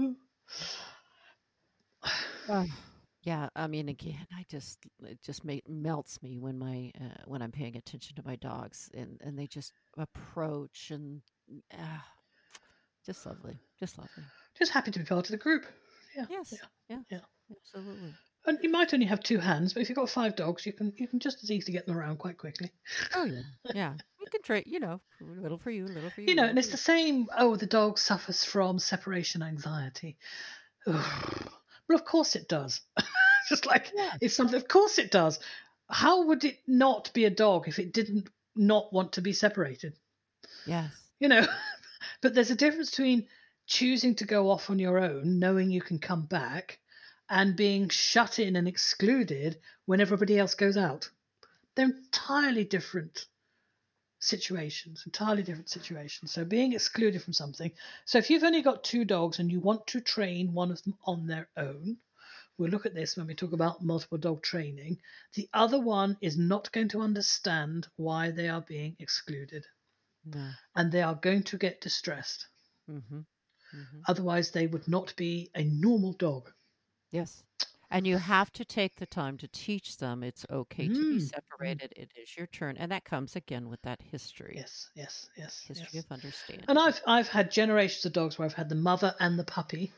Yeah, 3.26 3.48
I 3.56 3.66
mean, 3.66 3.88
again, 3.88 4.24
I 4.32 4.44
just 4.48 4.78
it 5.02 5.20
just 5.20 5.44
make, 5.44 5.68
melts 5.68 6.22
me 6.22 6.38
when 6.38 6.56
my 6.60 6.92
uh, 7.00 7.24
when 7.26 7.42
I'm 7.42 7.50
paying 7.50 7.76
attention 7.76 8.14
to 8.14 8.22
my 8.24 8.36
dogs 8.36 8.88
and 8.94 9.20
and 9.20 9.36
they 9.36 9.48
just 9.48 9.72
approach 9.98 10.92
and 10.92 11.20
uh, 11.74 11.98
just 13.04 13.26
lovely, 13.26 13.58
just 13.80 13.98
lovely. 13.98 14.22
Just 14.56 14.70
happy 14.70 14.92
to 14.92 15.00
be 15.00 15.04
part 15.04 15.26
of 15.26 15.32
the 15.32 15.38
group. 15.38 15.66
Yeah. 16.16 16.26
Yes. 16.30 16.52
Yeah. 16.52 16.58
Yeah. 16.88 16.98
yeah. 17.10 17.18
Absolutely. 17.50 18.14
And 18.46 18.58
you 18.62 18.70
might 18.70 18.94
only 18.94 19.06
have 19.06 19.20
two 19.24 19.38
hands, 19.38 19.72
but 19.72 19.82
if 19.82 19.88
you've 19.88 19.96
got 19.96 20.08
five 20.08 20.36
dogs, 20.36 20.64
you 20.64 20.72
can 20.72 20.92
you 20.96 21.08
can 21.08 21.18
just 21.18 21.42
as 21.42 21.50
easily 21.50 21.72
get 21.72 21.84
them 21.84 21.98
around 21.98 22.18
quite 22.18 22.38
quickly. 22.38 22.70
Oh 23.12 23.24
yeah, 23.24 23.40
yeah. 23.74 23.94
You 24.20 24.26
can 24.30 24.42
trade, 24.42 24.64
you 24.68 24.78
know, 24.78 25.00
a 25.20 25.42
little 25.42 25.58
for 25.58 25.72
you, 25.72 25.84
a 25.84 25.86
little 25.86 26.10
for 26.10 26.20
you. 26.20 26.28
You 26.28 26.36
know, 26.36 26.44
and 26.44 26.56
it's 26.56 26.68
the 26.68 26.76
same. 26.76 27.26
Oh, 27.36 27.56
the 27.56 27.66
dog 27.66 27.98
suffers 27.98 28.44
from 28.44 28.78
separation 28.78 29.42
anxiety. 29.42 30.16
Ugh. 30.86 31.50
Well, 31.88 31.98
of 31.98 32.04
course 32.04 32.36
it 32.36 32.48
does. 32.48 32.80
Just 33.48 33.66
like 33.66 33.92
yeah. 33.94 34.12
it's 34.20 34.34
something. 34.34 34.56
Of 34.56 34.68
course 34.68 34.98
it 34.98 35.10
does. 35.10 35.38
How 35.88 36.26
would 36.26 36.44
it 36.44 36.58
not 36.66 37.12
be 37.14 37.24
a 37.24 37.30
dog 37.30 37.68
if 37.68 37.78
it 37.78 37.92
didn't 37.92 38.28
not 38.56 38.92
want 38.92 39.12
to 39.12 39.20
be 39.20 39.32
separated? 39.32 39.94
Yes. 40.66 40.90
You 41.20 41.28
know, 41.28 41.46
but 42.22 42.34
there's 42.34 42.50
a 42.50 42.56
difference 42.56 42.90
between 42.90 43.26
choosing 43.66 44.14
to 44.16 44.24
go 44.24 44.50
off 44.50 44.70
on 44.70 44.78
your 44.78 44.98
own, 44.98 45.38
knowing 45.38 45.70
you 45.70 45.80
can 45.80 45.98
come 45.98 46.26
back, 46.26 46.78
and 47.28 47.56
being 47.56 47.88
shut 47.88 48.38
in 48.38 48.56
and 48.56 48.68
excluded 48.68 49.58
when 49.84 50.00
everybody 50.00 50.38
else 50.38 50.54
goes 50.54 50.76
out. 50.76 51.10
They're 51.74 51.86
entirely 51.86 52.64
different 52.64 53.26
situations, 54.18 55.02
entirely 55.06 55.42
different 55.42 55.68
situations. 55.68 56.32
So 56.32 56.44
being 56.44 56.72
excluded 56.72 57.22
from 57.22 57.32
something. 57.32 57.70
So 58.04 58.18
if 58.18 58.30
you've 58.30 58.44
only 58.44 58.62
got 58.62 58.84
two 58.84 59.04
dogs 59.04 59.38
and 59.38 59.50
you 59.50 59.60
want 59.60 59.86
to 59.88 60.00
train 60.00 60.52
one 60.52 60.70
of 60.70 60.82
them 60.82 60.94
on 61.04 61.26
their 61.26 61.48
own, 61.56 61.98
we'll 62.58 62.70
look 62.70 62.86
at 62.86 62.94
this 62.94 63.16
when 63.16 63.26
we 63.26 63.34
talk 63.34 63.52
about 63.52 63.84
multiple 63.84 64.18
dog 64.18 64.42
training. 64.42 64.98
The 65.34 65.48
other 65.52 65.80
one 65.80 66.16
is 66.20 66.36
not 66.38 66.72
going 66.72 66.88
to 66.88 67.00
understand 67.02 67.86
why 67.96 68.30
they 68.30 68.48
are 68.48 68.62
being 68.62 68.96
excluded. 68.98 69.64
No. 70.24 70.50
And 70.74 70.90
they 70.90 71.02
are 71.02 71.14
going 71.14 71.44
to 71.44 71.58
get 71.58 71.80
distressed. 71.80 72.46
Mm-hmm. 72.90 73.18
Mm-hmm. 73.18 74.00
Otherwise, 74.08 74.50
they 74.50 74.66
would 74.66 74.88
not 74.88 75.14
be 75.16 75.50
a 75.54 75.64
normal 75.64 76.12
dog. 76.12 76.50
Yes. 77.12 77.42
And 77.90 78.06
you 78.06 78.16
have 78.18 78.52
to 78.54 78.64
take 78.64 78.96
the 78.96 79.06
time 79.06 79.38
to 79.38 79.48
teach 79.48 79.98
them 79.98 80.22
it's 80.22 80.44
okay 80.50 80.88
mm. 80.88 80.94
to 80.94 81.00
be 81.00 81.20
mm, 81.20 81.22
mm. 81.22 81.30
separated. 81.30 81.92
It 81.96 82.10
is 82.20 82.36
your 82.36 82.48
turn. 82.48 82.76
And 82.78 82.90
that 82.90 83.04
comes 83.04 83.36
again 83.36 83.68
with 83.68 83.80
that 83.82 84.02
history. 84.02 84.54
Yes, 84.56 84.90
yes, 84.94 85.28
yes. 85.36 85.62
History 85.66 85.88
yes. 85.92 86.04
of 86.04 86.12
understanding. 86.12 86.64
And 86.68 86.78
I've 86.78 87.00
I've 87.06 87.28
had 87.28 87.50
generations 87.50 88.04
of 88.04 88.12
dogs 88.12 88.38
where 88.38 88.46
I've 88.46 88.54
had 88.54 88.68
the 88.68 88.74
mother 88.74 89.14
and 89.20 89.38
the 89.38 89.44
puppy. 89.44 89.92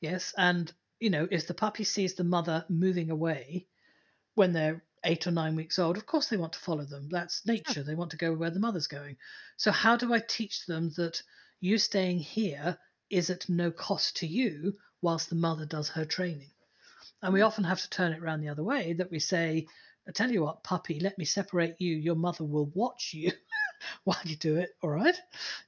Yes. 0.00 0.34
And 0.38 0.72
you 1.00 1.10
know, 1.10 1.26
if 1.30 1.46
the 1.46 1.54
puppy 1.54 1.84
sees 1.84 2.14
the 2.14 2.24
mother 2.24 2.64
moving 2.68 3.10
away 3.10 3.66
when 4.34 4.52
they're 4.52 4.82
eight 5.04 5.26
or 5.26 5.30
nine 5.30 5.56
weeks 5.56 5.78
old, 5.78 5.96
of 5.96 6.06
course 6.06 6.28
they 6.28 6.36
want 6.36 6.52
to 6.52 6.58
follow 6.60 6.84
them. 6.84 7.08
That's 7.10 7.44
nature. 7.46 7.82
They 7.82 7.94
want 7.94 8.12
to 8.12 8.16
go 8.16 8.34
where 8.34 8.50
the 8.50 8.60
mother's 8.60 8.86
going. 8.86 9.16
So 9.56 9.72
how 9.72 9.96
do 9.96 10.12
I 10.12 10.20
teach 10.20 10.66
them 10.66 10.90
that 10.96 11.22
you 11.60 11.78
staying 11.78 12.20
here 12.20 12.78
is 13.10 13.30
at 13.30 13.48
no 13.48 13.70
cost 13.70 14.18
to 14.18 14.26
you 14.26 14.76
whilst 15.02 15.28
the 15.28 15.36
mother 15.36 15.66
does 15.66 15.88
her 15.90 16.04
training? 16.04 16.50
And 17.22 17.32
we 17.32 17.42
often 17.42 17.64
have 17.64 17.80
to 17.80 17.90
turn 17.90 18.12
it 18.12 18.22
around 18.22 18.40
the 18.40 18.48
other 18.48 18.62
way 18.62 18.92
that 18.94 19.10
we 19.10 19.18
say, 19.18 19.66
I 20.08 20.12
tell 20.12 20.30
you 20.30 20.42
what, 20.42 20.62
puppy, 20.62 21.00
let 21.00 21.18
me 21.18 21.24
separate 21.24 21.76
you. 21.80 21.96
Your 21.96 22.14
mother 22.14 22.44
will 22.44 22.70
watch 22.74 23.12
you 23.12 23.32
while 24.04 24.20
you 24.24 24.36
do 24.36 24.56
it. 24.56 24.70
All 24.82 24.90
right. 24.90 25.16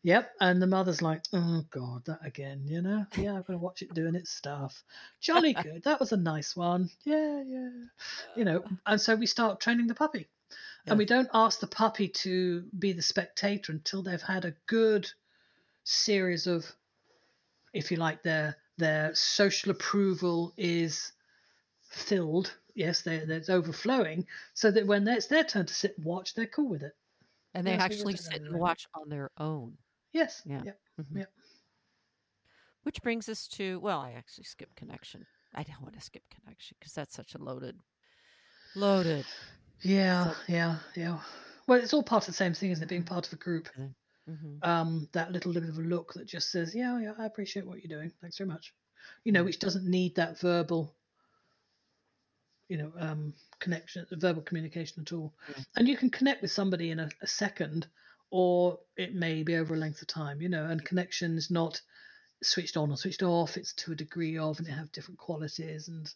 Yep. 0.05 0.31
And 0.41 0.63
the 0.63 0.67
mother's 0.67 1.03
like, 1.03 1.25
oh, 1.33 1.65
God, 1.71 2.05
that 2.05 2.21
again, 2.25 2.63
you 2.67 2.81
know? 2.81 3.05
Yeah, 3.17 3.31
I'm 3.31 3.43
going 3.43 3.59
to 3.59 3.65
watch 3.65 3.83
it 3.83 3.95
doing 3.95 4.15
its 4.15 4.31
stuff. 4.31 4.85
Jolly 5.21 5.53
good. 5.63 5.83
That 5.85 5.99
was 5.99 6.13
a 6.13 6.17
nice 6.17 6.55
one. 6.55 6.91
Yeah, 7.05 7.43
yeah. 7.45 7.71
You 8.37 8.45
know, 8.45 8.65
and 8.87 9.01
so 9.01 9.17
we 9.17 9.27
start 9.27 9.61
training 9.61 9.89
the 9.89 9.95
puppy. 9.95 10.29
And 10.87 10.97
we 10.97 11.05
don't 11.05 11.29
ask 11.35 11.61
the 11.61 11.67
puppy 11.67 12.09
to 12.09 12.65
be 12.79 12.93
the 12.93 13.03
spectator 13.03 13.73
until 13.73 14.03
they've 14.03 14.23
had 14.23 14.47
a 14.47 14.55
good 14.67 15.11
series 15.85 16.47
of, 16.47 16.65
if 17.75 17.91
you 17.91 17.99
like, 17.99 18.23
their 18.23 18.57
their 18.79 19.15
social 19.15 19.71
approval 19.71 20.55
is 20.57 21.13
filled. 21.89 22.55
Yes, 22.75 23.03
they're, 23.03 23.27
they're 23.27 23.43
overflowing, 23.49 24.27
so 24.55 24.71
that 24.71 24.87
when 24.87 25.07
it's 25.09 25.27
their 25.27 25.43
turn 25.45 25.67
to 25.67 25.75
sit 25.75 25.97
and 25.97 26.07
watch, 26.07 26.35
they're 26.35 26.47
cool 26.47 26.69
with 26.69 26.83
it. 26.83 26.93
and 27.55 27.67
they 27.67 27.73
Yes, 27.73 27.79
we 27.81 27.85
actually 27.85 28.05
would 28.05 28.17
do 28.17 28.23
that 28.23 28.33
sit 28.33 28.43
and 28.43 28.59
watch 28.61 28.87
on 28.95 29.09
their 29.09 29.31
own. 29.39 29.77
Yes. 30.13 30.43
Yeah. 30.47 30.63
Yep. 30.65 30.81
Mhm. 31.01 31.19
Yep. 31.19 31.33
Which 32.85 33.03
brings 33.03 33.29
us 33.29 33.49
to 33.49 33.81
well, 33.81 34.01
I 34.01 34.13
actually 34.13 34.45
skipped 34.45 34.77
connection. 34.77 35.27
I 35.55 35.63
don't 35.63 35.83
want 35.83 35.95
to 35.95 36.01
skip 36.01 36.23
connection 36.31 36.77
because 36.79 36.95
that's 36.95 37.15
such 37.15 37.35
a 37.35 37.39
loaded, 37.39 37.79
loaded. 38.75 39.27
Yeah. 39.83 40.33
So- 40.33 40.37
Yeah. 40.49 40.79
Yeah. 40.95 41.21
Well, 41.67 41.81
it's 41.81 41.93
all 41.93 42.03
part 42.03 42.23
of 42.25 42.29
the 42.29 42.33
same 42.33 42.55
thing, 42.55 42.71
isn't 42.71 42.83
it? 42.85 42.89
Being 42.89 43.05
part 43.05 43.27
of 43.27 43.33
a 43.33 43.37
group. 43.37 43.69
hmm 43.77 43.93
um, 44.63 45.09
that 45.13 45.33
little 45.33 45.53
bit 45.55 45.63
of 45.65 45.79
a 45.79 45.83
look 45.83 46.13
that 46.15 46.27
just 46.27 46.51
says, 46.51 46.75
"Yeah, 46.75 46.99
yeah, 47.01 47.15
I 47.19 47.25
appreciate 47.25 47.67
what 47.67 47.83
you're 47.83 47.99
doing. 47.99 48.13
Thanks 48.21 48.37
very 48.39 48.49
much." 48.49 48.75
You 49.25 49.33
know, 49.33 49.43
which 49.45 49.59
doesn't 49.59 49.87
need 49.87 50.15
that 50.17 50.39
verbal, 50.39 50.95
you 52.69 52.77
know, 52.77 52.93
um, 52.99 53.33
connection, 53.59 54.07
verbal 54.13 54.43
communication 54.43 55.03
at 55.03 55.13
all. 55.13 55.35
Yeah. 55.49 55.65
And 55.77 55.89
you 55.89 55.97
can 55.97 56.11
connect 56.11 56.43
with 56.43 56.51
somebody 56.51 56.91
in 56.91 57.01
a, 57.01 57.09
a 57.23 57.27
second, 57.27 57.87
or 58.31 58.79
it 58.97 59.15
may 59.15 59.43
be 59.43 59.57
over 59.57 59.75
a 59.75 59.79
length 59.79 60.03
of 60.03 60.09
time. 60.09 60.41
You 60.41 60.49
know, 60.49 60.67
and 60.67 60.85
connection 60.85 61.37
is 61.37 61.51
not 61.51 61.81
switched 62.43 62.77
on 62.77 62.91
or 62.91 62.97
switched 62.97 63.23
off. 63.23 63.57
It's 63.57 63.73
to 63.75 63.93
a 63.93 63.97
degree 63.97 64.39
of, 64.39 64.59
and 64.59 64.67
they 64.67 64.73
have 64.73 64.93
different 64.93 65.19
qualities, 65.19 65.89
and 65.89 66.13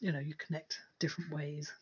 you 0.00 0.12
know, 0.12 0.18
you 0.18 0.34
connect 0.34 0.78
different 0.98 1.32
ways. 1.32 1.72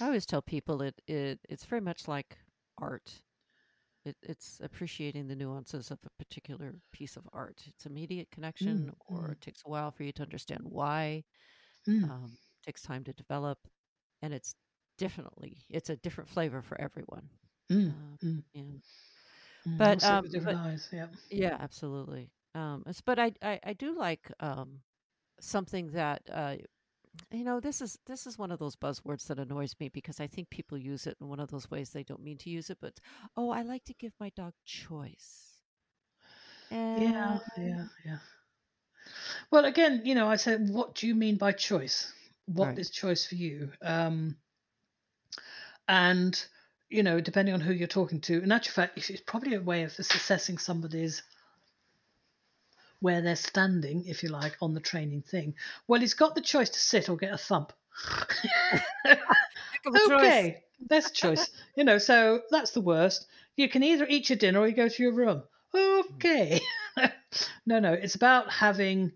I 0.00 0.06
always 0.06 0.26
tell 0.26 0.42
people 0.42 0.82
it, 0.82 1.00
it 1.06 1.38
it's 1.48 1.64
very 1.64 1.80
much 1.80 2.08
like 2.08 2.36
art. 2.78 3.10
It, 4.04 4.16
it's 4.22 4.60
appreciating 4.62 5.26
the 5.26 5.34
nuances 5.34 5.90
of 5.90 5.98
a 6.04 6.24
particular 6.24 6.74
piece 6.92 7.16
of 7.16 7.24
art. 7.32 7.62
It's 7.66 7.86
immediate 7.86 8.30
connection, 8.30 8.92
or 9.06 9.28
mm. 9.28 9.32
it 9.32 9.40
takes 9.40 9.62
a 9.66 9.68
while 9.68 9.90
for 9.90 10.04
you 10.04 10.12
to 10.12 10.22
understand 10.22 10.60
why. 10.64 11.24
Mm. 11.88 12.04
Um, 12.04 12.38
takes 12.66 12.82
time 12.82 13.04
to 13.04 13.12
develop, 13.12 13.58
and 14.22 14.34
it's 14.34 14.54
definitely 14.98 15.58
it's 15.70 15.90
a 15.90 15.96
different 15.96 16.28
flavor 16.30 16.62
for 16.62 16.80
everyone. 16.80 17.28
Mm. 17.70 17.88
Um, 17.90 18.18
Mm. 18.22 18.42
and 18.54 18.82
Mm. 19.66 19.78
but, 19.78 20.04
um, 20.04 20.28
different 20.28 20.58
but- 20.58 20.66
eyes. 20.70 20.88
Yeah. 20.92 21.08
Yeah, 21.30 21.56
absolutely. 21.60 22.30
Um, 22.54 22.84
but 23.04 23.18
I, 23.18 23.32
I, 23.42 23.60
I 23.64 23.72
do 23.74 23.94
like 23.96 24.30
um, 24.40 24.80
something 25.40 25.88
that 25.92 26.22
uh, 26.32 26.56
you 27.32 27.44
know. 27.44 27.60
This 27.60 27.82
is 27.82 27.98
this 28.06 28.26
is 28.26 28.38
one 28.38 28.50
of 28.50 28.58
those 28.58 28.76
buzzwords 28.76 29.26
that 29.26 29.38
annoys 29.38 29.74
me 29.80 29.88
because 29.90 30.20
I 30.20 30.26
think 30.26 30.48
people 30.50 30.78
use 30.78 31.06
it 31.06 31.16
in 31.20 31.28
one 31.28 31.40
of 31.40 31.50
those 31.50 31.70
ways 31.70 31.90
they 31.90 32.02
don't 32.04 32.22
mean 32.22 32.38
to 32.38 32.50
use 32.50 32.70
it. 32.70 32.78
But 32.80 32.98
oh, 33.36 33.50
I 33.50 33.62
like 33.62 33.84
to 33.84 33.94
give 33.94 34.12
my 34.20 34.30
dog 34.36 34.54
choice. 34.64 35.52
Yeah, 36.70 37.38
yeah, 37.58 37.84
yeah. 38.04 38.18
Well, 39.50 39.64
again, 39.66 40.02
you 40.04 40.14
know, 40.14 40.28
I 40.28 40.36
said, 40.36 40.68
what 40.68 40.94
do 40.94 41.06
you 41.06 41.14
mean 41.14 41.36
by 41.36 41.52
choice? 41.52 42.12
What 42.46 42.78
is 42.78 42.88
Right. 42.88 42.92
choice 42.92 43.26
for 43.26 43.34
you? 43.34 43.72
Um, 43.82 44.36
and 45.88 46.46
you 46.88 47.02
know, 47.02 47.20
depending 47.20 47.54
on 47.54 47.60
who 47.60 47.72
you're 47.72 47.88
talking 47.88 48.20
to, 48.22 48.42
in 48.42 48.52
actual 48.52 48.74
fact, 48.74 48.98
it's 48.98 49.10
it's 49.10 49.20
probably 49.20 49.54
a 49.54 49.60
way 49.60 49.82
of 49.82 49.98
assessing 49.98 50.58
somebody's 50.58 51.22
where 53.00 53.20
they're 53.20 53.36
standing, 53.36 54.06
if 54.06 54.22
you 54.22 54.28
like, 54.30 54.56
on 54.62 54.74
the 54.74 54.80
training 54.80 55.22
thing. 55.22 55.54
Well, 55.86 56.00
he's 56.00 56.14
got 56.14 56.34
the 56.34 56.40
choice 56.40 56.70
to 56.70 56.78
sit 56.78 57.08
or 57.08 57.16
get 57.16 57.32
a 57.32 57.38
thump. 57.38 57.72
Heck 59.04 59.20
of 59.86 59.94
a 59.94 59.98
choice. 59.98 60.18
okay, 60.18 60.64
that's 60.88 61.10
a 61.10 61.12
choice. 61.12 61.50
you 61.76 61.84
know, 61.84 61.98
so 61.98 62.42
that's 62.50 62.70
the 62.70 62.80
worst. 62.80 63.26
You 63.56 63.68
can 63.68 63.82
either 63.82 64.06
eat 64.08 64.28
your 64.30 64.38
dinner 64.38 64.60
or 64.60 64.68
you 64.68 64.74
go 64.74 64.88
to 64.88 65.02
your 65.02 65.12
room. 65.12 65.42
Okay. 65.74 66.60
no, 67.66 67.80
no, 67.80 67.92
it's 67.92 68.14
about 68.14 68.50
having 68.50 69.12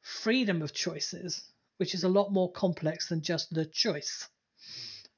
freedom 0.00 0.62
of 0.62 0.72
choices, 0.72 1.42
which 1.82 1.96
is 1.96 2.04
a 2.04 2.08
lot 2.08 2.32
more 2.32 2.52
complex 2.52 3.08
than 3.08 3.22
just 3.22 3.52
the 3.52 3.66
choice. 3.66 4.28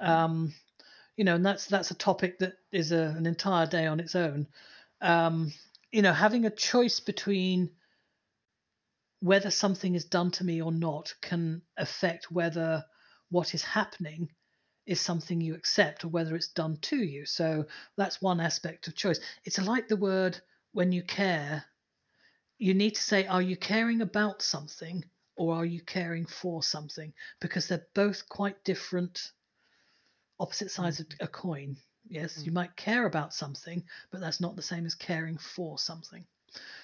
Um, 0.01 0.55
you 1.15 1.23
know, 1.23 1.35
and 1.35 1.45
that's 1.45 1.67
that's 1.67 1.91
a 1.91 1.95
topic 1.95 2.39
that 2.39 2.55
is 2.73 2.91
a, 2.91 3.15
an 3.19 3.27
entire 3.27 3.67
day 3.67 3.85
on 3.85 4.01
its 4.01 4.15
own. 4.15 4.47
Um, 5.03 5.53
you 5.93 6.01
know, 6.01 6.15
having 6.15 6.47
a 6.47 6.51
choice 6.51 7.01
between 7.01 7.69
whether 9.21 9.51
something 9.51 9.95
is 9.95 10.07
done 10.07 10.31
to 10.31 10.45
me 10.45 10.63
or 10.63 10.73
not 10.73 11.13
can 11.21 11.61
affect 11.77 12.31
whether 12.31 12.83
what 13.29 13.53
is 13.53 13.63
happening 13.63 14.31
is 14.87 14.99
something 14.99 15.43
you 15.43 15.55
accept 15.55 16.03
or 16.03 16.09
whether 16.09 16.35
it's 16.35 16.49
done 16.49 16.79
to 16.81 16.97
you. 16.97 17.27
So 17.27 17.67
that's 17.99 18.23
one 18.23 18.41
aspect 18.41 18.89
of 18.89 18.97
choice. 18.97 19.21
It's 19.45 19.61
like 19.61 19.89
the 19.89 19.97
word 19.97 20.41
when 20.73 20.93
you 20.93 21.03
care, 21.03 21.67
you 22.57 22.73
need 22.73 22.95
to 22.95 23.03
say, 23.03 23.27
are 23.27 23.43
you 23.43 23.55
caring 23.59 24.01
about 24.01 24.41
something 24.41 25.05
or 25.37 25.55
are 25.57 25.65
you 25.65 25.81
caring 25.81 26.27
for 26.27 26.63
something? 26.63 27.13
Because 27.41 27.69
they're 27.69 27.87
both 27.95 28.29
quite 28.29 28.63
different, 28.65 29.33
opposite 30.39 30.71
sides 30.71 31.01
of 31.01 31.09
mm-hmm. 31.09 31.25
a 31.25 31.29
coin. 31.29 31.77
Yes, 32.09 32.43
you 32.45 32.53
mm. 32.53 32.57
might 32.57 32.77
care 32.77 33.07
about 33.07 33.33
something, 33.33 33.83
but 34.11 34.21
that's 34.21 34.41
not 34.41 34.57
the 34.57 34.63
same 34.63 34.85
as 34.85 34.95
caring 34.95 35.39
for 35.39 35.79
something. 35.79 36.27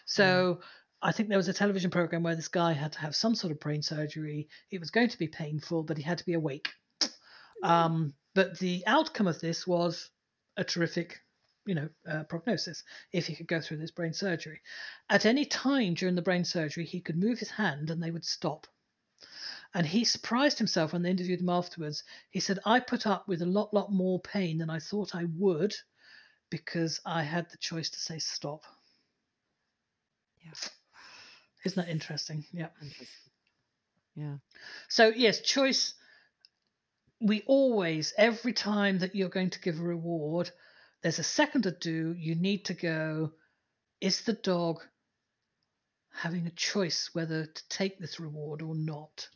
So 0.07 0.55
mm. 0.55 0.63
I 1.03 1.13
think 1.13 1.29
there 1.29 1.39
was 1.39 1.49
a 1.49 1.53
television 1.53 1.91
program 1.91 2.23
where 2.23 2.37
this 2.37 2.49
guy 2.49 2.73
had 2.73 2.93
to 2.93 3.01
have 3.01 3.15
some 3.15 3.35
sort 3.35 3.53
of 3.53 3.61
brain 3.61 3.83
surgery. 3.83 4.49
It 4.71 4.81
was 4.81 4.91
going 4.91 5.09
to 5.11 5.19
be 5.19 5.29
painful, 5.29 5.83
but 5.83 5.97
he 5.97 6.03
had 6.03 6.19
to 6.19 6.27
be 6.27 6.35
awake. 6.35 6.71
Mm-hmm. 7.03 7.71
Um, 7.71 8.15
but 8.35 8.59
the 8.59 8.85
outcome 8.87 9.27
of 9.27 9.41
this 9.41 9.67
was 9.67 10.09
a 10.57 10.65
terrific, 10.65 11.21
you 11.67 11.75
know, 11.75 11.89
uh, 12.09 12.25
prognosis 12.25 12.83
if 13.13 13.27
he 13.27 13.35
could 13.35 13.47
go 13.47 13.61
through 13.61 13.77
this 13.77 13.91
brain 13.91 14.13
surgery. 14.13 14.61
At 15.09 15.27
any 15.27 15.45
time 15.45 15.95
during 15.95 16.15
the 16.15 16.23
brain 16.23 16.45
surgery, 16.45 16.85
he 16.85 17.01
could 17.01 17.17
move 17.17 17.39
his 17.39 17.51
hand 17.51 17.91
and 17.91 18.03
they 18.03 18.11
would 18.11 18.25
stop. 18.25 18.67
And 19.75 19.87
he 19.87 20.05
surprised 20.05 20.59
himself 20.59 20.93
when 20.93 21.03
they 21.03 21.11
interviewed 21.11 21.41
him 21.41 21.49
afterwards. 21.49 22.03
He 22.31 22.41
said, 22.41 22.59
I 22.65 22.81
put 22.81 23.07
up 23.07 23.29
with 23.29 23.43
a 23.43 23.47
lot, 23.47 23.73
lot 23.73 23.93
more 23.93 24.19
pain 24.19 24.59
than 24.59 24.71
I 24.71 24.81
thought 24.81 25.15
I 25.15 25.27
would 25.37 25.75
because 26.51 27.01
I 27.07 27.23
had 27.23 27.49
the 27.51 27.57
choice 27.59 27.91
to 27.91 28.01
say 28.01 28.19
stop. 28.19 28.65
Yeah. 30.45 30.53
Isn't 31.65 31.85
that 31.85 31.91
interesting? 31.91 32.45
Yeah. 32.53 32.69
Interesting. 32.83 33.07
Yeah. 34.17 34.37
So, 34.89 35.09
yes, 35.15 35.41
choice. 35.41 35.95
We 37.21 37.43
always, 37.47 38.15
every 38.17 38.55
time 38.55 38.99
that 39.01 39.15
you're 39.15 39.29
going 39.29 39.51
to 39.51 39.61
give 39.61 39.79
a 39.79 39.83
reward, 39.83 40.51
there's 41.03 41.19
a 41.19 41.25
second 41.25 41.63
to 41.63 41.71
do. 41.71 42.15
You 42.19 42.35
need 42.35 42.67
to 42.67 42.75
go, 42.75 43.33
is 44.01 44.23
the 44.23 44.35
dog 44.35 44.81
having 46.13 46.47
a 46.47 46.51
choice 46.51 47.11
whether 47.13 47.47
to 47.47 47.69
take 47.69 47.99
this 47.99 48.21
reward 48.21 48.63
or 48.63 48.75
not? 48.75 49.29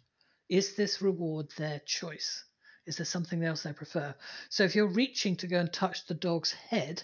Is 0.49 0.77
this 0.77 1.01
reward 1.01 1.51
their 1.57 1.81
choice? 1.87 2.45
Is 2.87 2.97
there 2.99 3.07
something 3.07 3.43
else 3.43 3.63
they 3.63 3.73
prefer? 3.73 4.15
So, 4.51 4.65
if 4.65 4.75
you're 4.75 4.87
reaching 4.87 5.37
to 5.37 5.47
go 5.47 5.59
and 5.59 5.73
touch 5.73 6.07
the 6.07 6.15
dog's 6.15 6.53
head, 6.53 7.03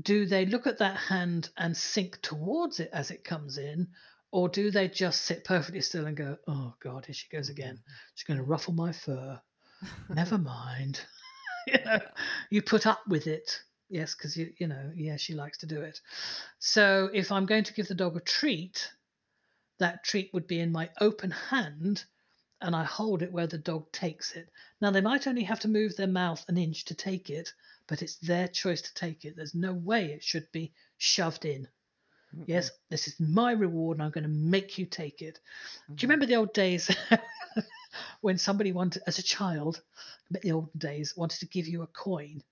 do 0.00 0.24
they 0.24 0.46
look 0.46 0.66
at 0.66 0.78
that 0.78 0.96
hand 0.96 1.50
and 1.58 1.76
sink 1.76 2.22
towards 2.22 2.80
it 2.80 2.88
as 2.92 3.10
it 3.10 3.22
comes 3.22 3.58
in, 3.58 3.88
or 4.30 4.48
do 4.48 4.70
they 4.70 4.88
just 4.88 5.22
sit 5.22 5.44
perfectly 5.44 5.82
still 5.82 6.06
and 6.06 6.16
go, 6.16 6.38
"Oh 6.46 6.74
God, 6.82 7.04
here 7.04 7.14
she 7.14 7.28
goes 7.28 7.50
again. 7.50 7.82
She's 8.14 8.24
going 8.24 8.38
to 8.38 8.44
ruffle 8.44 8.72
my 8.72 8.92
fur. 8.92 9.42
Never 10.08 10.38
mind." 10.38 11.00
you 11.66 11.78
know, 11.84 12.00
you 12.50 12.62
put 12.62 12.86
up 12.86 13.00
with 13.08 13.26
it, 13.26 13.60
yes, 13.88 14.14
because 14.14 14.36
you 14.36 14.52
you 14.58 14.66
know, 14.66 14.90
yeah, 14.94 15.16
she 15.16 15.34
likes 15.34 15.58
to 15.58 15.66
do 15.66 15.82
it. 15.82 16.00
So 16.58 17.10
if 17.12 17.32
I'm 17.32 17.46
going 17.46 17.64
to 17.64 17.74
give 17.74 17.88
the 17.88 17.94
dog 17.94 18.16
a 18.16 18.20
treat, 18.20 18.90
that 19.78 20.04
treat 20.04 20.32
would 20.34 20.46
be 20.46 20.60
in 20.60 20.72
my 20.72 20.90
open 21.00 21.30
hand, 21.30 22.04
and 22.60 22.76
I 22.76 22.84
hold 22.84 23.22
it 23.22 23.32
where 23.32 23.46
the 23.46 23.58
dog 23.58 23.90
takes 23.92 24.32
it. 24.36 24.48
Now 24.80 24.90
they 24.90 25.00
might 25.00 25.26
only 25.26 25.44
have 25.44 25.60
to 25.60 25.68
move 25.68 25.96
their 25.96 26.06
mouth 26.06 26.44
an 26.48 26.58
inch 26.58 26.84
to 26.86 26.94
take 26.94 27.30
it, 27.30 27.52
but 27.86 28.02
it's 28.02 28.16
their 28.16 28.48
choice 28.48 28.82
to 28.82 28.94
take 28.94 29.24
it. 29.24 29.36
There's 29.36 29.54
no 29.54 29.72
way 29.72 30.12
it 30.12 30.22
should 30.24 30.50
be 30.52 30.72
shoved 30.98 31.44
in. 31.44 31.68
Yes, 32.46 32.70
this 32.90 33.08
is 33.08 33.18
my 33.20 33.52
reward, 33.52 33.98
and 33.98 34.04
I'm 34.04 34.10
going 34.12 34.24
to 34.24 34.30
make 34.30 34.78
you 34.78 34.86
take 34.86 35.22
it. 35.22 35.40
Do 35.96 36.04
you 36.04 36.08
remember 36.08 36.26
the 36.26 36.36
old 36.36 36.52
days 36.54 36.90
when 38.20 38.38
somebody 38.38 38.72
wanted, 38.72 39.02
as 39.06 39.18
a 39.18 39.22
child, 39.22 39.82
in 40.30 40.40
the 40.40 40.52
olden 40.52 40.78
days, 40.78 41.14
wanted 41.16 41.40
to 41.40 41.46
give 41.46 41.66
you 41.66 41.82
a 41.82 41.86
coin, 41.86 42.42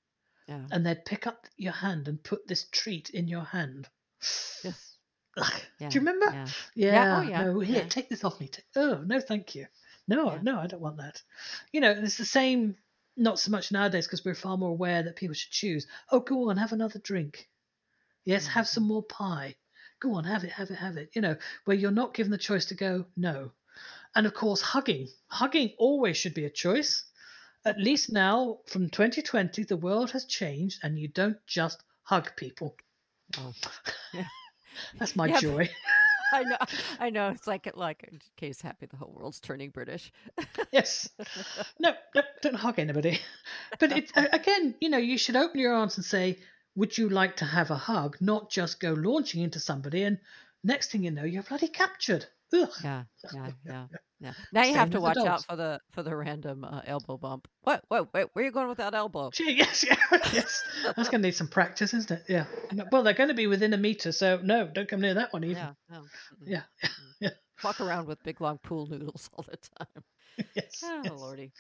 Yeah. 0.47 0.67
and 0.71 0.85
they'd 0.85 1.05
pick 1.05 1.27
up 1.27 1.47
your 1.57 1.73
hand 1.73 2.09
and 2.09 2.23
put 2.23 2.47
this 2.47 2.67
treat 2.71 3.11
in 3.11 3.29
your 3.29 3.45
hand? 3.45 3.89
Yes. 4.65 4.97
Yeah. 5.79 5.89
Do 5.91 5.95
you 5.95 6.01
remember? 6.01 6.27
Yeah. 6.27 6.47
Yeah. 6.75 6.93
Yeah, 6.93 7.19
oh, 7.19 7.23
yeah, 7.23 7.45
No, 7.45 7.61
here, 7.61 7.87
take 7.89 8.09
this 8.09 8.25
off 8.25 8.41
me. 8.41 8.51
Oh, 8.75 8.97
no, 9.07 9.21
thank 9.21 9.55
you. 9.55 9.67
No, 10.09 10.37
no, 10.43 10.59
I 10.59 10.67
don't 10.67 10.81
want 10.81 10.97
that. 10.97 11.23
You 11.71 11.81
know, 11.81 11.93
and 11.93 12.05
it's 12.05 12.17
the 12.17 12.25
same, 12.25 12.75
not 13.17 13.39
so 13.39 13.53
much 13.53 13.71
nowadays 13.71 14.07
because 14.07 14.25
we're 14.25 14.35
far 14.35 14.57
more 14.57 14.71
aware 14.71 15.05
that 15.05 15.15
people 15.15 15.35
should 15.35 15.53
choose. 15.53 15.87
Oh, 16.11 16.19
go 16.19 16.51
on, 16.51 16.57
have 16.57 16.73
another 16.73 16.99
drink. 16.99 17.49
Yes, 18.25 18.47
mm. 18.49 18.51
have 18.53 18.67
some 18.67 18.85
more 18.89 19.05
pie. 19.05 19.55
Go 20.01 20.15
on, 20.15 20.25
have 20.25 20.45
it, 20.45 20.51
have 20.51 20.71
it, 20.71 20.77
have 20.77 20.97
it. 20.97 21.11
You 21.15 21.23
know, 21.23 21.37
where 21.65 21.77
you're 21.77 21.91
not 21.91 22.15
given 22.15 22.33
the 22.33 22.39
choice 22.39 22.67
to 22.67 22.75
go, 22.75 23.05
no. 23.17 23.53
And 24.15 24.27
of 24.27 24.35
course, 24.35 24.61
hugging. 24.61 25.09
Hugging 25.29 25.73
always 25.79 26.17
should 26.17 26.35
be 26.35 26.45
a 26.45 26.51
choice. 26.51 27.05
at 27.65 27.79
least 27.79 28.11
now, 28.13 28.61
from 28.67 28.89
2020, 28.91 29.65
the 29.65 29.77
world 29.77 30.11
has 30.13 30.25
changed, 30.25 30.81
and 30.83 30.99
you 30.99 31.09
don't 31.09 31.39
just 31.47 31.83
hug 32.03 32.35
people. 32.37 32.77
Oh, 33.39 33.53
yeah. 34.13 34.25
That's 34.99 35.17
my 35.17 35.27
Yeah, 35.27 35.41
joy. 35.41 35.69
I 36.33 36.43
know. 36.45 36.57
I 37.01 37.11
know. 37.11 37.29
It's 37.31 37.47
like 37.47 37.69
like 37.75 38.05
in 38.11 38.21
case 38.37 38.61
happy 38.61 38.87
the 38.87 38.97
whole 38.97 39.13
world's 39.17 39.41
turning 39.41 39.71
British. 39.71 40.13
yes. 40.73 41.09
No, 41.79 41.95
no, 42.15 42.23
don't 42.43 42.55
hug 42.55 42.79
anybody. 42.79 43.19
But 43.79 43.93
it, 43.93 44.13
again, 44.15 44.75
you 44.81 44.91
know, 44.91 44.99
you 44.99 45.17
should 45.19 45.37
open 45.37 45.59
your 45.59 45.73
arms 45.75 45.97
and 45.97 46.05
say, 46.05 46.39
"Would 46.77 46.99
you 46.99 47.09
like 47.09 47.37
to 47.37 47.47
have 47.47 47.71
a 47.71 47.77
hug?" 47.77 48.19
Not 48.21 48.51
just 48.51 48.79
go 48.81 48.93
launching 48.93 49.43
into 49.43 49.59
somebody, 49.59 50.03
and 50.05 50.19
next 50.63 50.91
thing 50.91 51.03
you 51.05 51.11
know, 51.11 51.25
you're 51.25 51.43
bloody 51.43 51.69
captured. 51.69 52.27
Ugh. 52.55 52.69
Yeah, 52.83 53.03
yeah, 53.35 53.51
yeah, 53.67 53.87
yeah. 54.21 54.33
Now 54.53 54.65
you 54.65 54.75
have 54.75 54.91
to 54.91 55.01
watch 55.01 55.19
out 55.19 55.45
for 55.45 55.57
the 55.57 55.81
for 55.93 56.03
the 56.03 56.17
random 56.17 56.65
uh, 56.65 56.81
elbow 56.87 57.19
bump. 57.19 57.47
What? 57.63 57.85
What? 57.89 58.13
Wait, 58.15 58.29
where 58.33 58.43
are 58.43 58.47
you 58.47 58.53
going 58.53 58.69
with 58.69 58.79
that 58.79 58.95
elbow? 58.95 59.31
Gee, 59.31 59.53
yes, 59.59 59.85
yeah, 59.85 59.97
yes. 60.33 60.63
That's 60.97 61.11
going 61.11 61.21
to 61.21 61.29
need 61.29 61.35
some 61.35 61.49
practice, 61.49 61.93
isn't 61.93 62.11
it? 62.11 62.23
Yeah. 62.27 62.47
Well, 62.91 63.03
they're 63.03 63.13
going 63.13 63.29
to 63.29 63.35
be 63.35 63.47
within 63.47 63.75
a 63.75 63.77
meter, 63.77 64.13
so 64.13 64.41
no, 64.43 64.67
don't 64.67 64.89
come 64.89 65.01
near 65.01 65.15
that 65.15 65.33
one 65.33 65.45
even. 65.45 65.57
Yeah, 65.57 65.73
no. 65.91 65.99
mm-mm. 65.99 66.63
Yeah. 67.21 67.31
Walk 67.65 67.81
around 67.81 68.07
with 68.07 68.23
big 68.23 68.41
long 68.41 68.59
pool 68.59 68.87
noodles 68.87 69.29
all 69.35 69.45
the 69.49 69.59
time. 69.77 70.05
yes. 70.55 70.83
Oh 70.85 71.01
yes. 71.05 71.13
lordy. 71.15 71.53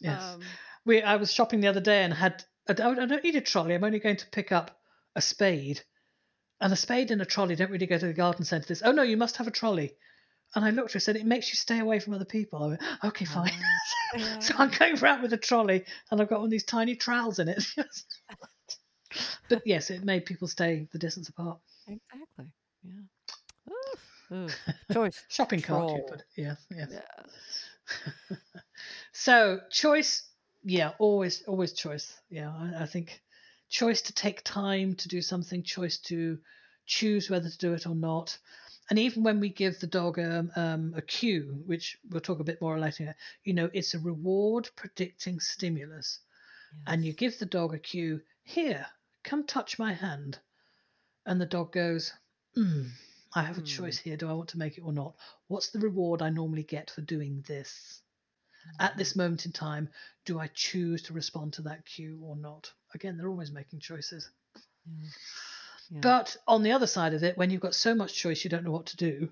Yes. 0.00 0.22
Um, 0.22 0.40
we 0.84 1.00
I 1.00 1.16
was 1.16 1.32
shopping 1.32 1.60
the 1.60 1.68
other 1.68 1.80
day 1.80 2.02
and 2.02 2.12
had 2.12 2.44
I 2.68 2.72
don't, 2.72 2.98
I 2.98 3.06
don't 3.06 3.22
need 3.22 3.36
a 3.36 3.40
trolley. 3.40 3.74
I'm 3.74 3.84
only 3.84 4.00
going 4.00 4.16
to 4.16 4.26
pick 4.26 4.50
up 4.50 4.80
a 5.14 5.20
spade, 5.20 5.80
and 6.60 6.72
a 6.72 6.76
spade 6.76 7.12
and 7.12 7.22
a 7.22 7.26
trolley 7.26 7.54
don't 7.54 7.70
really 7.70 7.86
go 7.86 7.98
to 7.98 8.06
the 8.06 8.12
garden 8.12 8.44
centre. 8.44 8.66
This 8.66 8.82
oh 8.84 8.90
no, 8.92 9.02
you 9.02 9.16
must 9.16 9.36
have 9.36 9.46
a 9.46 9.52
trolley. 9.52 9.94
And 10.54 10.64
I 10.64 10.70
looked 10.70 10.90
at 10.90 10.92
her 10.92 10.96
and 10.96 11.02
said 11.02 11.16
it 11.16 11.26
makes 11.26 11.50
you 11.50 11.56
stay 11.56 11.80
away 11.80 11.98
from 12.00 12.14
other 12.14 12.24
people. 12.24 12.62
I 12.62 12.66
went 12.68 12.82
okay 13.04 13.26
oh, 13.28 13.34
fine. 13.34 13.52
yeah. 14.16 14.38
so 14.40 14.54
I'm 14.58 14.70
going 14.70 14.98
around 14.98 15.22
with 15.22 15.32
a 15.32 15.36
trolley 15.36 15.84
and 16.10 16.20
I've 16.20 16.28
got 16.28 16.38
one 16.38 16.46
of 16.46 16.50
these 16.50 16.64
tiny 16.64 16.96
trowels 16.96 17.38
in 17.38 17.48
it. 17.48 17.64
but 19.48 19.62
yes, 19.66 19.90
it 19.90 20.04
made 20.04 20.26
people 20.26 20.48
stay 20.48 20.86
the 20.92 20.98
distance 20.98 21.28
apart. 21.28 21.58
exactly. 21.88 22.46
Yeah. 22.84 23.72
Oof, 23.72 24.32
oof. 24.32 24.58
Choice. 24.92 25.24
Shopping 25.28 25.62
cart, 25.62 25.90
you 25.90 25.96
Troll. 25.96 26.08
put. 26.08 26.22
Yeah, 26.36 26.54
yeah. 26.70 26.86
Yeah. 26.90 27.26
So 29.14 29.60
choice, 29.70 30.28
yeah, 30.64 30.90
always, 30.98 31.42
always 31.46 31.72
choice. 31.72 32.20
Yeah, 32.28 32.50
I, 32.50 32.82
I 32.82 32.86
think 32.86 33.22
choice 33.68 34.02
to 34.02 34.12
take 34.12 34.42
time 34.42 34.96
to 34.96 35.08
do 35.08 35.22
something, 35.22 35.62
choice 35.62 35.98
to 36.08 36.38
choose 36.84 37.30
whether 37.30 37.48
to 37.48 37.58
do 37.58 37.72
it 37.74 37.86
or 37.86 37.94
not. 37.94 38.36
And 38.90 38.98
even 38.98 39.22
when 39.22 39.40
we 39.40 39.48
give 39.48 39.80
the 39.80 39.86
dog 39.86 40.18
um, 40.18 40.52
um, 40.56 40.94
a 40.96 41.02
cue, 41.02 41.62
which 41.66 41.98
we'll 42.10 42.20
talk 42.20 42.40
a 42.40 42.44
bit 42.44 42.60
more 42.60 42.78
later, 42.78 43.16
you 43.44 43.54
know, 43.54 43.70
it's 43.72 43.94
a 43.94 43.98
reward 43.98 44.68
predicting 44.76 45.40
stimulus. 45.40 46.20
And 46.86 47.04
you 47.04 47.12
give 47.12 47.38
the 47.38 47.46
dog 47.46 47.74
a 47.74 47.78
cue, 47.78 48.20
here, 48.42 48.86
come 49.22 49.44
touch 49.46 49.78
my 49.78 49.94
hand. 49.94 50.38
And 51.24 51.40
the 51.40 51.46
dog 51.46 51.72
goes, 51.72 52.12
hmm, 52.54 52.88
I 53.34 53.42
have 53.42 53.56
a 53.58 53.60
Hmm. 53.60 53.64
choice 53.66 53.98
here. 53.98 54.16
Do 54.16 54.28
I 54.28 54.34
want 54.34 54.50
to 54.50 54.58
make 54.58 54.76
it 54.76 54.82
or 54.82 54.92
not? 54.92 55.16
What's 55.48 55.70
the 55.70 55.78
reward 55.78 56.20
I 56.22 56.30
normally 56.30 56.64
get 56.64 56.90
for 56.90 57.00
doing 57.00 57.42
this? 57.46 58.02
At 58.78 58.96
this 58.96 59.16
moment 59.16 59.46
in 59.46 59.52
time, 59.52 59.88
do 60.24 60.38
I 60.38 60.48
choose 60.48 61.02
to 61.02 61.12
respond 61.12 61.54
to 61.54 61.62
that 61.62 61.86
cue 61.86 62.20
or 62.22 62.36
not? 62.36 62.72
Again, 62.94 63.16
they're 63.16 63.28
always 63.28 63.52
making 63.52 63.80
choices. 63.80 64.30
Yeah. 65.90 66.00
But 66.00 66.36
on 66.46 66.62
the 66.62 66.72
other 66.72 66.86
side 66.86 67.14
of 67.14 67.22
it, 67.22 67.36
when 67.36 67.50
you've 67.50 67.60
got 67.60 67.74
so 67.74 67.94
much 67.94 68.14
choice 68.14 68.44
you 68.44 68.50
don't 68.50 68.64
know 68.64 68.70
what 68.70 68.86
to 68.86 68.96
do, 68.96 69.28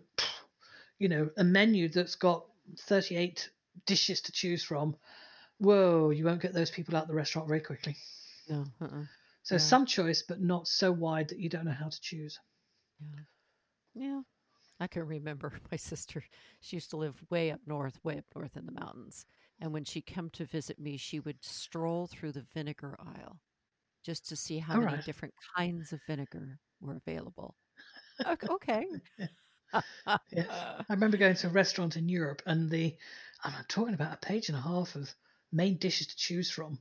you 0.99 1.09
know, 1.09 1.31
a 1.37 1.45
menu 1.45 1.89
that's 1.89 2.15
got 2.15 2.45
38 2.79 3.51
dishes 3.87 4.21
to 4.23 4.33
choose 4.33 4.63
from, 4.63 4.97
whoa, 5.59 6.11
you 6.11 6.25
won't 6.25 6.43
get 6.43 6.55
those 6.55 6.71
people 6.71 6.97
out 6.97 7.03
of 7.05 7.09
the 7.09 7.15
restaurant 7.15 7.49
very 7.49 7.61
quickly. 7.61 7.97
no. 8.49 8.65
Uh-uh. 8.81 9.05
So 9.45 9.57
Yeah. 9.57 9.59
some 9.59 9.87
choice, 9.87 10.23
but 10.23 10.41
not 10.41 10.69
so 10.69 10.93
wide 10.93 11.29
that 11.29 11.41
you 11.41 11.49
don't 11.49 11.65
know 11.65 11.73
how 11.73 11.89
to 11.89 12.01
choose. 12.01 12.39
Yeah. 13.01 13.23
Yeah. 13.95 14.23
I 14.81 14.87
can 14.87 15.05
remember 15.07 15.53
my 15.71 15.77
sister. 15.77 16.25
She 16.61 16.77
used 16.77 16.91
to 16.91 16.97
live 16.97 17.23
way 17.31 17.51
up 17.51 17.61
north, 17.67 17.99
way 18.05 18.19
up 18.19 18.25
north 18.35 18.57
in 18.57 18.67
the 18.67 18.73
mountains. 18.73 19.27
And 19.61 19.73
when 19.73 19.85
she 19.85 20.01
came 20.01 20.31
to 20.31 20.45
visit 20.45 20.79
me, 20.79 20.97
she 20.97 21.21
would 21.21 21.45
stroll 21.45 22.07
through 22.07 22.33
the 22.33 22.41
vinegar 22.55 22.97
aisle 23.01 23.41
just 24.05 24.29
to 24.29 24.37
see 24.37 24.59
how 24.59 24.75
All 24.75 24.81
many 24.81 24.97
right. 24.97 25.05
different 25.05 25.35
kinds 25.57 25.93
of 25.93 26.01
vinegar 26.07 26.59
were 26.81 26.97
available. 27.07 27.57
Ok- 28.25 28.47
Okay. 28.51 28.87
Yeah. 29.19 29.27
I 30.07 30.83
remember 30.91 31.17
going 31.17 31.37
to 31.37 31.47
a 31.47 31.51
restaurant 31.51 31.97
in 31.97 32.09
Europe 32.09 32.43
and 32.47 32.69
the, 32.71 32.97
and 33.45 33.55
I'm 33.55 33.65
talking 33.69 33.95
about 33.95 34.15
a 34.15 34.27
page 34.27 34.49
and 34.49 34.59
a 34.59 34.61
half 34.61 34.95
of 34.97 35.11
main 35.51 35.79
dishes 35.79 36.09
to 36.09 36.17
choose 36.17 36.51
from, 36.51 36.79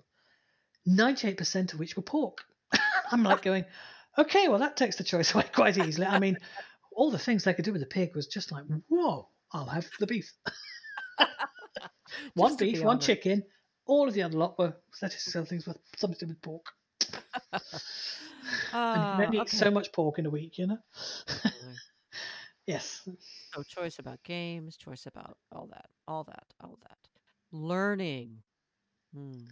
98% 0.88 1.74
of 1.74 1.80
which 1.80 1.96
were 1.96 2.04
pork. 2.04 2.40
I'm 3.12 3.24
like 3.24 3.42
going, 3.42 3.66
okay, 4.18 4.48
well, 4.48 4.60
that 4.60 4.78
takes 4.78 4.98
the 4.98 5.04
choice 5.04 5.34
away 5.34 5.46
quite 5.54 5.78
easily. 5.78 6.08
I 6.08 6.20
mean, 6.20 6.38
all 6.92 7.12
the 7.12 7.20
things 7.20 7.44
they 7.44 7.54
could 7.54 7.66
do 7.66 7.72
with 7.72 7.82
the 7.82 7.88
pig 7.88 8.16
was 8.16 8.28
just 8.28 8.52
like, 8.52 8.66
whoa, 8.90 9.30
I'll 9.52 9.66
have 9.68 9.90
the 10.00 10.08
beef. 10.08 10.34
one 12.34 12.56
beef, 12.58 12.80
be 12.80 12.86
one 12.86 13.00
chicken. 13.00 13.44
All 13.86 14.08
of 14.08 14.14
the 14.14 14.24
other 14.24 14.38
lot 14.38 14.60
were 14.60 14.76
statistical 14.94 15.46
things 15.46 15.66
with 15.66 15.78
something 15.96 16.20
to 16.20 16.26
do 16.26 16.30
with 16.30 16.42
pork. 16.42 16.66
and 18.74 19.34
you 19.34 19.40
eat 19.42 19.42
okay. 19.42 19.58
so 19.58 19.72
much 19.72 19.92
pork 19.92 20.20
in 20.20 20.26
a 20.26 20.30
week, 20.30 20.58
you 20.58 20.68
know? 20.68 20.78
Absolutely. 21.28 21.76
yes. 22.68 23.08
So 23.54 23.64
choice 23.64 24.00
about 24.00 24.24
games, 24.24 24.78
choice 24.78 25.06
about 25.06 25.38
all 25.52 25.68
that, 25.68 25.90
all 26.08 26.24
that, 26.26 26.46
all 26.62 26.78
that. 26.84 26.98
Learning. 27.52 28.38
Hmm. 29.14 29.44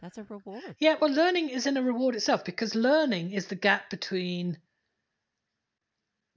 That's 0.00 0.18
a 0.18 0.24
reward. 0.24 0.76
Yeah, 0.78 0.94
well, 1.00 1.10
learning 1.10 1.50
is 1.50 1.66
in 1.66 1.76
a 1.76 1.82
reward 1.82 2.14
itself 2.14 2.44
because 2.44 2.74
learning 2.74 3.32
is 3.32 3.46
the 3.48 3.56
gap 3.56 3.90
between 3.90 4.58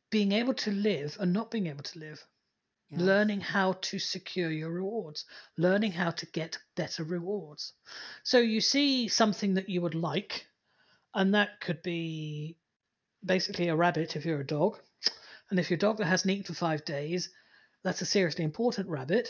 being 0.10 0.32
able 0.34 0.54
to 0.56 0.72
live 0.72 1.18
and 1.20 1.32
not 1.32 1.52
being 1.52 1.68
able 1.68 1.84
to 1.84 2.00
live. 2.00 2.26
Yeah. 2.92 3.04
Learning 3.04 3.40
how 3.40 3.74
to 3.74 4.00
secure 4.00 4.52
your 4.52 4.70
rewards, 4.70 5.26
learning 5.58 5.94
how 5.94 6.12
to 6.12 6.26
get 6.28 6.58
better 6.76 7.04
rewards. 7.06 7.74
So 8.24 8.40
you 8.40 8.60
see 8.62 9.08
something 9.08 9.54
that 9.54 9.70
you 9.70 9.82
would 9.82 9.96
like, 9.96 10.46
and 11.14 11.34
that 11.34 11.62
could 11.62 11.82
be 11.82 12.58
basically 13.24 13.70
a 13.70 13.76
rabbit 13.76 14.16
if 14.16 14.26
you're 14.26 14.42
a 14.42 14.46
dog. 14.48 14.78
And 15.50 15.60
if 15.60 15.70
your 15.70 15.78
dog 15.78 16.02
hasn't 16.04 16.32
eaten 16.32 16.44
for 16.44 16.54
five 16.54 16.84
days, 16.86 17.30
that's 17.84 18.02
a 18.02 18.06
seriously 18.06 18.44
important 18.44 18.90
rabbit. 18.90 19.30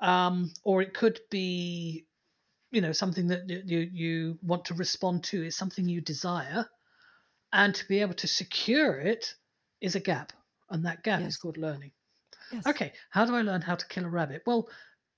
Um, 0.00 0.52
or 0.62 0.82
it 0.82 0.94
could 0.94 1.20
be 1.30 2.06
you 2.70 2.80
know 2.80 2.92
something 2.92 3.28
that 3.28 3.48
you 3.48 3.78
you 3.92 4.38
want 4.42 4.66
to 4.66 4.74
respond 4.74 5.24
to 5.24 5.42
is 5.44 5.56
something 5.56 5.88
you 5.88 6.00
desire 6.00 6.66
and 7.52 7.74
to 7.74 7.88
be 7.88 8.00
able 8.00 8.14
to 8.14 8.28
secure 8.28 8.98
it 8.98 9.34
is 9.80 9.96
a 9.96 10.00
gap 10.00 10.32
and 10.70 10.84
that 10.86 11.02
gap 11.02 11.20
Yes. 11.20 11.30
is 11.30 11.36
called 11.36 11.56
learning 11.56 11.90
Yes. 12.52 12.66
okay 12.66 12.92
how 13.10 13.24
do 13.24 13.34
i 13.34 13.42
learn 13.42 13.60
how 13.60 13.74
to 13.74 13.86
kill 13.86 14.04
a 14.04 14.08
rabbit 14.08 14.42
well 14.46 14.68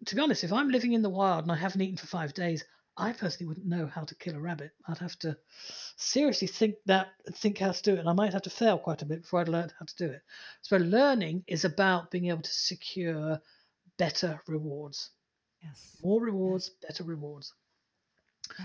to 0.07 0.15
be 0.15 0.21
honest 0.21 0.45
if 0.45 0.53
i'm 0.53 0.71
living 0.71 0.93
in 0.93 1.03
the 1.03 1.11
wild 1.11 1.45
and 1.45 1.53
i 1.53 1.57
haven't 1.57 1.81
eaten 1.81 1.97
for 1.97 2.07
five 2.07 2.35
days 2.35 2.65
i 2.97 3.13
personally 3.13 3.49
wouldn't 3.49 3.67
know 3.67 3.87
how 3.87 4.03
to 4.05 4.15
kill 4.17 4.37
a 4.37 4.41
rabbit 4.41 4.73
i'd 4.89 4.99
have 4.99 5.19
to 5.19 5.37
seriously 5.97 6.49
think 6.49 6.75
that 6.87 7.09
think 7.35 7.59
how 7.59 7.73
to 7.73 7.83
do 7.83 7.95
it 7.95 7.99
and 8.01 8.09
i 8.09 8.13
might 8.13 8.33
have 8.33 8.43
to 8.43 8.51
fail 8.51 8.79
quite 8.79 9.03
a 9.03 9.07
bit 9.07 9.23
before 9.23 9.41
i'd 9.41 9.49
learned 9.49 9.73
how 9.79 9.85
to 9.87 9.97
do 9.97 10.11
it 10.13 10.23
so 10.61 10.77
learning 10.77 11.43
is 11.47 11.65
about 11.65 12.11
being 12.11 12.27
able 12.27 12.43
to 12.43 12.53
secure 12.53 13.41
better 13.99 14.41
rewards 14.47 15.11
Yes. 15.63 15.97
more 16.03 16.21
rewards, 16.21 16.71
better 16.83 17.05
rewards. 17.05 17.53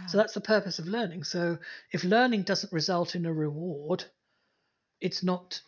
So 0.07 0.17
ah. 0.17 0.21
that's 0.21 0.33
the 0.33 0.41
purpose 0.41 0.79
of 0.79 0.87
learning. 0.87 1.23
So 1.23 1.59
if 1.91 2.03
learning 2.03 2.43
doesn't 2.43 2.73
result 2.73 3.15
in 3.15 3.25
a 3.25 3.33
reward, 3.33 4.03
it's 4.99 5.23
not 5.23 5.61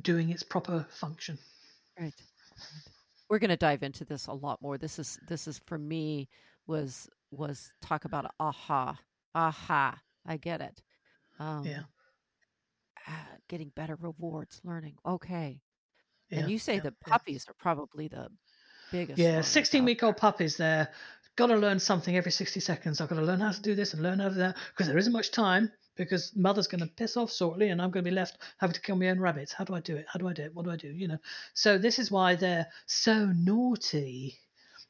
doing 0.00 0.30
its 0.30 0.42
proper 0.42 0.86
function. 0.90 1.38
Right. 1.98 2.14
We're 3.28 3.38
going 3.38 3.50
to 3.50 3.56
dive 3.56 3.82
into 3.82 4.04
this 4.04 4.26
a 4.26 4.32
lot 4.32 4.62
more. 4.62 4.78
This 4.78 4.98
is 4.98 5.18
this 5.28 5.46
is 5.46 5.58
for 5.66 5.78
me 5.78 6.28
was 6.66 7.08
was 7.30 7.72
talk 7.82 8.04
about 8.04 8.32
aha 8.40 8.98
aha. 9.34 10.00
I 10.26 10.36
get 10.36 10.60
it. 10.60 10.82
Um, 11.38 11.64
Yeah. 11.64 11.82
ah, 13.06 13.28
getting 13.48 13.70
better 13.74 13.96
rewards, 13.96 14.60
learning. 14.64 14.96
Okay. 15.06 15.60
Yeah, 16.30 16.40
and 16.40 16.50
you 16.50 16.58
say 16.58 16.76
yeah, 16.76 16.82
yeah. 16.84 16.90
puppies 17.00 17.46
are 17.48 17.54
probably 17.54 18.08
the 18.08 18.28
biggest. 18.92 19.18
Yeah, 19.18 19.40
16 19.40 19.84
week 19.84 20.02
old 20.02 20.16
puppies 20.16 20.56
there. 20.56 20.92
Got 21.36 21.46
to 21.46 21.56
learn 21.56 21.78
something 21.78 22.16
every 22.16 22.32
60 22.32 22.60
seconds. 22.60 23.00
I've 23.00 23.08
got 23.08 23.16
to 23.16 23.22
learn 23.22 23.40
how 23.40 23.52
to 23.52 23.62
do 23.62 23.74
this 23.74 23.94
and 23.94 24.02
learn 24.02 24.18
how 24.18 24.28
to 24.28 24.34
do 24.34 24.40
that 24.40 24.56
because 24.70 24.88
there 24.88 24.98
isn't 24.98 25.12
much 25.12 25.30
time 25.30 25.70
because 25.98 26.34
mother's 26.36 26.68
going 26.68 26.80
to 26.80 26.86
piss 26.86 27.18
off 27.18 27.32
shortly 27.32 27.68
and 27.68 27.82
I'm 27.82 27.90
going 27.90 28.04
to 28.04 28.10
be 28.10 28.14
left 28.14 28.38
having 28.58 28.74
to 28.74 28.80
kill 28.80 28.96
my 28.96 29.08
own 29.10 29.20
rabbits. 29.20 29.52
How 29.52 29.64
do 29.64 29.74
I 29.74 29.80
do 29.80 29.96
it? 29.96 30.06
How 30.10 30.18
do 30.18 30.28
I 30.28 30.32
do 30.32 30.44
it? 30.44 30.54
What 30.54 30.64
do 30.64 30.70
I 30.70 30.76
do? 30.76 30.88
You 30.88 31.08
know. 31.08 31.18
So 31.54 31.76
this 31.76 31.98
is 31.98 32.10
why 32.10 32.36
they're 32.36 32.68
so 32.86 33.26
naughty. 33.26 34.38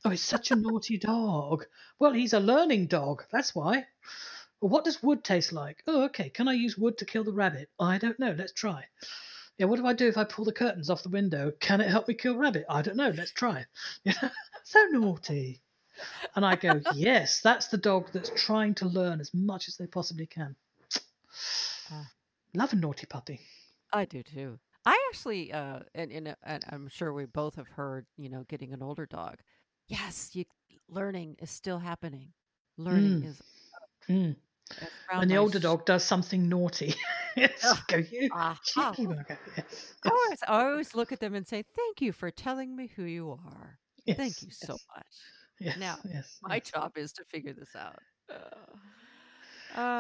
Oh, 0.04 0.10
he's 0.10 0.22
such 0.22 0.52
a 0.52 0.56
naughty 0.68 0.98
dog. 0.98 1.66
Well, 1.98 2.12
he's 2.12 2.34
a 2.34 2.40
learning 2.40 2.86
dog. 2.86 3.24
That's 3.32 3.54
why. 3.54 3.86
Well, 4.60 4.70
what 4.70 4.84
does 4.84 5.02
wood 5.02 5.24
taste 5.24 5.52
like? 5.52 5.82
Oh, 5.88 6.04
okay. 6.04 6.30
Can 6.30 6.48
I 6.48 6.52
use 6.52 6.78
wood 6.78 6.98
to 6.98 7.04
kill 7.04 7.24
the 7.24 7.32
rabbit? 7.32 7.70
I 7.80 7.98
don't 7.98 8.18
know. 8.20 8.34
Let's 8.36 8.52
try. 8.52 8.84
Yeah, 9.58 9.66
what 9.66 9.76
do 9.80 9.86
I 9.86 9.92
do 9.92 10.06
if 10.06 10.16
I 10.16 10.24
pull 10.24 10.44
the 10.44 10.52
curtains 10.52 10.90
off 10.90 11.02
the 11.02 11.08
window? 11.08 11.52
Can 11.58 11.80
it 11.80 11.90
help 11.90 12.06
me 12.06 12.14
kill 12.14 12.36
rabbit? 12.36 12.66
I 12.68 12.82
don't 12.82 12.96
know. 12.96 13.10
Let's 13.10 13.32
try. 13.32 13.66
So 14.64 14.84
naughty. 14.90 15.62
And 16.36 16.44
I 16.44 16.56
go, 16.56 16.82
yes, 16.94 17.40
that's 17.40 17.68
the 17.68 17.78
dog 17.78 18.08
that's 18.12 18.30
trying 18.36 18.74
to 18.76 18.86
learn 18.86 19.18
as 19.18 19.32
much 19.32 19.66
as 19.66 19.78
they 19.78 19.86
possibly 19.86 20.26
can. 20.26 20.56
Uh. 21.90 22.04
Love 22.54 22.72
a 22.72 22.76
naughty 22.76 23.06
puppy. 23.06 23.40
I 23.92 24.04
do 24.04 24.22
too. 24.22 24.60
I 24.86 24.98
actually, 25.10 25.52
uh, 25.52 25.80
and, 25.94 26.10
and, 26.12 26.28
uh, 26.28 26.36
and 26.42 26.64
I'm 26.68 26.88
sure 26.88 27.12
we 27.12 27.26
both 27.26 27.56
have 27.56 27.68
heard, 27.68 28.06
you 28.16 28.28
know, 28.28 28.44
getting 28.44 28.72
an 28.72 28.82
older 28.82 29.06
dog. 29.06 29.40
Yes, 29.86 30.34
you 30.34 30.44
learning 30.88 31.36
is 31.38 31.50
still 31.50 31.78
happening. 31.78 32.32
Learning 32.76 33.18
Mm, 33.18 33.24
is 33.24 33.40
mm. 34.08 34.36
When 35.14 35.28
the 35.28 35.38
older 35.38 35.60
sh- 35.60 35.60
dog 35.60 35.86
does 35.86 36.04
something 36.04 36.48
naughty, 36.48 36.94
it's 37.36 37.72
Oh, 37.72 37.82
go, 37.88 37.98
you 37.98 38.30
bugger. 39.08 39.38
Yes, 39.56 39.94
I 40.04 40.10
yes, 40.10 40.22
always, 40.26 40.42
I 40.48 40.70
always 40.70 40.94
look 40.94 41.12
at 41.12 41.20
them 41.20 41.34
and 41.34 41.46
say, 41.46 41.62
"Thank 41.62 42.00
you 42.00 42.12
for 42.12 42.30
telling 42.30 42.74
me 42.76 42.88
who 42.88 43.04
you 43.04 43.30
are. 43.32 43.80
Thank 44.16 44.42
yes, 44.42 44.46
you 44.46 44.50
so 44.50 44.80
much." 44.96 45.32
yes, 45.60 45.74
Now, 45.74 46.04
yes, 46.04 46.40
my 46.42 46.60
yes. 46.62 46.72
job 46.74 46.96
is 46.96 47.12
to 47.14 47.24
figure 47.24 47.52
this 47.52 47.74
out. 47.76 48.02
Uh, 48.28 48.76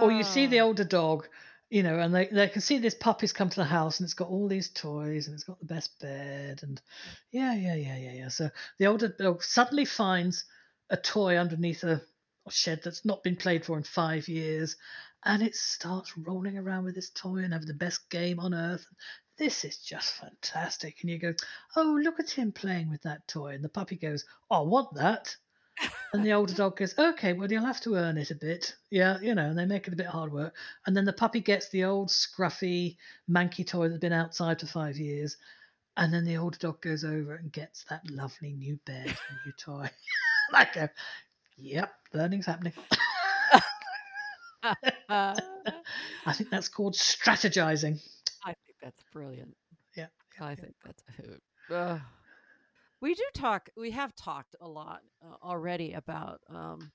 Or 0.00 0.10
you 0.10 0.24
see 0.24 0.46
the 0.48 0.58
oh, 0.58 0.62
older 0.62 0.82
dog, 0.82 1.28
you 1.70 1.82
know, 1.82 1.98
and 1.98 2.14
they, 2.14 2.26
they 2.26 2.48
can 2.48 2.62
see 2.62 2.78
this 2.78 2.94
puppy's 2.94 3.32
come 3.32 3.50
to 3.50 3.60
the 3.60 3.64
house 3.64 4.00
and 4.00 4.06
it's 4.06 4.14
got 4.14 4.28
all 4.28 4.48
these 4.48 4.70
toys 4.70 5.26
and 5.26 5.34
it's 5.34 5.44
got 5.44 5.58
the 5.58 5.66
best 5.66 5.98
bed 6.00 6.60
and 6.62 6.80
yeah, 7.30 7.54
yeah, 7.54 7.74
yeah, 7.74 7.96
yeah, 7.96 8.12
yeah. 8.12 8.28
So 8.28 8.50
the 8.78 8.86
older 8.86 9.08
dog 9.08 9.42
suddenly 9.42 9.84
finds 9.84 10.44
a 10.90 10.96
toy 10.96 11.36
underneath 11.36 11.84
a 11.84 12.00
shed 12.48 12.80
that's 12.82 13.04
not 13.04 13.22
been 13.22 13.36
played 13.36 13.66
for 13.66 13.76
in 13.76 13.82
five 13.82 14.26
years 14.28 14.76
and 15.24 15.42
it 15.42 15.54
starts 15.54 16.16
rolling 16.16 16.56
around 16.56 16.84
with 16.84 16.94
this 16.94 17.10
toy 17.10 17.38
and 17.38 17.52
having 17.52 17.68
the 17.68 17.74
best 17.74 18.08
game 18.08 18.40
on 18.40 18.54
earth. 18.54 18.86
This 19.36 19.64
is 19.64 19.78
just 19.78 20.14
fantastic. 20.14 20.96
And 21.02 21.10
you 21.10 21.18
go, 21.18 21.34
oh, 21.76 21.98
look 22.02 22.18
at 22.18 22.30
him 22.30 22.50
playing 22.52 22.90
with 22.90 23.02
that 23.02 23.26
toy. 23.28 23.54
And 23.54 23.62
the 23.62 23.68
puppy 23.68 23.96
goes, 23.96 24.24
oh, 24.50 24.62
I 24.62 24.66
want 24.66 24.94
that. 24.94 25.36
And 26.12 26.24
the 26.24 26.32
older 26.32 26.54
dog 26.54 26.78
goes, 26.78 26.98
okay, 26.98 27.34
well, 27.34 27.50
you'll 27.50 27.66
have 27.66 27.82
to 27.82 27.96
earn 27.96 28.16
it 28.16 28.30
a 28.30 28.34
bit. 28.34 28.74
Yeah, 28.90 29.18
you 29.20 29.34
know, 29.34 29.44
and 29.50 29.58
they 29.58 29.66
make 29.66 29.86
it 29.86 29.92
a 29.92 29.96
bit 29.96 30.06
hard 30.06 30.32
work. 30.32 30.54
And 30.86 30.96
then 30.96 31.04
the 31.04 31.12
puppy 31.12 31.40
gets 31.40 31.68
the 31.68 31.84
old 31.84 32.08
scruffy, 32.08 32.96
manky 33.30 33.66
toy 33.66 33.88
that's 33.88 34.00
been 34.00 34.12
outside 34.12 34.60
for 34.60 34.66
five 34.66 34.96
years. 34.96 35.36
And 35.96 36.12
then 36.12 36.24
the 36.24 36.38
older 36.38 36.58
dog 36.58 36.80
goes 36.80 37.04
over 37.04 37.34
and 37.34 37.52
gets 37.52 37.84
that 37.90 38.08
lovely 38.10 38.54
new 38.54 38.78
bed, 38.86 39.06
and 39.06 39.38
new 39.44 39.52
toy. 39.58 39.82
and 40.48 40.54
I 40.54 40.68
go, 40.72 40.88
yep, 41.58 41.92
learning's 42.14 42.46
happening. 42.46 42.72
uh, 44.62 44.74
I 46.26 46.32
think 46.32 46.50
that's 46.50 46.68
called 46.68 46.94
strategizing. 46.94 48.00
I 48.44 48.54
think 48.64 48.76
that's 48.82 49.02
brilliant. 49.12 49.54
Yeah. 49.94 50.06
I 50.40 50.54
think 50.54 50.74
that's 50.84 51.02
a 51.08 51.22
hoot. 51.22 51.42
Ugh. 51.70 52.00
We 53.00 53.14
do 53.14 53.24
talk. 53.34 53.68
We 53.76 53.90
have 53.92 54.14
talked 54.16 54.56
a 54.60 54.68
lot 54.68 55.02
uh, 55.24 55.36
already 55.42 55.92
about 55.92 56.40
um, 56.48 56.92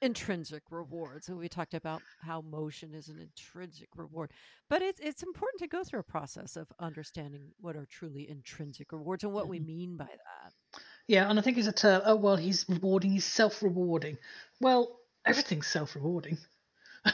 intrinsic 0.00 0.64
rewards, 0.70 1.28
and 1.28 1.38
we 1.38 1.48
talked 1.48 1.74
about 1.74 2.02
how 2.20 2.40
motion 2.42 2.94
is 2.94 3.08
an 3.08 3.18
intrinsic 3.20 3.88
reward. 3.96 4.32
But 4.68 4.82
it's 4.82 5.00
it's 5.00 5.22
important 5.22 5.60
to 5.60 5.68
go 5.68 5.84
through 5.84 6.00
a 6.00 6.04
process 6.04 6.56
of 6.56 6.72
understanding 6.78 7.52
what 7.58 7.76
are 7.76 7.86
truly 7.86 8.28
intrinsic 8.28 8.92
rewards 8.92 9.24
and 9.24 9.32
what 9.32 9.48
we 9.48 9.58
Mhm. 9.58 9.66
mean 9.66 9.96
by 9.96 10.06
that. 10.10 10.54
Yeah, 11.06 11.28
and 11.28 11.38
I 11.38 11.42
think 11.42 11.58
it's 11.58 11.66
a 11.68 11.72
term, 11.72 12.02
oh, 12.04 12.16
well, 12.16 12.36
he's 12.36 12.68
rewarding, 12.68 13.12
he's 13.12 13.24
self 13.24 13.62
rewarding. 13.62 14.18
Well, 14.60 15.00
everything's 15.24 15.66
self 15.66 15.94
rewarding. 15.94 16.38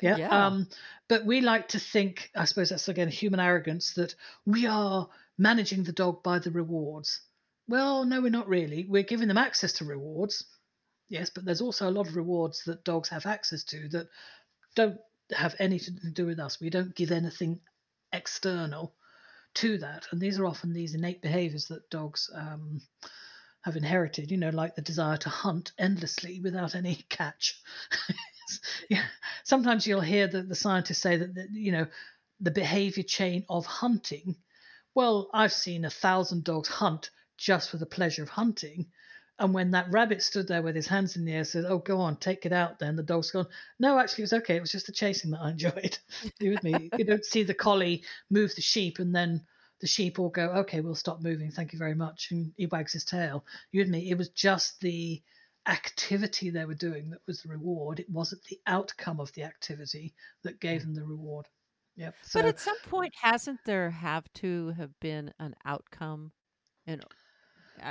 Yeah. 0.00 0.18
Yeah. 0.18 0.28
Um, 0.30 0.68
but 1.08 1.24
we 1.24 1.40
like 1.40 1.68
to 1.68 1.78
think, 1.78 2.30
I 2.36 2.44
suppose 2.44 2.70
that's 2.70 2.88
again 2.88 3.08
human 3.08 3.40
arrogance, 3.40 3.94
that 3.94 4.14
we 4.46 4.66
are 4.66 5.08
managing 5.40 5.82
the 5.84 5.92
dog 5.92 6.22
by 6.22 6.38
the 6.38 6.50
rewards. 6.50 7.22
Well, 7.66 8.04
no, 8.04 8.20
we're 8.20 8.30
not 8.30 8.46
really. 8.46 8.86
We're 8.86 9.02
giving 9.02 9.26
them 9.26 9.38
access 9.38 9.72
to 9.74 9.86
rewards. 9.86 10.44
Yes, 11.08 11.30
but 11.30 11.44
there's 11.44 11.62
also 11.62 11.88
a 11.88 11.90
lot 11.90 12.06
of 12.06 12.14
rewards 12.14 12.62
that 12.64 12.84
dogs 12.84 13.08
have 13.08 13.26
access 13.26 13.64
to 13.64 13.88
that 13.88 14.08
don't 14.76 14.98
have 15.32 15.56
anything 15.58 15.96
to 16.02 16.10
do 16.10 16.26
with 16.26 16.38
us. 16.38 16.60
We 16.60 16.68
don't 16.68 16.94
give 16.94 17.10
anything 17.10 17.60
external 18.12 18.94
to 19.54 19.78
that. 19.78 20.06
And 20.10 20.20
these 20.20 20.38
are 20.38 20.46
often 20.46 20.72
these 20.74 20.94
innate 20.94 21.22
behaviors 21.22 21.66
that 21.68 21.88
dogs 21.88 22.30
um, 22.34 22.82
have 23.62 23.76
inherited, 23.76 24.30
you 24.30 24.36
know, 24.36 24.50
like 24.50 24.74
the 24.74 24.82
desire 24.82 25.16
to 25.18 25.30
hunt 25.30 25.72
endlessly 25.78 26.40
without 26.40 26.74
any 26.74 26.94
catch. 27.08 27.60
yeah. 28.90 29.04
Sometimes 29.44 29.86
you'll 29.86 30.00
hear 30.02 30.28
the, 30.28 30.42
the 30.42 30.54
scientists 30.54 30.98
say 30.98 31.16
that, 31.16 31.34
that, 31.34 31.48
you 31.52 31.72
know, 31.72 31.86
the 32.40 32.50
behavior 32.50 33.04
chain 33.04 33.46
of 33.48 33.64
hunting. 33.64 34.36
Well, 34.94 35.30
I've 35.32 35.52
seen 35.52 35.84
a 35.84 35.90
thousand 35.90 36.44
dogs 36.44 36.68
hunt 36.68 37.10
just 37.36 37.70
for 37.70 37.76
the 37.76 37.86
pleasure 37.86 38.22
of 38.22 38.28
hunting. 38.28 38.86
And 39.38 39.54
when 39.54 39.70
that 39.70 39.90
rabbit 39.90 40.22
stood 40.22 40.48
there 40.48 40.60
with 40.60 40.76
his 40.76 40.86
hands 40.86 41.16
in 41.16 41.24
the 41.24 41.32
air, 41.32 41.44
said, 41.44 41.64
"Oh, 41.64 41.78
go 41.78 41.98
on, 41.98 42.16
take 42.16 42.44
it 42.44 42.52
out." 42.52 42.78
Then 42.78 42.96
the 42.96 43.02
dog's 43.02 43.30
gone. 43.30 43.46
No, 43.78 43.98
actually, 43.98 44.22
it 44.22 44.24
was 44.24 44.32
okay. 44.34 44.56
It 44.56 44.60
was 44.60 44.72
just 44.72 44.86
the 44.86 44.92
chasing 44.92 45.30
that 45.30 45.40
I 45.40 45.50
enjoyed. 45.50 45.98
you 46.40 46.50
with 46.50 46.62
me? 46.62 46.90
You 46.98 47.04
don't 47.04 47.24
see 47.24 47.42
the 47.42 47.54
collie 47.54 48.04
move 48.28 48.54
the 48.54 48.60
sheep, 48.60 48.98
and 48.98 49.14
then 49.14 49.46
the 49.80 49.86
sheep 49.86 50.18
all 50.18 50.28
go, 50.28 50.50
"Okay, 50.50 50.82
we'll 50.82 50.94
stop 50.94 51.22
moving. 51.22 51.50
Thank 51.50 51.72
you 51.72 51.78
very 51.78 51.94
much." 51.94 52.30
And 52.32 52.52
he 52.58 52.66
wags 52.66 52.92
his 52.92 53.04
tail. 53.04 53.46
You 53.72 53.80
with 53.80 53.88
me? 53.88 54.10
It 54.10 54.18
was 54.18 54.28
just 54.28 54.78
the 54.80 55.22
activity 55.66 56.50
they 56.50 56.66
were 56.66 56.74
doing 56.74 57.10
that 57.10 57.20
was 57.26 57.42
the 57.42 57.48
reward. 57.48 58.00
It 58.00 58.10
wasn't 58.10 58.44
the 58.44 58.60
outcome 58.66 59.20
of 59.20 59.32
the 59.32 59.44
activity 59.44 60.14
that 60.42 60.60
gave 60.60 60.82
mm. 60.82 60.84
them 60.84 60.94
the 60.94 61.04
reward. 61.04 61.46
Yep. 62.00 62.16
So 62.22 62.40
but 62.40 62.44
at 62.46 62.58
some 62.58 62.78
point, 62.80 63.14
hasn't 63.20 63.64
there 63.64 63.90
have 63.90 64.32
to 64.34 64.68
have 64.70 64.98
been 65.00 65.32
an 65.38 65.54
outcome? 65.64 66.32
And 66.86 67.04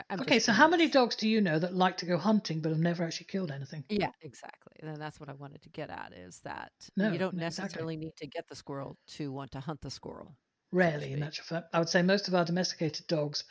I'm 0.09 0.21
okay, 0.21 0.39
so 0.39 0.51
how 0.51 0.67
many 0.67 0.87
dogs 0.89 1.15
do 1.15 1.27
you 1.27 1.41
know 1.41 1.59
that 1.59 1.73
like 1.73 1.97
to 1.97 2.05
go 2.05 2.17
hunting 2.17 2.61
but 2.61 2.69
have 2.69 2.79
never 2.79 3.03
actually 3.03 3.27
killed 3.27 3.51
anything? 3.51 3.85
Yeah, 3.89 4.11
exactly. 4.21 4.75
And 4.81 5.01
that's 5.01 5.19
what 5.19 5.29
I 5.29 5.33
wanted 5.33 5.63
to 5.63 5.69
get 5.69 5.89
at 5.89 6.13
is 6.13 6.41
that 6.41 6.71
No, 6.95 7.11
you 7.11 7.17
don't 7.17 7.35
no, 7.35 7.41
exactly. 7.43 7.45
necessarily 7.45 7.97
need 7.97 8.15
to 8.17 8.27
get 8.27 8.47
the 8.47 8.55
squirrel 8.55 8.97
to 9.17 9.31
want 9.31 9.51
to 9.51 9.59
hunt 9.59 9.81
the 9.81 9.89
squirrel. 9.89 10.37
Rarely, 10.71 11.13
in 11.13 11.21
actual 11.21 11.43
fact. 11.45 11.69
I 11.73 11.77
would 11.77 11.89
say 11.89 12.01
most 12.01 12.27
of 12.27 12.33
our 12.33 12.43
domesticated 12.43 13.05
dogs 13.05 13.43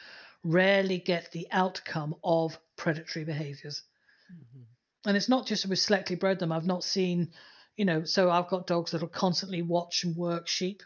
rarely 0.42 0.98
get 0.98 1.30
the 1.30 1.46
outcome 1.52 2.16
of 2.24 2.58
predatory 2.74 3.24
behaviors. 3.24 3.84
Mhm. 4.30 4.68
And 5.06 5.16
it's 5.16 5.28
not 5.28 5.46
just 5.46 5.66
we 5.66 5.76
selectively 5.76 6.18
bred 6.20 6.38
them. 6.38 6.52
I've 6.52 6.66
not 6.66 6.82
seen, 6.84 7.32
you 7.78 7.84
know, 7.84 8.04
so 8.04 8.28
I've 8.28 8.48
got 8.48 8.66
dogs 8.66 8.90
that'll 8.90 9.08
constantly 9.08 9.62
watch 9.62 10.02
and 10.02 10.16
work 10.16 10.48
sheep, 10.48 10.82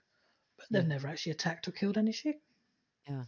but 0.58 0.66
they've 0.70 0.82
Yeah. 0.82 0.88
never 0.88 1.08
actually 1.08 1.32
attacked 1.32 1.66
or 1.66 1.72
killed 1.72 1.96
any 1.96 2.12
sheep. 2.12 2.40
Yeah. 3.08 3.24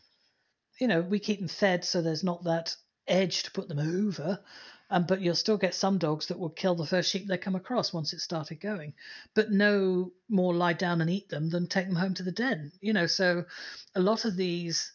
You 0.78 0.86
know, 0.88 1.00
we 1.00 1.18
keep 1.18 1.38
them 1.38 1.48
fed 1.48 1.84
so 1.84 2.02
there's 2.02 2.22
not 2.22 2.44
that 2.44 2.76
edge 3.08 3.44
to 3.44 3.50
put 3.50 3.68
them 3.68 3.78
over. 3.78 4.44
Um, 4.90 5.06
but 5.06 5.22
you'll 5.22 5.34
still 5.34 5.56
get 5.56 5.74
some 5.74 5.96
dogs 5.96 6.26
that 6.26 6.38
will 6.38 6.50
kill 6.50 6.74
the 6.74 6.86
first 6.86 7.10
sheep 7.10 7.26
they 7.26 7.38
come 7.38 7.54
across 7.54 7.90
once 7.92 8.12
it 8.12 8.20
started 8.20 8.60
going, 8.60 8.92
but 9.34 9.50
no 9.50 10.12
more 10.28 10.54
lie 10.54 10.74
down 10.74 11.00
and 11.00 11.08
eat 11.08 11.30
them 11.30 11.48
than 11.48 11.66
take 11.66 11.86
them 11.86 11.96
home 11.96 12.12
to 12.14 12.22
the 12.22 12.32
den. 12.32 12.70
You 12.80 12.92
know, 12.92 13.06
so 13.06 13.46
a 13.94 14.00
lot 14.00 14.26
of 14.26 14.36
these 14.36 14.92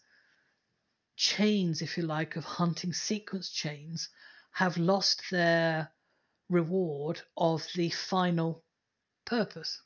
chains, 1.16 1.82
if 1.82 1.98
you 1.98 2.04
like, 2.04 2.36
of 2.36 2.44
hunting 2.44 2.94
sequence 2.94 3.50
chains 3.50 4.10
have 4.52 4.78
lost 4.78 5.24
their 5.32 5.92
reward 6.50 7.22
of 7.38 7.68
the 7.76 7.90
final 7.90 8.64
purpose. 9.26 9.82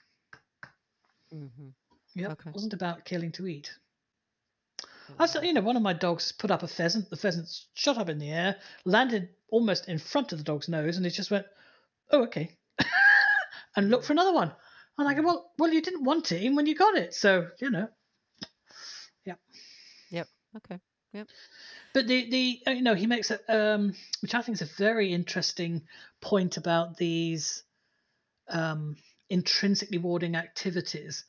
Mhm. 1.34 1.74
Yep. 2.16 2.32
Okay. 2.32 2.50
It 2.50 2.54
wasn't 2.56 2.74
about 2.74 3.06
killing 3.06 3.32
to 3.34 3.48
eat. 3.48 3.74
I've 5.10 5.20
was 5.20 5.32
seen, 5.32 5.44
you 5.44 5.54
know, 5.54 5.62
one 5.62 5.76
of 5.76 5.82
my 5.84 5.94
dogs 5.94 6.32
put 6.32 6.52
up 6.52 6.64
a 6.64 6.68
pheasant. 6.68 7.10
The 7.10 7.18
pheasant 7.18 7.48
shot 7.74 7.98
up 7.98 8.10
in 8.10 8.20
the 8.20 8.32
air, 8.32 8.60
landed 8.86 9.30
almost 9.50 9.88
in 9.88 9.98
front 9.98 10.32
of 10.32 10.38
the 10.40 10.44
dog's 10.44 10.70
nose, 10.70 10.98
and 10.98 11.06
it 11.06 11.12
just 11.12 11.32
went, 11.32 11.46
"Oh, 12.12 12.24
okay," 12.24 12.58
and 13.76 13.90
looked 13.90 14.06
for 14.06 14.14
another 14.14 14.34
one. 14.34 14.56
And 14.98 15.08
I 15.08 15.14
go, 15.14 15.22
"Well, 15.22 15.52
well, 15.58 15.72
you 15.72 15.82
didn't 15.82 16.04
want 16.04 16.32
it 16.32 16.42
even 16.42 16.56
when 16.56 16.66
you 16.66 16.76
got 16.76 16.96
it, 16.96 17.14
so 17.14 17.50
you 17.60 17.70
know." 17.70 17.88
Yep. 19.26 19.40
Yep. 20.12 20.28
Okay. 20.58 20.80
But 21.94 22.08
the 22.08 22.30
the 22.30 22.62
uh, 22.68 22.72
you 22.72 22.82
know 22.82 22.96
he 22.96 23.08
makes 23.08 23.32
a 23.32 23.40
um, 23.48 23.94
which 24.22 24.34
I 24.34 24.42
think 24.42 24.56
is 24.56 24.62
a 24.62 24.78
very 24.78 25.14
interesting 25.14 25.84
point 26.22 26.58
about 26.58 26.98
these 26.98 27.64
um, 28.50 28.96
intrinsically 29.30 29.98
rewarding 29.98 30.36
activities. 30.36 31.26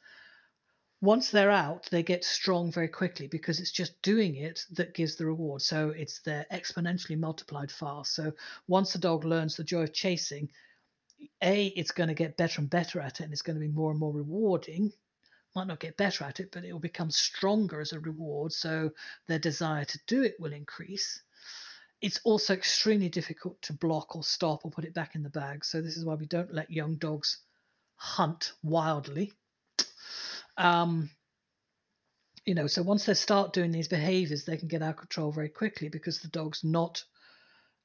Once 1.00 1.30
they're 1.30 1.50
out, 1.50 1.86
they 1.90 2.02
get 2.02 2.24
strong 2.24 2.72
very 2.72 2.88
quickly 2.88 3.26
because 3.26 3.60
it's 3.60 3.72
just 3.72 4.00
doing 4.00 4.36
it 4.36 4.64
that 4.70 4.94
gives 4.94 5.16
the 5.16 5.26
reward. 5.26 5.60
So 5.60 5.90
it's 5.90 6.20
they're 6.20 6.46
exponentially 6.50 7.18
multiplied 7.18 7.70
fast. 7.70 8.14
So 8.14 8.32
once 8.68 8.94
the 8.94 8.98
dog 8.98 9.24
learns 9.24 9.56
the 9.56 9.64
joy 9.64 9.82
of 9.82 9.92
chasing, 9.92 10.48
a 11.42 11.66
it's 11.66 11.90
going 11.90 12.08
to 12.08 12.14
get 12.14 12.38
better 12.38 12.62
and 12.62 12.70
better 12.70 13.00
at 13.00 13.20
it, 13.20 13.24
and 13.24 13.32
it's 13.32 13.42
going 13.42 13.56
to 13.56 13.60
be 13.60 13.68
more 13.68 13.90
and 13.90 14.00
more 14.00 14.14
rewarding. 14.14 14.92
Might 15.54 15.66
not 15.68 15.80
get 15.80 15.96
better 15.96 16.24
at 16.24 16.40
it, 16.40 16.50
but 16.52 16.64
it 16.64 16.72
will 16.72 16.80
become 16.80 17.10
stronger 17.10 17.80
as 17.80 17.92
a 17.92 18.00
reward. 18.00 18.52
So 18.52 18.90
their 19.28 19.38
desire 19.38 19.84
to 19.84 20.00
do 20.06 20.22
it 20.22 20.38
will 20.40 20.52
increase. 20.52 21.22
It's 22.00 22.20
also 22.24 22.54
extremely 22.54 23.08
difficult 23.08 23.62
to 23.62 23.72
block 23.72 24.16
or 24.16 24.22
stop 24.22 24.64
or 24.64 24.70
put 24.70 24.84
it 24.84 24.94
back 24.94 25.14
in 25.14 25.22
the 25.22 25.30
bag. 25.30 25.64
So 25.64 25.80
this 25.80 25.96
is 25.96 26.04
why 26.04 26.14
we 26.14 26.26
don't 26.26 26.52
let 26.52 26.70
young 26.70 26.96
dogs 26.96 27.38
hunt 27.96 28.52
wildly. 28.62 29.32
Um, 30.56 31.10
you 32.44 32.54
know, 32.54 32.66
so 32.66 32.82
once 32.82 33.06
they 33.06 33.14
start 33.14 33.52
doing 33.52 33.72
these 33.72 33.88
behaviors, 33.88 34.44
they 34.44 34.56
can 34.56 34.68
get 34.68 34.82
out 34.82 34.90
of 34.90 34.96
control 34.96 35.32
very 35.32 35.48
quickly 35.48 35.88
because 35.88 36.20
the 36.20 36.28
dog's 36.28 36.62
not 36.62 37.04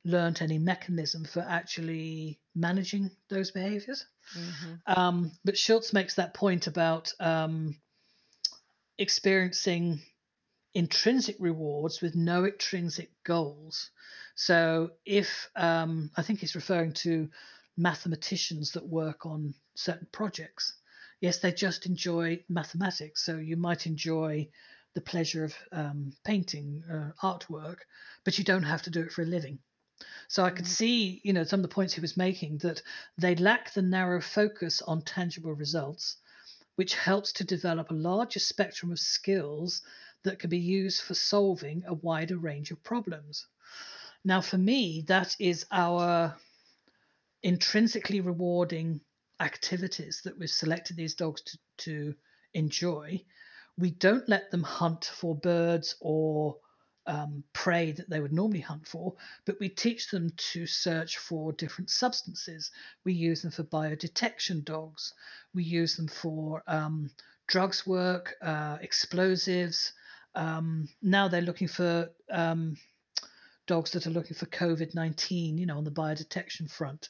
learnt 0.05 0.41
any 0.41 0.57
mechanism 0.57 1.25
for 1.25 1.41
actually 1.41 2.39
managing 2.55 3.11
those 3.29 3.51
behaviors. 3.51 4.05
Mm-hmm. 4.37 4.73
Um, 4.99 5.31
but 5.43 5.57
Schultz 5.57 5.93
makes 5.93 6.15
that 6.15 6.33
point 6.33 6.67
about 6.67 7.11
um, 7.19 7.75
experiencing 8.97 10.01
intrinsic 10.73 11.35
rewards 11.39 12.01
with 12.01 12.15
no 12.15 12.45
extrinsic 12.45 13.11
goals. 13.23 13.89
So, 14.35 14.91
if 15.05 15.49
um, 15.55 16.11
I 16.15 16.21
think 16.21 16.39
he's 16.39 16.55
referring 16.55 16.93
to 16.93 17.29
mathematicians 17.75 18.71
that 18.73 18.87
work 18.87 19.25
on 19.25 19.53
certain 19.75 20.07
projects, 20.11 20.73
yes, 21.19 21.39
they 21.39 21.51
just 21.51 21.85
enjoy 21.85 22.43
mathematics. 22.47 23.25
So, 23.25 23.37
you 23.37 23.57
might 23.57 23.85
enjoy 23.85 24.49
the 24.95 25.01
pleasure 25.01 25.43
of 25.43 25.55
um, 25.71 26.13
painting 26.23 26.83
uh, 26.89 27.11
artwork, 27.25 27.79
but 28.23 28.37
you 28.37 28.43
don't 28.43 28.63
have 28.63 28.81
to 28.83 28.89
do 28.89 29.01
it 29.01 29.11
for 29.11 29.23
a 29.23 29.25
living. 29.25 29.59
So 30.27 30.45
I 30.45 30.51
could 30.51 30.65
Mhm. 30.65 30.67
see, 30.67 31.21
you 31.23 31.33
know, 31.33 31.43
some 31.43 31.59
of 31.59 31.63
the 31.63 31.73
points 31.73 31.93
he 31.93 32.01
was 32.01 32.17
making 32.17 32.59
that 32.59 32.81
they 33.17 33.35
lack 33.35 33.73
the 33.73 33.81
narrow 33.81 34.21
focus 34.21 34.81
on 34.81 35.01
tangible 35.01 35.53
results, 35.53 36.17
which 36.75 36.95
helps 36.95 37.33
to 37.33 37.43
develop 37.43 37.91
a 37.91 37.95
larger 37.95 38.39
spectrum 38.39 38.91
of 38.91 38.99
skills 38.99 39.81
that 40.23 40.39
can 40.39 40.49
be 40.49 40.59
used 40.59 41.01
for 41.01 41.13
solving 41.13 41.83
a 41.85 41.93
wider 41.93 42.37
range 42.37 42.71
of 42.71 42.83
problems. 42.83 43.47
Now, 44.23 44.41
for 44.41 44.57
me, 44.57 45.01
that 45.07 45.35
is 45.39 45.65
our 45.71 46.37
intrinsically 47.43 48.21
rewarding 48.21 49.01
activities 49.39 50.21
that 50.23 50.37
we've 50.37 50.49
selected 50.49 50.95
these 50.97 51.15
dogs 51.15 51.41
to, 51.41 51.57
to 51.77 52.15
enjoy. 52.53 53.23
We 53.77 53.91
don't 53.91 54.27
let 54.27 54.51
them 54.51 54.63
hunt 54.63 55.05
for 55.05 55.35
birds 55.35 55.95
or 56.01 56.59
um, 57.09 57.43
prey 57.53 57.91
that 57.91 58.07
they 58.07 58.19
would 58.19 58.31
normally 58.31 58.59
hunt 58.59 58.87
for, 58.87 59.15
but 59.45 59.59
we 59.59 59.67
teach 59.67 60.11
them 60.11 60.31
to 60.37 60.67
search 60.67 61.17
for 61.17 61.51
different 61.53 61.89
substances. 61.89 62.69
We 63.03 63.13
use 63.13 63.41
them 63.41 63.51
for 63.51 63.63
biodetection 63.63 64.63
dogs. 64.63 65.13
We 65.55 65.63
use 65.63 65.95
them 65.95 66.07
for 66.07 66.61
um, 66.67 67.09
drugs 67.47 67.87
work, 67.87 68.35
uh, 68.43 68.77
explosives. 68.81 69.91
Um, 70.35 70.87
now 71.01 71.27
they're 71.27 71.41
looking 71.41 71.67
for 71.67 72.11
um, 72.31 72.77
dogs 73.65 73.91
that 73.91 74.05
are 74.05 74.11
looking 74.11 74.35
for 74.35 74.45
COVID 74.45 74.93
19, 74.93 75.57
you 75.57 75.65
know, 75.65 75.77
on 75.79 75.83
the 75.83 75.91
biodetection 75.91 76.69
front. 76.69 77.09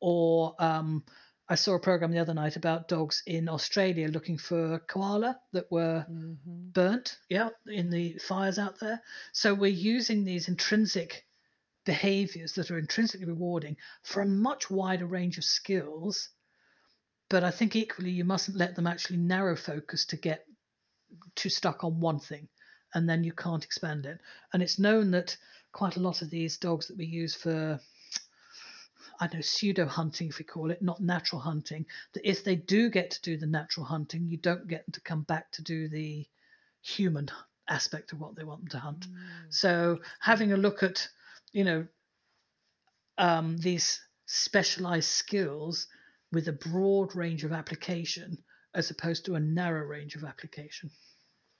Or 0.00 0.54
um, 0.58 1.04
I 1.48 1.54
saw 1.54 1.74
a 1.74 1.80
program 1.80 2.10
the 2.10 2.18
other 2.18 2.34
night 2.34 2.56
about 2.56 2.88
dogs 2.88 3.22
in 3.26 3.48
Australia 3.48 4.08
looking 4.08 4.36
for 4.36 4.80
koala 4.80 5.40
that 5.52 5.70
were 5.70 6.06
Mm-hmm. 6.10 6.70
burnt, 6.72 7.18
yeah, 7.28 7.48
in 7.66 7.90
the 7.90 8.18
fires 8.18 8.58
out 8.58 8.78
there. 8.80 9.02
So 9.32 9.54
we're 9.54 9.66
using 9.68 10.24
these 10.24 10.48
intrinsic 10.48 11.24
behaviors 11.84 12.52
that 12.52 12.70
are 12.70 12.78
intrinsically 12.78 13.26
rewarding 13.26 13.76
for 14.02 14.20
a 14.20 14.26
much 14.26 14.70
wider 14.70 15.06
range 15.06 15.38
of 15.38 15.44
skills. 15.44 16.28
But 17.30 17.44
I 17.44 17.50
think 17.50 17.74
equally 17.76 18.10
you 18.10 18.24
mustn't 18.24 18.56
let 18.56 18.74
them 18.74 18.86
actually 18.86 19.18
narrow 19.18 19.56
focus 19.56 20.04
to 20.06 20.16
get 20.16 20.44
too 21.34 21.48
stuck 21.48 21.84
on 21.84 22.00
one 22.00 22.20
thing 22.20 22.48
and 22.94 23.08
then 23.08 23.24
you 23.24 23.32
can't 23.32 23.64
expand 23.64 24.06
it. 24.06 24.20
And 24.52 24.62
it's 24.62 24.78
known 24.78 25.10
that 25.12 25.36
quite 25.72 25.96
a 25.96 26.00
lot 26.00 26.22
of 26.22 26.30
these 26.30 26.58
dogs 26.58 26.88
that 26.88 26.96
we 26.98 27.06
use 27.06 27.34
for 27.34 27.80
I 29.20 29.28
know 29.32 29.40
pseudo 29.40 29.86
hunting, 29.86 30.28
if 30.28 30.38
we 30.38 30.44
call 30.44 30.70
it, 30.70 30.80
not 30.82 31.00
natural 31.00 31.40
hunting, 31.40 31.86
that 32.12 32.28
if 32.28 32.44
they 32.44 32.56
do 32.56 32.88
get 32.88 33.10
to 33.12 33.22
do 33.22 33.36
the 33.36 33.46
natural 33.46 33.86
hunting, 33.86 34.28
you 34.28 34.36
don't 34.36 34.68
get 34.68 34.86
them 34.86 34.92
to 34.92 35.00
come 35.00 35.22
back 35.22 35.50
to 35.52 35.62
do 35.62 35.88
the 35.88 36.26
human 36.82 37.28
aspect 37.68 38.12
of 38.12 38.20
what 38.20 38.36
they 38.36 38.44
want 38.44 38.60
them 38.60 38.68
to 38.68 38.78
hunt. 38.78 39.06
So 39.50 39.98
having 40.20 40.52
a 40.52 40.56
look 40.56 40.82
at, 40.82 41.08
you 41.52 41.64
know, 41.64 41.86
um, 43.18 43.58
these 43.58 44.00
specialized 44.26 45.08
skills 45.08 45.86
with 46.32 46.48
a 46.48 46.52
broad 46.52 47.16
range 47.16 47.44
of 47.44 47.52
application 47.52 48.38
as 48.74 48.90
opposed 48.90 49.24
to 49.24 49.34
a 49.34 49.40
narrow 49.40 49.84
range 49.84 50.14
of 50.14 50.24
application. 50.24 50.90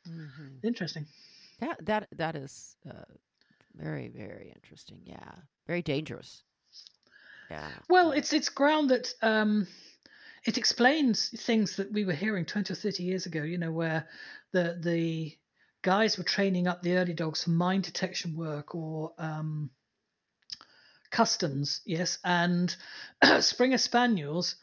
Mm-hmm. 0.08 0.66
Interesting. 0.66 1.06
That 1.60 1.84
that 1.86 2.08
that 2.16 2.36
is 2.36 2.76
uh, 2.88 3.04
very 3.74 4.08
very 4.08 4.52
interesting. 4.54 5.00
Yeah, 5.04 5.32
very 5.66 5.82
dangerous. 5.82 6.44
Yeah. 7.50 7.68
Well, 7.88 8.12
it's 8.12 8.32
it's 8.32 8.48
ground 8.48 8.90
that 8.90 9.12
um, 9.22 9.66
it 10.44 10.58
explains 10.58 11.28
things 11.28 11.76
that 11.76 11.92
we 11.92 12.04
were 12.04 12.12
hearing 12.12 12.44
20 12.44 12.72
or 12.72 12.76
30 12.76 13.02
years 13.02 13.26
ago, 13.26 13.42
you 13.42 13.58
know, 13.58 13.72
where 13.72 14.08
the 14.52 14.78
the 14.80 15.36
guys 15.82 16.18
were 16.18 16.24
training 16.24 16.66
up 16.66 16.82
the 16.82 16.96
early 16.96 17.14
dogs 17.14 17.44
for 17.44 17.50
mine 17.50 17.80
detection 17.80 18.36
work 18.36 18.74
or 18.74 19.12
um, 19.18 19.70
customs, 21.10 21.80
yes, 21.84 22.18
and 22.24 22.74
Springer 23.40 23.78
Spaniels, 23.78 24.56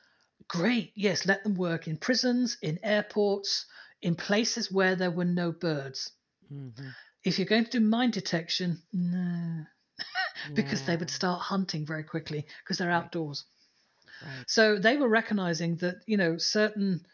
great, 0.48 0.92
yes, 0.96 1.26
let 1.26 1.44
them 1.44 1.56
work 1.56 1.88
in 1.88 1.98
prisons, 1.98 2.58
in 2.62 2.80
airports, 2.84 3.66
in 4.02 4.16
places 4.16 4.72
where 4.72 4.96
there 4.96 5.12
were 5.12 5.26
no 5.26 5.52
birds. 5.52 6.12
Mm-hmm. 6.52 6.90
If 7.24 7.40
you're 7.40 7.48
going 7.48 7.66
to 7.66 7.80
do 7.80 7.80
mine 7.80 8.12
detection, 8.12 8.82
no, 8.94 9.66
because 10.54 10.84
they 10.84 10.96
would 10.96 11.10
start 11.10 11.42
hunting 11.42 11.86
very 11.86 12.04
quickly 12.04 12.46
because 12.64 12.78
they're 12.78 12.90
Right. 12.90 13.04
outdoors. 13.04 13.46
Right. 14.22 14.44
So 14.48 14.78
they 14.80 14.98
were 14.98 15.10
recognizing 15.10 15.78
that, 15.78 16.04
you 16.06 16.18
know, 16.18 16.38
certain 16.38 17.06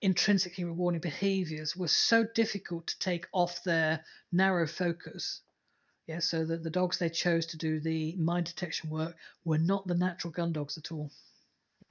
intrinsically 0.00 0.64
rewarding 0.64 1.00
behaviors 1.00 1.76
were 1.76 1.88
so 1.88 2.24
difficult 2.24 2.86
to 2.88 2.98
take 2.98 3.26
off 3.32 3.62
their 3.64 4.04
narrow 4.32 4.66
focus. 4.66 5.40
Yeah, 6.06 6.18
so 6.18 6.44
that 6.44 6.64
the 6.64 6.70
dogs 6.70 6.98
they 6.98 7.08
chose 7.10 7.46
to 7.46 7.56
do 7.56 7.78
the 7.78 8.16
mine 8.16 8.44
detection 8.44 8.90
work 8.90 9.16
were 9.44 9.58
not 9.58 9.86
the 9.86 9.94
natural 9.94 10.32
gun 10.32 10.52
dogs 10.52 10.76
at 10.76 10.90
all. 10.90 11.10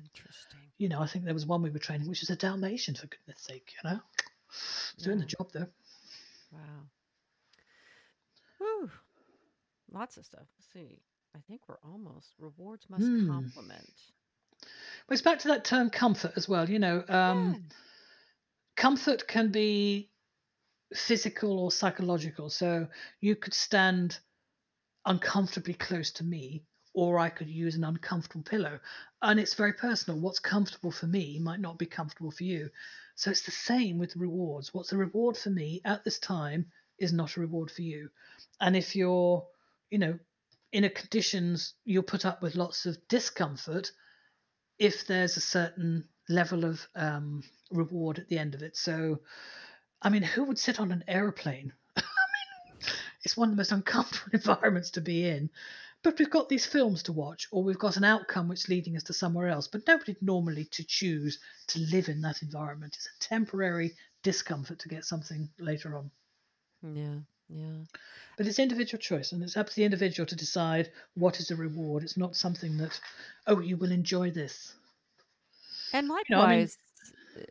Interesting. 0.03 0.59
You 0.77 0.89
know, 0.89 1.01
I 1.01 1.07
think 1.07 1.23
there 1.25 1.33
was 1.33 1.45
one 1.45 1.61
we 1.61 1.69
were 1.69 1.79
training, 1.79 2.07
which 2.09 2.23
is 2.23 2.29
a 2.29 2.35
Dalmatian, 2.35 2.95
for 2.95 3.07
goodness 3.07 3.41
sake, 3.41 3.73
you 3.81 3.89
know. 3.89 3.99
It's 4.93 5.03
doing 5.03 5.19
the 5.19 5.25
job 5.25 5.51
though. 5.53 5.67
Wow. 6.51 6.59
Lots 9.91 10.17
of 10.17 10.25
stuff. 10.25 10.47
Let's 10.57 10.71
see. 10.73 11.01
I 11.35 11.39
think 11.47 11.61
we're 11.67 11.77
almost 11.83 12.33
rewards 12.39 12.89
must 12.89 13.05
Hmm. 13.05 13.27
complement. 13.27 13.93
But 15.07 15.13
it's 15.13 15.21
back 15.21 15.39
to 15.39 15.47
that 15.49 15.65
term 15.65 15.89
comfort 15.89 16.33
as 16.35 16.47
well. 16.47 16.69
You 16.69 16.79
know, 16.79 17.03
um, 17.07 17.53
Yeah. 17.53 17.59
comfort 18.75 19.27
can 19.27 19.51
be 19.51 20.09
physical 20.93 21.59
or 21.59 21.71
psychological. 21.71 22.49
So 22.49 22.87
you 23.21 23.35
could 23.35 23.53
stand 23.53 24.19
uncomfortably 25.05 25.73
close 25.73 26.11
to 26.11 26.23
me, 26.23 26.63
or 26.93 27.19
I 27.19 27.29
could 27.29 27.49
use 27.49 27.75
an 27.75 27.83
uncomfortable 27.83 28.43
pillow. 28.43 28.79
And 29.21 29.39
it's 29.39 29.53
very 29.53 29.73
personal. 29.73 30.19
What's 30.19 30.39
comfortable 30.39 30.91
for 30.91 31.07
me 31.07 31.39
might 31.39 31.59
not 31.59 31.77
be 31.77 31.85
comfortable 31.85 32.31
for 32.31 32.43
you. 32.43 32.69
So 33.15 33.31
it's 33.31 33.43
the 33.43 33.51
same 33.51 33.97
with 33.99 34.15
rewards. 34.15 34.73
What's 34.73 34.93
a 34.93 34.97
reward 34.97 35.37
for 35.37 35.49
me 35.49 35.81
at 35.85 36.03
this 36.03 36.19
time 36.19 36.71
is 36.97 37.13
not 37.13 37.37
a 37.37 37.41
reward 37.41 37.71
for 37.71 37.81
you. 37.81 38.09
And 38.59 38.75
if 38.75 38.95
you're, 38.95 39.45
you 39.89 39.97
know, 39.97 40.19
in 40.71 40.83
a 40.83 40.89
conditions 40.89 41.73
you'll 41.83 42.03
put 42.03 42.25
up 42.25 42.41
with 42.41 42.55
lots 42.55 42.85
of 42.85 42.97
discomfort 43.07 43.91
if 44.77 45.07
there's 45.07 45.35
a 45.35 45.41
certain 45.41 46.07
level 46.29 46.63
of 46.63 46.87
um, 46.95 47.43
reward 47.71 48.19
at 48.19 48.27
the 48.27 48.37
end 48.37 48.55
of 48.55 48.61
it. 48.61 48.77
So, 48.77 49.19
I 50.01 50.09
mean, 50.09 50.21
who 50.21 50.45
would 50.45 50.59
sit 50.59 50.79
on 50.79 50.91
an 50.91 51.03
aeroplane? 51.07 51.73
I 51.97 52.01
mean, 52.01 52.91
it's 53.23 53.35
one 53.35 53.49
of 53.49 53.55
the 53.55 53.59
most 53.59 53.71
uncomfortable 53.71 54.29
environments 54.33 54.91
to 54.91 55.01
be 55.01 55.27
in. 55.27 55.49
But 56.01 56.17
we've 56.17 56.29
got 56.29 56.47
these 56.47 56.65
films 56.65 57.03
to 57.03 57.13
watch, 57.13 57.49
or 57.51 57.61
we've 57.61 57.77
got 57.77 57.97
an 57.97 58.05
outcome 58.05 58.47
which 58.47 58.59
is 58.59 58.69
leading 58.69 58.95
us 58.95 59.03
to 59.03 59.13
somewhere 59.13 59.49
else. 59.49 59.67
But 59.67 59.85
nobody 59.85 60.15
normally 60.21 60.65
to 60.71 60.85
choose 60.85 61.39
to 61.67 61.79
live 61.79 62.07
in 62.07 62.21
that 62.21 62.41
environment. 62.41 62.95
It's 62.95 63.07
a 63.07 63.19
temporary 63.19 63.95
discomfort 64.23 64.79
to 64.79 64.87
get 64.87 65.03
something 65.03 65.49
later 65.59 65.97
on. 65.97 66.09
Yeah. 66.81 67.19
Yeah. 67.49 67.83
But 68.37 68.47
it's 68.47 68.59
individual 68.59 68.99
choice, 69.01 69.31
and 69.31 69.43
it's 69.43 69.57
up 69.57 69.67
to 69.67 69.75
the 69.75 69.83
individual 69.83 70.25
to 70.27 70.35
decide 70.35 70.91
what 71.15 71.39
is 71.39 71.51
a 71.51 71.55
reward. 71.55 72.03
It's 72.03 72.17
not 72.17 72.35
something 72.35 72.77
that, 72.77 72.99
oh, 73.47 73.59
you 73.59 73.75
will 73.75 73.91
enjoy 73.91 74.31
this. 74.31 74.73
And 75.93 76.07
You 76.07 76.35
know, 76.35 76.41
I 76.43 76.47
mean, 76.47 76.59
likewise, 76.59 76.77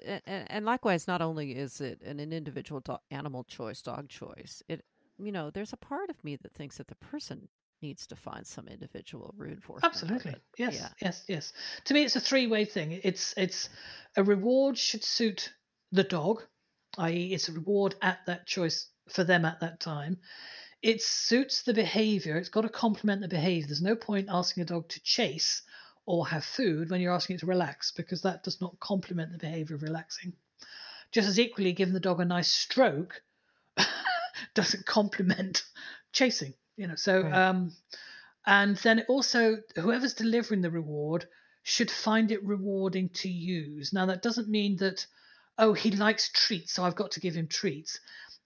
a- 0.06 0.22
a- 0.26 0.52
and 0.52 0.64
likewise, 0.64 1.06
not 1.06 1.20
only 1.20 1.56
is 1.56 1.80
it 1.80 2.00
an, 2.02 2.20
an 2.20 2.32
individual 2.32 2.80
do- 2.80 2.98
animal 3.10 3.44
choice, 3.44 3.82
dog 3.82 4.08
choice, 4.08 4.62
it 4.68 4.84
you 5.20 5.32
know, 5.32 5.50
there's 5.50 5.72
a 5.72 5.76
part 5.76 6.10
of 6.10 6.22
me 6.22 6.36
that 6.36 6.52
thinks 6.54 6.76
that 6.76 6.86
the 6.86 6.94
person 6.94 7.48
needs 7.82 8.06
to 8.06 8.14
find 8.14 8.46
some 8.46 8.68
individual 8.68 9.34
reinforcement. 9.36 9.92
of 9.94 10.00
Absolutely. 10.02 10.34
Yes, 10.56 10.74
Yeah. 10.74 10.88
yes, 11.00 11.24
yes. 11.28 11.52
To 11.86 11.94
me, 11.94 12.04
it's 12.04 12.14
a 12.14 12.20
three-way 12.20 12.64
thing. 12.64 13.00
It's 13.02 13.34
it's 13.36 13.68
a 14.16 14.22
reward 14.22 14.78
should 14.78 15.02
suit 15.02 15.52
the 15.90 16.04
dog, 16.04 16.44
i.e., 16.98 17.34
it's 17.34 17.48
a 17.48 17.52
reward 17.52 17.96
at 18.00 18.24
that 18.26 18.46
choice 18.46 18.90
for 19.10 19.24
them 19.24 19.44
at 19.44 19.60
that 19.60 19.80
time. 19.80 20.18
It 20.82 21.02
suits 21.02 21.62
the 21.62 21.74
behavior. 21.74 22.36
It's 22.36 22.48
got 22.50 22.62
to 22.62 22.68
complement 22.68 23.20
the 23.20 23.28
behavior. 23.28 23.66
There's 23.66 23.82
no 23.82 23.96
point 23.96 24.28
asking 24.30 24.62
a 24.62 24.66
dog 24.66 24.88
to 24.90 25.02
chase 25.02 25.62
or 26.06 26.26
have 26.28 26.44
food 26.44 26.90
when 26.90 27.00
you're 27.00 27.12
asking 27.14 27.36
it 27.36 27.40
to 27.40 27.46
relax 27.46 27.92
because 27.92 28.22
that 28.22 28.44
does 28.44 28.60
not 28.60 28.78
complement 28.80 29.32
the 29.32 29.38
behavior 29.38 29.76
of 29.76 29.82
relaxing. 29.82 30.32
Just 31.10 31.28
as 31.28 31.38
equally, 31.40 31.72
giving 31.72 31.94
the 31.94 32.00
dog 32.00 32.20
a 32.20 32.24
nice 32.24 32.52
stroke 32.52 33.22
doesn't 34.54 34.86
complement 34.86 35.64
chasing. 36.12 36.54
You 36.76 36.86
know, 36.88 36.94
so 36.94 37.22
Right. 37.22 37.32
um, 37.48 37.72
And 38.46 38.76
then 38.78 39.04
also, 39.08 39.58
whoever's 39.76 40.14
delivering 40.14 40.62
the 40.62 40.70
reward 40.70 41.26
should 41.64 41.90
find 41.90 42.30
it 42.32 42.42
rewarding 42.44 43.10
to 43.10 43.28
use. 43.28 43.92
Now, 43.92 44.06
that 44.06 44.22
doesn't 44.22 44.48
mean 44.48 44.76
that, 44.76 45.06
oh, 45.58 45.74
he 45.74 45.90
likes 45.90 46.30
treats, 46.30 46.72
so 46.72 46.84
I've 46.84 46.94
got 46.94 47.10
to 47.12 47.20
give 47.20 47.34
him 47.34 47.48
treats. 47.48 48.00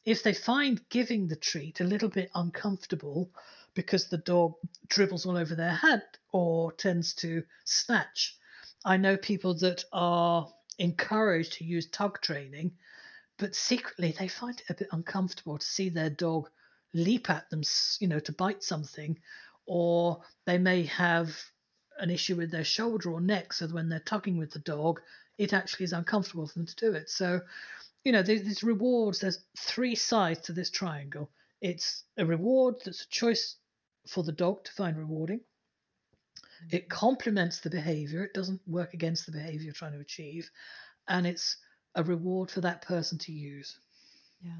If 0.04 0.22
they 0.22 0.34
find 0.34 0.80
giving 0.88 1.28
the 1.28 1.36
treat 1.36 1.80
a 1.80 1.84
little 1.84 2.08
bit 2.08 2.30
uncomfortable 2.34 3.30
because 3.74 4.08
the 4.08 4.18
dog 4.18 4.54
dribbles 4.88 5.26
all 5.26 5.36
over 5.36 5.54
their 5.54 5.74
hand 5.74 6.02
or 6.32 6.72
tends 6.72 7.14
to 7.16 7.44
snatch, 7.64 8.36
I 8.84 8.96
know 8.96 9.16
people 9.16 9.54
that 9.58 9.84
are 9.92 10.52
encouraged 10.78 11.54
to 11.54 11.64
use 11.64 11.86
tug 11.86 12.20
training, 12.20 12.72
but 13.38 13.54
secretly 13.54 14.14
they 14.18 14.28
find 14.28 14.58
it 14.58 14.70
a 14.70 14.74
bit 14.74 14.88
uncomfortable 14.90 15.58
to 15.58 15.66
see 15.66 15.88
their 15.88 16.10
dog 16.10 16.50
leap 16.92 17.30
at 17.30 17.48
them, 17.50 17.62
you 18.00 18.08
know, 18.08 18.18
to 18.20 18.32
bite 18.32 18.62
something, 18.64 19.18
or 19.66 20.22
they 20.46 20.58
may 20.58 20.82
have 20.84 21.34
an 21.98 22.10
issue 22.10 22.34
with 22.34 22.50
their 22.50 22.64
shoulder 22.64 23.12
or 23.12 23.20
neck, 23.20 23.52
so 23.52 23.66
when 23.68 23.88
they're 23.88 24.00
tugging 24.00 24.36
with 24.36 24.50
the 24.50 24.58
dog, 24.58 25.00
it 25.38 25.52
actually 25.52 25.84
is 25.84 25.92
uncomfortable 25.92 26.46
for 26.46 26.54
them 26.54 26.66
to 26.66 26.76
do 26.76 26.92
it. 26.92 27.08
So, 27.08 27.40
you 28.04 28.12
know, 28.12 28.22
there's 28.22 28.62
rewards. 28.62 29.20
There's 29.20 29.40
three 29.58 29.94
sides 29.94 30.40
to 30.42 30.52
this 30.52 30.70
triangle. 30.70 31.30
It's 31.60 32.04
a 32.16 32.26
reward 32.26 32.76
that's 32.84 33.04
a 33.04 33.08
choice 33.08 33.56
for 34.08 34.24
the 34.24 34.32
dog 34.32 34.64
to 34.64 34.72
find 34.72 34.96
rewarding. 34.96 35.40
It 36.70 36.82
mm-hmm. 36.82 36.88
complements 36.88 37.60
the 37.60 37.70
behavior. 37.70 38.24
It 38.24 38.34
doesn't 38.34 38.60
work 38.66 38.94
against 38.94 39.26
the 39.26 39.32
behavior 39.32 39.64
you're 39.64 39.72
trying 39.72 39.92
to 39.92 40.00
achieve, 40.00 40.50
and 41.08 41.26
it's 41.26 41.56
a 41.94 42.02
reward 42.02 42.50
for 42.50 42.60
that 42.62 42.82
person 42.82 43.18
to 43.18 43.32
use. 43.32 43.78
Yes. 44.42 44.54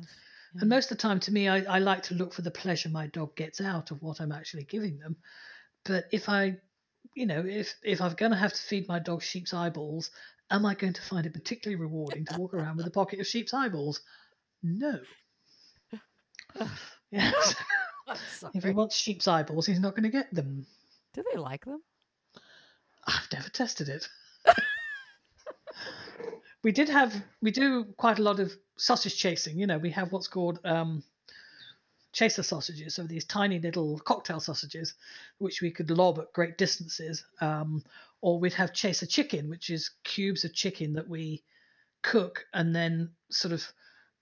Yeah. 0.54 0.60
And 0.60 0.70
most 0.70 0.90
of 0.90 0.98
the 0.98 1.02
time, 1.02 1.18
to 1.20 1.32
me, 1.32 1.48
I, 1.48 1.62
I 1.62 1.78
like 1.78 2.02
to 2.04 2.14
look 2.14 2.34
for 2.34 2.42
the 2.42 2.50
pleasure 2.50 2.90
my 2.90 3.06
dog 3.06 3.34
gets 3.36 3.60
out 3.60 3.90
of 3.90 4.02
what 4.02 4.20
I'm 4.20 4.32
actually 4.32 4.64
giving 4.64 4.98
them. 4.98 5.16
But 5.84 6.04
if 6.12 6.28
I 6.28 6.58
you 7.14 7.26
know, 7.26 7.44
if 7.46 7.74
if 7.82 8.00
I'm 8.00 8.14
going 8.14 8.32
to 8.32 8.38
have 8.38 8.52
to 8.52 8.62
feed 8.62 8.88
my 8.88 8.98
dog 8.98 9.22
sheep's 9.22 9.54
eyeballs, 9.54 10.10
am 10.52 10.66
I 10.66 10.74
going 10.74 10.92
to 10.92 11.02
find 11.02 11.26
it 11.26 11.32
particularly 11.32 11.80
rewarding 11.80 12.24
to 12.26 12.38
walk 12.38 12.54
around 12.54 12.76
with 12.76 12.86
a 12.86 12.90
pocket 12.90 13.18
of 13.18 13.26
sheep's 13.26 13.54
eyeballs? 13.54 14.00
No. 14.62 15.00
yes. 17.10 17.54
if 18.54 18.62
he 18.62 18.70
wants 18.70 18.94
sheep's 18.94 19.26
eyeballs, 19.26 19.66
he's 19.66 19.80
not 19.80 19.96
going 19.96 20.04
to 20.04 20.10
get 20.10 20.32
them. 20.32 20.66
Do 21.14 21.24
they 21.30 21.38
like 21.38 21.64
them? 21.64 21.82
I've 23.06 23.28
never 23.32 23.48
tested 23.48 23.88
it. 23.88 24.08
we 26.62 26.72
did 26.72 26.88
have 26.88 27.14
we 27.40 27.50
do 27.50 27.84
quite 27.96 28.18
a 28.18 28.22
lot 28.22 28.38
of 28.38 28.52
sausage 28.76 29.16
chasing. 29.16 29.58
You 29.58 29.66
know, 29.66 29.78
we 29.78 29.90
have 29.90 30.12
what's 30.12 30.28
called 30.28 30.60
um, 30.64 31.02
chaser 32.12 32.42
sausages, 32.42 32.94
so 32.94 33.04
these 33.04 33.24
tiny 33.24 33.58
little 33.58 33.98
cocktail 34.00 34.40
sausages, 34.40 34.94
which 35.38 35.62
we 35.62 35.70
could 35.70 35.90
lob 35.90 36.18
at 36.18 36.32
great 36.32 36.58
distances. 36.58 37.24
Um, 37.40 37.82
or 38.20 38.38
we'd 38.38 38.54
have 38.54 38.72
chaser 38.72 39.06
chicken, 39.06 39.50
which 39.50 39.68
is 39.68 39.90
cubes 40.04 40.44
of 40.44 40.54
chicken 40.54 40.94
that 40.94 41.08
we 41.08 41.42
cook 42.02 42.46
and 42.54 42.74
then 42.74 43.10
sort 43.30 43.52
of 43.52 43.66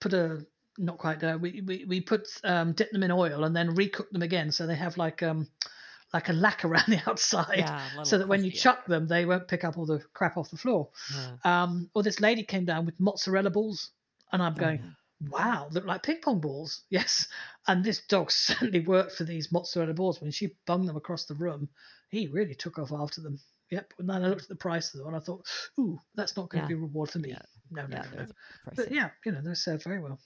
put 0.01 0.13
a 0.13 0.45
not 0.79 0.99
quite 0.99 1.21
there. 1.21 1.39
We 1.39 1.61
we, 1.61 1.85
we 1.87 2.01
put 2.01 2.29
um, 2.45 2.73
dip 2.73 2.91
them 2.91 3.03
in 3.03 3.11
oil 3.11 3.45
and 3.45 3.55
then 3.55 3.77
recook 3.77 4.11
them 4.11 4.23
again, 4.23 4.51
so 4.51 4.67
they 4.67 4.75
have 4.75 4.97
like 4.97 5.23
um 5.23 5.49
like 6.13 6.29
a 6.29 6.33
lack 6.33 6.65
around 6.65 6.87
the 6.89 7.01
outside, 7.07 7.59
yeah, 7.59 8.03
so 8.03 8.19
that 8.19 8.27
when 8.27 8.45
you 8.45 8.51
chuck 8.51 8.87
them, 8.87 9.07
they 9.07 9.27
won't 9.27 9.47
pick 9.47 9.65
up 9.65 9.79
all 9.79 9.87
the 9.87 10.03
crap 10.13 10.37
off 10.37 10.51
the 10.51 10.57
floor. 10.57 10.89
Yeah. 11.15 11.63
Um, 11.63 11.91
or 11.95 12.03
this 12.03 12.21
lady 12.21 12.43
came 12.43 12.65
down 12.65 12.87
with 12.87 12.99
mozzarella 12.99 13.51
balls, 13.51 13.91
and 14.33 14.43
I'm 14.43 14.55
oh, 14.55 14.61
going, 14.61 14.81
oh, 14.85 14.91
wow, 15.29 15.69
look 15.71 15.85
like 15.85 16.03
ping 16.03 16.21
pong 16.23 16.41
balls. 16.41 16.83
Yes. 16.91 17.29
And 17.67 17.85
this 17.85 18.01
dog 18.07 18.31
certainly 18.31 18.81
worked 18.81 19.13
for 19.13 19.25
these 19.25 19.53
mozzarella 19.53 19.95
balls. 19.95 20.21
When 20.21 20.31
she 20.31 20.57
bunged 20.67 20.89
them 20.89 20.97
across 20.97 21.25
the 21.25 21.35
room, 21.35 21.69
he 22.09 22.29
really 22.29 22.55
took 22.55 22.79
off 22.79 22.93
after 22.93 23.21
them. 23.21 23.39
Yep. 23.71 23.95
And 23.99 24.09
then 24.09 24.25
I 24.25 24.29
looked 24.29 24.43
at 24.43 24.49
the 24.49 24.57
price 24.57 24.93
of 24.93 24.99
them 24.99 25.09
and 25.09 25.17
I 25.17 25.21
thought, 25.21 25.47
ooh, 25.79 26.01
that's 26.15 26.37
not 26.37 26.49
going 26.49 26.63
yeah. 26.63 26.69
to 26.69 26.75
be 26.75 26.79
a 26.79 26.83
reward 26.83 27.11
for 27.11 27.19
me. 27.19 27.31
Yeah. 27.31 27.43
No, 27.71 27.87
no, 27.87 27.99
yeah, 27.99 28.05
no. 28.17 28.27
But 28.75 28.91
yeah, 28.91 29.11
you 29.25 29.31
know, 29.31 29.41
they're 29.43 29.55
served 29.55 29.85
very 29.85 30.01
well. 30.01 30.19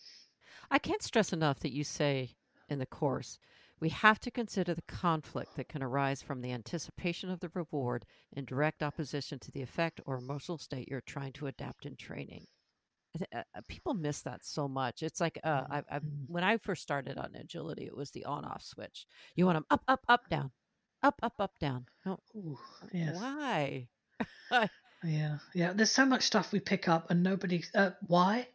I 0.70 0.78
can't 0.78 1.02
stress 1.02 1.32
enough 1.32 1.60
that 1.60 1.74
you 1.74 1.84
say 1.84 2.30
in 2.70 2.78
the 2.78 2.86
course 2.86 3.38
we 3.80 3.90
have 3.90 4.20
to 4.20 4.30
consider 4.30 4.72
the 4.72 4.82
conflict 4.82 5.56
that 5.56 5.68
can 5.68 5.82
arise 5.82 6.22
from 6.22 6.40
the 6.40 6.52
anticipation 6.52 7.28
of 7.28 7.40
the 7.40 7.50
reward 7.52 8.06
in 8.32 8.44
direct 8.44 8.82
opposition 8.82 9.38
to 9.40 9.50
the 9.50 9.60
effect 9.60 10.00
or 10.06 10.16
emotional 10.16 10.58
state 10.58 10.88
you're 10.88 11.02
trying 11.02 11.32
to 11.34 11.48
adapt 11.48 11.84
in 11.84 11.96
training. 11.96 12.46
Uh, 13.20 13.42
uh, 13.54 13.60
people 13.68 13.94
miss 13.94 14.22
that 14.22 14.44
so 14.44 14.66
much. 14.66 15.02
It's 15.02 15.20
like 15.20 15.38
uh, 15.44 15.64
I, 15.70 15.78
I, 15.90 15.98
mm-hmm. 15.98 16.32
when 16.32 16.44
I 16.44 16.56
first 16.58 16.82
started 16.82 17.16
on 17.18 17.34
agility, 17.34 17.84
it 17.86 17.96
was 17.96 18.10
the 18.10 18.24
on-off 18.24 18.62
switch. 18.62 19.06
You 19.36 19.46
want 19.46 19.56
them 19.56 19.66
up, 19.70 19.82
up, 19.86 20.04
up, 20.08 20.28
down, 20.28 20.50
up, 21.02 21.18
up, 21.22 21.34
up, 21.38 21.52
down. 21.60 21.86
No, 22.04 22.18
Ooh, 22.36 22.58
yes. 22.92 23.14
why? 23.16 23.88
yeah, 25.04 25.38
yeah. 25.54 25.72
There's 25.72 25.90
so 25.92 26.06
much 26.06 26.22
stuff 26.22 26.52
we 26.52 26.60
pick 26.60 26.88
up, 26.88 27.10
and 27.10 27.22
nobody. 27.22 27.62
Uh, 27.74 27.90
why? 28.06 28.48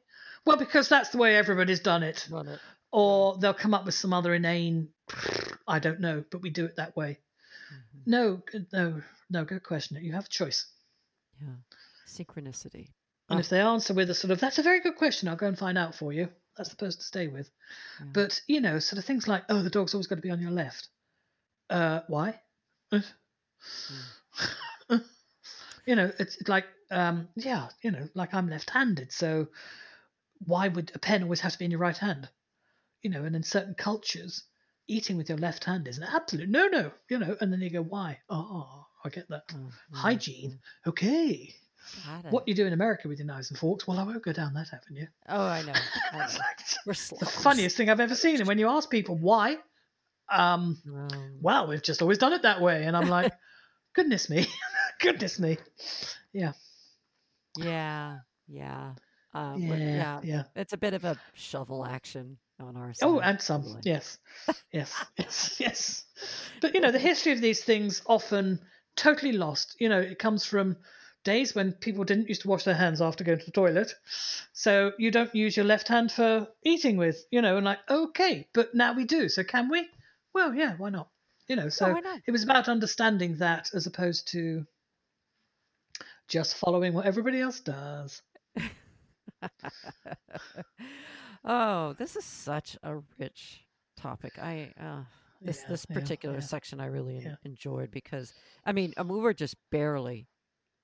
Well, 0.45 0.57
because 0.57 0.89
that's 0.89 1.09
the 1.09 1.17
way 1.17 1.35
everybody's 1.35 1.79
done 1.79 2.03
it. 2.03 2.27
Run 2.29 2.47
it. 2.47 2.59
Or 2.91 3.37
they'll 3.37 3.53
come 3.53 3.73
up 3.73 3.85
with 3.85 3.95
some 3.95 4.13
other 4.13 4.33
inane. 4.33 4.89
I 5.67 5.79
don't 5.79 5.99
know, 5.99 6.23
but 6.31 6.41
we 6.41 6.49
do 6.49 6.65
it 6.65 6.75
that 6.77 6.97
way. 6.97 7.19
Mm-hmm. 7.73 8.11
No, 8.11 8.41
no, 8.73 9.01
no. 9.29 9.45
Good 9.45 9.63
question. 9.63 9.97
You 10.01 10.13
have 10.13 10.25
a 10.25 10.29
choice. 10.29 10.65
Yeah, 11.39 11.55
synchronicity. 12.07 12.89
And 13.29 13.37
oh. 13.37 13.39
if 13.39 13.49
they 13.49 13.59
answer 13.61 13.93
with 13.93 14.09
a 14.09 14.15
sort 14.15 14.31
of, 14.31 14.39
that's 14.39 14.59
a 14.59 14.63
very 14.63 14.79
good 14.81 14.95
question, 14.95 15.27
I'll 15.27 15.35
go 15.35 15.47
and 15.47 15.57
find 15.57 15.77
out 15.77 15.95
for 15.95 16.11
you. 16.11 16.29
That's 16.57 16.69
the 16.69 16.75
person 16.75 16.99
to 16.99 17.05
stay 17.05 17.27
with. 17.27 17.49
Yeah. 17.99 18.07
But, 18.13 18.41
you 18.47 18.59
know, 18.59 18.79
sort 18.79 18.97
of 18.97 19.05
things 19.05 19.27
like, 19.27 19.43
oh, 19.49 19.61
the 19.61 19.69
dog's 19.69 19.93
always 19.93 20.07
got 20.07 20.15
to 20.15 20.21
be 20.21 20.31
on 20.31 20.41
your 20.41 20.51
left. 20.51 20.89
Uh, 21.69 22.01
why? 22.07 22.39
Mm. 22.91 23.05
you 25.85 25.95
know, 25.95 26.11
it's 26.19 26.37
like, 26.47 26.65
um, 26.91 27.27
yeah, 27.35 27.67
you 27.81 27.91
know, 27.91 28.09
like 28.15 28.33
I'm 28.33 28.49
left 28.49 28.71
handed. 28.71 29.11
So 29.11 29.47
why 30.45 30.67
would 30.67 30.91
a 30.95 30.99
pen 30.99 31.23
always 31.23 31.41
have 31.41 31.53
to 31.53 31.59
be 31.59 31.65
in 31.65 31.71
your 31.71 31.79
right 31.79 31.97
hand? 31.97 32.27
You 33.03 33.11
know, 33.11 33.23
and 33.23 33.35
in 33.35 33.43
certain 33.43 33.75
cultures, 33.75 34.43
eating 34.87 35.17
with 35.17 35.29
your 35.29 35.37
left 35.37 35.63
hand 35.63 35.87
is 35.87 35.97
an 35.97 36.03
absolute 36.03 36.49
no 36.49 36.67
no, 36.67 36.91
you 37.09 37.19
know, 37.19 37.37
and 37.39 37.53
then 37.53 37.61
you 37.61 37.69
go, 37.69 37.83
why? 37.83 38.19
Oh, 38.29 38.85
I 39.05 39.09
get 39.09 39.29
that. 39.29 39.47
Mm, 39.49 39.71
Hygiene. 39.93 40.51
Mm. 40.51 40.89
Okay. 40.89 41.55
What 42.29 42.47
you 42.47 42.53
do 42.53 42.65
in 42.65 42.73
America 42.73 43.07
with 43.07 43.19
your 43.19 43.25
knives 43.25 43.49
and 43.49 43.59
forks? 43.59 43.87
Well, 43.87 43.99
I 43.99 44.03
won't 44.03 44.23
go 44.23 44.33
down 44.33 44.53
that 44.53 44.73
avenue. 44.73 45.07
Oh, 45.27 45.41
I 45.41 45.61
know. 45.63 45.73
I 46.13 46.17
know. 46.17 46.25
We're 46.85 46.93
the 46.93 47.25
funniest 47.25 47.77
thing 47.77 47.89
I've 47.89 47.99
ever 47.99 48.15
seen. 48.15 48.37
And 48.37 48.47
when 48.47 48.59
you 48.59 48.69
ask 48.69 48.89
people 48.89 49.15
why, 49.15 49.57
um, 50.29 50.77
um, 50.87 51.37
well, 51.41 51.67
we've 51.67 51.81
just 51.81 52.01
always 52.01 52.17
done 52.17 52.33
it 52.33 52.43
that 52.43 52.61
way. 52.61 52.83
And 52.83 52.95
I'm 52.95 53.09
like, 53.09 53.33
goodness 53.93 54.29
me, 54.29 54.47
goodness 54.99 55.39
me, 55.39 55.57
yeah, 56.33 56.53
yeah, 57.57 58.19
yeah. 58.47 58.93
Uh, 59.33 59.55
yeah, 59.57 59.75
yeah, 59.75 60.19
yeah. 60.23 60.43
It's 60.55 60.73
a 60.73 60.77
bit 60.77 60.95
of 60.95 61.05
a 61.05 61.15
shovel 61.33 61.85
action 61.85 62.37
on 62.59 62.75
our 62.75 62.89
oh, 62.89 62.93
side. 62.93 63.07
Oh, 63.07 63.19
and 63.19 63.41
some, 63.41 63.61
probably. 63.61 63.81
yes, 63.85 64.17
yes, 64.71 65.05
yes, 65.17 65.55
yes. 65.59 66.05
But 66.61 66.73
you 66.73 66.81
know, 66.81 66.91
the 66.91 66.99
history 66.99 67.31
of 67.31 67.41
these 67.41 67.63
things 67.63 68.01
often 68.07 68.59
totally 68.95 69.33
lost. 69.33 69.75
You 69.79 69.89
know, 69.89 69.99
it 69.99 70.17
comes 70.17 70.45
from 70.45 70.77
days 71.23 71.53
when 71.53 71.73
people 71.73 72.03
didn't 72.03 72.29
used 72.29 72.41
to 72.41 72.47
wash 72.47 72.63
their 72.63 72.75
hands 72.75 73.01
after 73.01 73.23
going 73.23 73.39
to 73.39 73.45
the 73.45 73.51
toilet. 73.51 73.93
So 74.53 74.91
you 74.97 75.11
don't 75.11 75.33
use 75.35 75.55
your 75.55 75.65
left 75.65 75.87
hand 75.87 76.11
for 76.11 76.47
eating 76.63 76.97
with, 76.97 77.25
you 77.31 77.41
know, 77.41 77.57
and 77.57 77.65
like, 77.65 77.79
okay, 77.89 78.47
but 78.53 78.73
now 78.73 78.93
we 78.93 79.05
do. 79.05 79.29
So 79.29 79.43
can 79.43 79.69
we? 79.69 79.87
Well, 80.33 80.53
yeah, 80.53 80.75
why 80.77 80.89
not? 80.89 81.09
You 81.47 81.55
know, 81.55 81.69
so 81.69 81.99
it 82.27 82.31
was 82.31 82.43
about 82.43 82.69
understanding 82.69 83.37
that 83.37 83.71
as 83.73 83.87
opposed 83.87 84.27
to 84.29 84.65
just 86.27 86.55
following 86.55 86.93
what 86.93 87.07
everybody 87.07 87.41
else 87.41 87.59
does. 87.59 88.21
oh, 91.43 91.93
this 91.93 92.15
is 92.15 92.23
such 92.23 92.77
a 92.83 92.99
rich 93.17 93.61
topic. 93.97 94.33
I 94.39 94.71
uh, 94.79 95.01
this 95.41 95.61
yeah, 95.63 95.69
this 95.69 95.85
particular 95.87 96.35
yeah, 96.35 96.41
yeah. 96.41 96.47
section 96.47 96.79
I 96.79 96.85
really 96.85 97.27
enjoyed 97.43 97.89
because 97.89 98.31
I 98.63 98.71
mean, 98.71 98.93
we 99.03 99.19
were 99.19 99.33
just 99.33 99.55
barely 99.71 100.27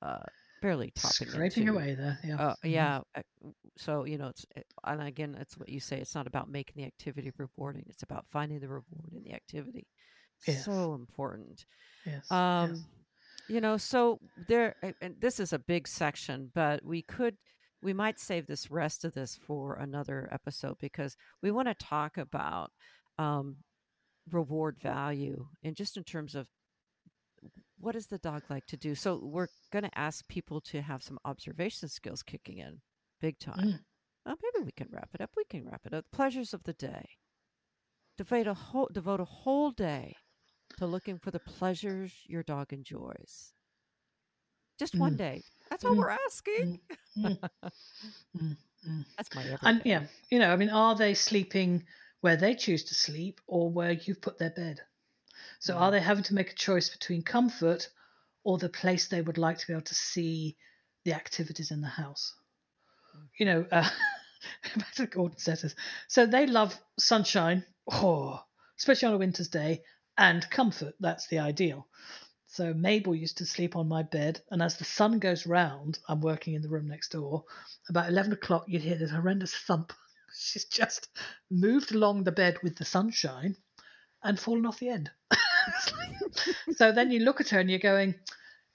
uh, 0.06 0.24
barely 0.62 0.92
topping 0.96 1.28
scraping 1.28 1.70
away 1.70 1.96
there. 1.96 2.18
Yeah, 2.24 2.36
uh, 2.36 2.52
mm-hmm. 2.52 2.68
yeah. 2.68 3.00
Mm-hmm. 3.18 3.50
So 3.78 4.06
you 4.06 4.18
know, 4.18 4.28
it's 4.28 4.46
and 4.84 5.02
again, 5.02 5.36
it's 5.40 5.58
what 5.58 5.70
you 5.70 5.80
say. 5.80 6.00
It's 6.00 6.16
not 6.16 6.28
about 6.28 6.50
making 6.50 6.82
the 6.82 6.86
activity 6.88 7.32
rewarding. 7.38 7.84
It's 7.88 8.04
about 8.04 8.26
finding 8.32 8.60
the 8.60 8.68
reward 8.68 9.14
in 9.16 9.24
the 9.24 9.34
activity. 9.34 9.88
Yes. 10.48 10.66
So 10.66 10.94
important. 10.94 11.66
Yes. 12.06 12.30
Um, 12.32 12.72
yes. 12.72 12.84
you 13.48 13.62
know, 13.62 13.78
so 13.78 14.20
there, 14.48 14.76
and 15.02 15.16
this 15.20 15.40
is 15.40 15.54
a 15.54 15.60
big 15.60 15.88
section, 15.88 16.52
but 16.54 16.84
we 16.84 17.02
could. 17.02 17.38
We 17.82 17.94
might 17.94 18.20
save 18.20 18.48
this 18.48 18.72
rest 18.72 19.06
of 19.06 19.14
this 19.14 19.38
for 19.46 19.76
another 19.76 20.28
episode 20.32 20.78
because 20.80 21.16
we 21.44 21.52
want 21.52 21.68
to 21.68 21.76
talk 21.76 22.18
about 22.18 22.72
um, 23.20 23.58
reward 24.32 24.78
value 24.82 25.46
and 25.64 25.76
just 25.76 25.96
in 25.96 26.04
terms 26.04 26.34
of 26.34 26.48
what 27.78 27.94
does 27.94 28.08
the 28.08 28.18
dog 28.18 28.44
like 28.50 28.66
to 28.68 28.78
do? 28.78 28.96
So 28.96 29.18
we're 29.22 29.48
going 29.72 29.84
to 29.84 29.98
ask 29.98 30.28
people 30.28 30.62
to 30.62 30.82
have 30.82 31.04
some 31.04 31.20
observation 31.26 31.90
skills 31.90 32.24
kicking 32.24 32.58
in 32.58 32.82
big 33.22 33.40
time. 33.40 33.66
Mm. 33.66 33.80
Well, 34.26 34.38
maybe 34.42 34.66
we 34.66 34.72
can 34.72 34.90
wrap 34.92 35.10
it 35.14 35.22
up. 35.22 35.32
We 35.36 35.44
can 35.46 35.66
wrap 35.66 35.86
it 35.86 35.94
up. 35.94 36.06
Pleasures 36.12 36.54
of 36.54 36.64
the 36.64 36.74
day. 36.74 37.10
Devote 38.18 38.48
a 38.48 38.54
whole 38.54 38.90
devote 38.92 39.20
a 39.22 39.26
whole 39.26 39.72
day 39.72 40.16
to 40.78 40.86
looking 40.86 41.18
for 41.20 41.32
the 41.32 41.40
pleasures 41.40 42.14
your 42.26 42.44
dog 42.44 42.74
enjoys. 42.74 43.54
Just 44.78 45.00
one 45.00 45.14
Mm. 45.14 45.18
day. 45.18 45.44
That's 45.70 45.86
all 45.86 45.96
Mm. 45.96 46.00
we're 46.00 46.10
asking. 46.26 46.80
Mm, 47.18 47.38
mm, 48.38 48.58
mm. 48.88 49.06
That's 49.18 49.34
my 49.34 49.44
everyday. 49.44 49.68
And 49.70 49.82
yeah, 49.86 50.04
you 50.30 50.40
know, 50.40 50.52
I 50.52 50.56
mean, 50.56 50.70
are 50.70 50.96
they 50.96 51.14
sleeping 51.14 51.86
where 52.22 52.36
they 52.38 52.56
choose 52.56 52.84
to 52.86 52.96
sleep 52.96 53.42
or 53.48 53.70
where 53.70 53.92
you've 53.92 54.22
put 54.22 54.38
their 54.38 54.50
bed? 54.52 54.82
So 55.60 55.74
Yeah. 55.74 55.80
are 55.82 55.92
they 55.92 56.02
having 56.02 56.24
to 56.26 56.34
make 56.34 56.52
a 56.52 56.56
choice 56.56 56.90
between 56.90 57.24
comfort 57.24 57.90
or 58.44 58.58
the 58.58 58.70
place 58.70 59.08
they 59.08 59.22
would 59.22 59.38
like 59.38 59.58
to 59.60 59.68
be 59.68 59.74
able 59.74 59.84
to 59.84 59.96
see 59.96 60.58
the 61.04 61.14
activities 61.14 61.72
in 61.72 61.82
the 61.82 61.88
house? 61.88 62.34
You 63.38 63.46
know, 63.46 63.66
uh, 63.72 63.90
back 64.78 64.94
to 64.94 65.04
the 65.04 65.08
Gordon 65.08 65.38
setters. 65.40 65.76
So 66.08 66.26
they 66.26 66.48
love 66.48 66.80
sunshine, 67.00 67.66
oh, 67.92 68.44
especially 68.78 69.08
on 69.08 69.14
a 69.16 69.18
winter's 69.18 69.50
day, 69.50 69.84
and 70.18 70.50
comfort. 70.50 70.96
That's 71.00 71.28
the 71.28 71.40
ideal. 71.40 71.88
So 72.48 72.74
Mabel 72.74 73.16
used 73.16 73.40
to 73.40 73.46
sleep 73.46 73.76
on 73.76 73.88
my 73.90 74.04
bed, 74.04 74.42
and 74.50 74.62
as 74.62 74.78
the 74.78 74.86
sun 74.86 75.20
goes 75.20 75.46
round, 75.46 76.00
I'm 76.08 76.22
working 76.22 76.54
in 76.54 76.62
the 76.62 76.70
room 76.70 76.88
next 76.88 77.10
door. 77.12 77.44
About 77.90 78.08
eleven 78.08 78.32
o'clock, 78.32 78.66
you'd 78.68 78.82
hear 78.84 78.96
this 78.98 79.12
horrendous 79.12 79.54
thump. 79.56 79.92
She's 80.38 80.66
just 80.66 81.10
moved 81.50 81.94
along 81.94 82.24
the 82.24 82.32
bed 82.32 82.58
with 82.64 82.78
the 82.78 82.86
sunshine 82.86 83.58
and 84.24 84.40
fallen 84.40 84.66
off 84.66 84.80
the 84.80 84.90
end. 84.90 85.12
So 86.76 86.92
then 86.92 87.12
you 87.12 87.22
look 87.22 87.40
at 87.40 87.50
her 87.50 87.60
and 87.60 87.70
you're 87.70 87.80
going, 87.80 88.16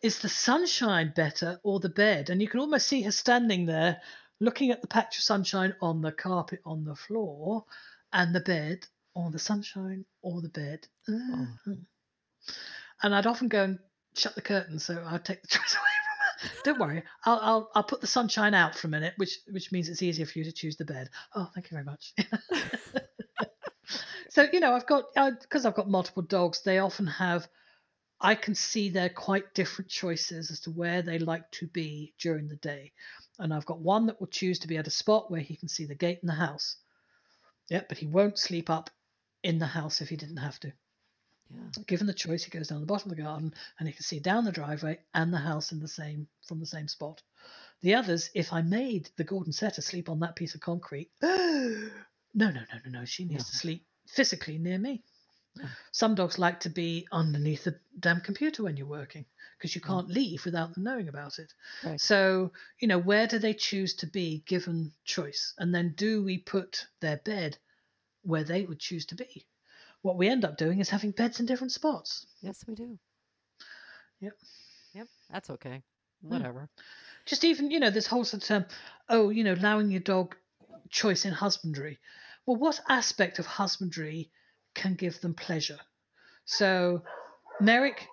is 0.02 0.20
the 0.20 0.28
sunshine 0.28 1.12
better 1.14 1.60
or 1.62 1.80
the 1.80 1.90
bed? 1.90 2.30
And 2.30 2.40
you 2.40 2.48
can 2.48 2.60
almost 2.60 2.86
see 2.86 3.02
her 3.02 3.10
standing 3.10 3.66
there 3.66 4.00
looking 4.40 4.70
at 4.70 4.80
the 4.80 4.88
patch 4.88 5.18
of 5.18 5.22
sunshine 5.24 5.74
on 5.82 6.00
the 6.00 6.12
carpet 6.12 6.60
on 6.64 6.84
the 6.84 6.94
floor 6.94 7.64
and 8.12 8.34
the 8.34 8.40
bed 8.40 8.86
or 9.14 9.30
the 9.30 9.38
sunshine 9.38 10.04
or 10.22 10.40
the 10.40 10.48
bed. 10.48 10.86
Oh. 11.08 11.32
Uh-huh. 11.42 11.74
And 13.02 13.14
I'd 13.14 13.26
often 13.26 13.48
go 13.48 13.64
and 13.64 13.78
shut 14.16 14.34
the 14.34 14.42
curtain 14.42 14.78
so 14.78 15.02
I'd 15.06 15.24
take 15.24 15.42
the 15.42 15.48
choice 15.48 15.74
away 15.74 15.82
from 16.40 16.50
her. 16.50 16.62
Don't 16.64 16.80
worry, 16.80 17.02
I'll, 17.24 17.40
I'll 17.42 17.70
I'll 17.74 17.82
put 17.84 18.00
the 18.00 18.06
sunshine 18.06 18.54
out 18.54 18.74
for 18.74 18.86
a 18.86 18.90
minute, 18.90 19.14
which 19.16 19.38
which 19.50 19.72
means 19.72 19.88
it's 19.88 20.02
easier 20.02 20.26
for 20.26 20.38
you 20.38 20.44
to 20.44 20.52
choose 20.52 20.76
the 20.76 20.84
bed. 20.84 21.08
Oh, 21.34 21.50
thank 21.54 21.70
you 21.70 21.74
very 21.74 21.84
much. 21.84 22.14
so 24.40 24.48
you 24.52 24.60
know, 24.60 24.74
I've 24.74 24.86
got 24.86 25.04
uh, 25.16 25.32
because 25.40 25.66
I've 25.66 25.74
got 25.74 25.88
multiple 25.88 26.22
dogs. 26.22 26.62
They 26.62 26.78
often 26.78 27.06
have. 27.06 27.48
I 28.20 28.34
can 28.34 28.54
see 28.54 28.90
they're 28.90 29.08
quite 29.08 29.54
different 29.54 29.90
choices 29.90 30.50
as 30.50 30.60
to 30.60 30.70
where 30.70 31.00
they 31.00 31.18
like 31.18 31.50
to 31.52 31.66
be 31.66 32.12
during 32.18 32.48
the 32.48 32.56
day. 32.56 32.92
And 33.38 33.52
I've 33.52 33.64
got 33.64 33.80
one 33.80 34.06
that 34.06 34.20
will 34.20 34.26
choose 34.26 34.58
to 34.60 34.68
be 34.68 34.76
at 34.76 34.86
a 34.86 34.90
spot 34.90 35.30
where 35.30 35.40
he 35.40 35.56
can 35.56 35.68
see 35.68 35.86
the 35.86 35.94
gate 35.94 36.18
in 36.22 36.26
the 36.26 36.34
house. 36.34 36.76
Yep, 37.70 37.88
but 37.88 37.96
he 37.96 38.06
won't 38.06 38.38
sleep 38.38 38.68
up 38.68 38.90
in 39.42 39.58
the 39.58 39.66
house 39.66 40.02
if 40.02 40.10
he 40.10 40.16
didn't 40.16 40.36
have 40.36 40.60
to. 40.60 40.72
Yeah. 41.50 41.82
Given 41.86 42.06
the 42.06 42.12
choice, 42.12 42.44
he 42.44 42.50
goes 42.50 42.68
down 42.68 42.80
the 42.80 42.86
bottom 42.86 43.10
of 43.10 43.16
the 43.16 43.22
garden 43.22 43.54
and 43.78 43.88
he 43.88 43.94
can 43.94 44.02
see 44.02 44.20
down 44.20 44.44
the 44.44 44.52
driveway 44.52 44.98
and 45.14 45.32
the 45.32 45.38
house 45.38 45.72
in 45.72 45.80
the 45.80 45.88
same 45.88 46.28
from 46.46 46.60
the 46.60 46.66
same 46.66 46.88
spot. 46.88 47.22
The 47.80 47.94
others, 47.94 48.28
if 48.34 48.52
I 48.52 48.60
made 48.60 49.08
the 49.16 49.24
Gordon 49.24 49.54
setter 49.54 49.80
sleep 49.80 50.10
on 50.10 50.20
that 50.20 50.36
piece 50.36 50.54
of 50.54 50.60
concrete, 50.60 51.10
no, 51.22 51.90
no, 52.34 52.50
no, 52.50 52.60
no, 52.84 52.90
no, 53.00 53.04
she 53.06 53.24
needs 53.24 53.44
No. 53.44 53.50
to 53.50 53.56
sleep 53.56 53.86
physically 54.14 54.58
near 54.58 54.78
me. 54.78 55.02
Some 55.92 56.14
dogs 56.14 56.38
like 56.38 56.60
to 56.60 56.70
be 56.70 57.06
underneath 57.10 57.64
the 57.64 57.78
damn 57.98 58.20
computer 58.20 58.62
when 58.62 58.76
you're 58.76 58.86
working 58.86 59.24
because 59.58 59.74
you 59.74 59.80
can't 59.80 60.08
leave 60.08 60.44
without 60.44 60.74
them 60.74 60.84
knowing 60.84 61.08
about 61.08 61.38
it. 61.38 61.52
Right. 61.84 62.00
So, 62.00 62.52
you 62.78 62.88
know, 62.88 62.98
where 62.98 63.26
do 63.26 63.38
they 63.38 63.52
choose 63.52 63.94
to 63.96 64.06
be 64.06 64.42
given 64.46 64.92
choice? 65.04 65.54
And 65.58 65.74
then 65.74 65.94
do 65.96 66.22
we 66.24 66.38
put 66.38 66.86
their 67.00 67.18
bed 67.18 67.58
where 68.22 68.44
they 68.44 68.64
would 68.64 68.78
choose 68.78 69.06
to 69.06 69.16
be? 69.16 69.44
What 70.02 70.16
we 70.16 70.28
end 70.28 70.44
up 70.44 70.56
doing 70.56 70.80
is 70.80 70.88
having 70.88 71.10
beds 71.10 71.40
in 71.40 71.46
different 71.46 71.72
spots. 71.72 72.26
Yes, 72.40 72.64
we 72.66 72.74
do. 72.74 72.98
Yep. 74.20 74.32
Yep. 74.94 75.08
That's 75.30 75.50
okay. 75.50 75.82
Hmm. 76.22 76.32
Whatever. 76.32 76.68
Just 77.26 77.44
even, 77.44 77.70
you 77.70 77.80
know, 77.80 77.90
this 77.90 78.06
whole 78.06 78.24
sort 78.24 78.42
of 78.42 78.48
term, 78.48 78.64
oh, 79.08 79.28
you 79.28 79.44
know, 79.44 79.54
allowing 79.54 79.90
your 79.90 80.00
dog 80.00 80.36
choice 80.88 81.24
in 81.24 81.32
husbandry. 81.32 81.98
Well, 82.50 82.58
what 82.58 82.80
aspect 82.88 83.38
of 83.38 83.46
husbandry 83.46 84.32
can 84.74 84.96
give 84.96 85.20
them 85.20 85.34
pleasure? 85.34 85.78
So, 86.46 87.04
Merrick 87.60 88.08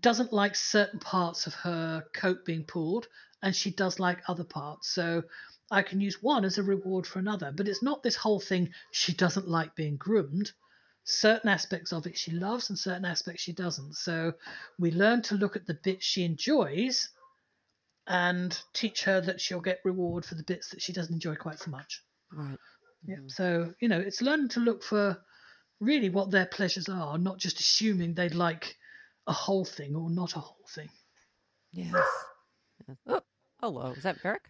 doesn't 0.00 0.32
like 0.32 0.56
certain 0.56 1.00
parts 1.00 1.46
of 1.46 1.52
her 1.52 2.06
coat 2.14 2.46
being 2.46 2.64
pulled, 2.64 3.08
and 3.42 3.54
she 3.54 3.70
does 3.70 4.00
like 4.00 4.22
other 4.26 4.42
parts. 4.42 4.88
So, 4.88 5.24
I 5.70 5.82
can 5.82 6.00
use 6.00 6.22
one 6.22 6.46
as 6.46 6.56
a 6.56 6.62
reward 6.62 7.06
for 7.06 7.18
another. 7.18 7.52
But 7.52 7.68
it's 7.68 7.82
not 7.82 8.02
this 8.02 8.16
whole 8.16 8.40
thing, 8.40 8.72
she 8.90 9.12
doesn't 9.12 9.48
like 9.48 9.74
being 9.74 9.98
groomed. 9.98 10.52
Certain 11.04 11.50
aspects 11.50 11.92
of 11.92 12.06
it 12.06 12.16
she 12.16 12.30
loves, 12.30 12.70
and 12.70 12.78
certain 12.78 13.04
aspects 13.04 13.42
she 13.42 13.52
doesn't. 13.52 13.96
So, 13.96 14.32
we 14.78 14.92
learn 14.92 15.20
to 15.24 15.34
look 15.34 15.56
at 15.56 15.66
the 15.66 15.78
bits 15.84 16.06
she 16.06 16.24
enjoys 16.24 17.10
and 18.06 18.58
teach 18.72 19.04
her 19.04 19.20
that 19.20 19.42
she'll 19.42 19.60
get 19.60 19.80
reward 19.84 20.24
for 20.24 20.36
the 20.36 20.42
bits 20.42 20.70
that 20.70 20.80
she 20.80 20.94
doesn't 20.94 21.12
enjoy 21.12 21.34
quite 21.34 21.58
so 21.58 21.70
much. 21.70 22.02
Right. 22.32 22.58
Yeah. 23.06 23.16
So, 23.28 23.74
you 23.80 23.88
know, 23.88 24.00
it's 24.00 24.22
learning 24.22 24.48
to 24.50 24.60
look 24.60 24.82
for 24.82 25.18
really 25.80 26.08
what 26.08 26.30
their 26.30 26.46
pleasures 26.46 26.88
are, 26.88 27.18
not 27.18 27.38
just 27.38 27.60
assuming 27.60 28.14
they'd 28.14 28.34
like 28.34 28.76
a 29.26 29.32
whole 29.32 29.64
thing 29.64 29.94
or 29.94 30.10
not 30.10 30.36
a 30.36 30.40
whole 30.40 30.66
thing. 30.68 30.88
Yes. 31.72 31.94
yes. 32.88 32.96
Oh, 33.06 33.20
hello. 33.60 33.92
Is 33.92 34.02
that 34.02 34.22
Merrick? 34.22 34.42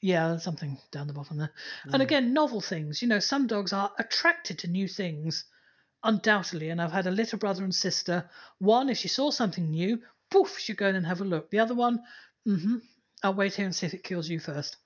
Yeah, 0.00 0.36
something 0.36 0.78
down 0.92 1.08
the 1.08 1.12
bottom 1.12 1.38
there. 1.38 1.50
And 1.92 2.02
again, 2.02 2.32
novel 2.34 2.60
things. 2.60 3.02
You 3.02 3.08
know, 3.08 3.18
some 3.18 3.46
dogs 3.46 3.72
are 3.72 3.90
attracted 3.98 4.60
to 4.60 4.68
new 4.68 4.86
things, 4.86 5.44
undoubtedly. 6.04 6.68
And 6.68 6.80
I've 6.80 6.92
had 6.92 7.06
a 7.06 7.10
little 7.10 7.38
brother 7.38 7.64
and 7.64 7.74
sister. 7.74 8.28
One, 8.58 8.90
if 8.90 8.98
she 8.98 9.08
saw 9.08 9.30
something 9.30 9.70
new, 9.70 10.02
poof, 10.30 10.58
she'd 10.58 10.76
go 10.76 10.88
in 10.88 10.94
and 10.94 11.06
have 11.06 11.20
a 11.20 11.24
look. 11.24 11.50
The 11.50 11.58
other 11.58 11.74
one, 11.74 12.00
mm-hmm, 12.46 12.76
I'll 13.22 13.34
wait 13.34 13.54
here 13.54 13.64
and 13.64 13.74
see 13.74 13.86
if 13.86 13.94
it 13.94 14.04
kills 14.04 14.28
you 14.28 14.38
first. 14.38 14.76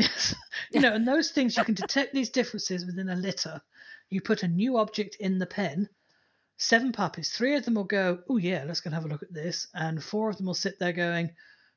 Yes. 0.00 0.34
you 0.72 0.80
know, 0.80 0.92
and 0.92 1.06
those 1.06 1.30
things 1.30 1.56
you 1.56 1.64
can 1.64 1.74
detect 1.74 2.14
these 2.14 2.30
differences 2.30 2.86
within 2.86 3.08
a 3.08 3.16
litter. 3.16 3.60
You 4.08 4.20
put 4.20 4.42
a 4.42 4.48
new 4.48 4.78
object 4.78 5.16
in 5.16 5.38
the 5.38 5.46
pen, 5.46 5.88
seven 6.56 6.92
puppies, 6.92 7.30
three 7.30 7.56
of 7.56 7.64
them 7.64 7.74
will 7.74 7.84
go, 7.84 8.20
oh 8.28 8.36
yeah, 8.36 8.64
let's 8.66 8.80
go 8.80 8.88
and 8.88 8.94
have 8.94 9.04
a 9.04 9.08
look 9.08 9.22
at 9.22 9.32
this. 9.32 9.68
And 9.74 10.02
four 10.02 10.30
of 10.30 10.36
them 10.36 10.46
will 10.46 10.54
sit 10.54 10.78
there 10.78 10.92
going, 10.92 11.30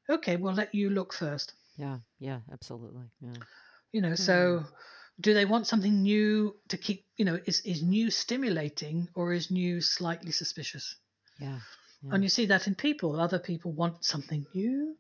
okay, 0.10 0.36
we'll 0.36 0.54
let 0.54 0.74
you 0.74 0.90
look 0.90 1.14
first. 1.14 1.54
Yeah. 1.78 1.98
Yeah. 2.20 2.40
Absolutely. 2.52 3.04
Yeah. 3.22 3.42
You 3.92 4.02
know, 4.02 4.16
so 4.16 4.60
hmm. 4.60 4.66
do 5.22 5.34
they 5.34 5.46
want 5.46 5.68
something 5.68 6.02
new 6.02 6.56
to 6.70 6.78
keep, 6.78 7.06
you 7.18 7.26
know, 7.26 7.40
is, 7.46 7.62
is 7.62 7.84
new 7.84 8.10
stimulating 8.10 9.08
or 9.14 9.34
is 9.34 9.52
new 9.52 9.82
slightly 9.82 10.32
suspicious? 10.32 10.96
Yeah. 11.40 11.60
yeah. 12.02 12.14
And 12.14 12.24
you 12.24 12.30
see 12.30 12.48
that 12.48 12.68
in 12.68 12.76
people. 12.76 13.20
Other 13.20 13.40
people 13.40 13.72
want 13.72 14.04
something 14.04 14.46
new. 14.54 14.96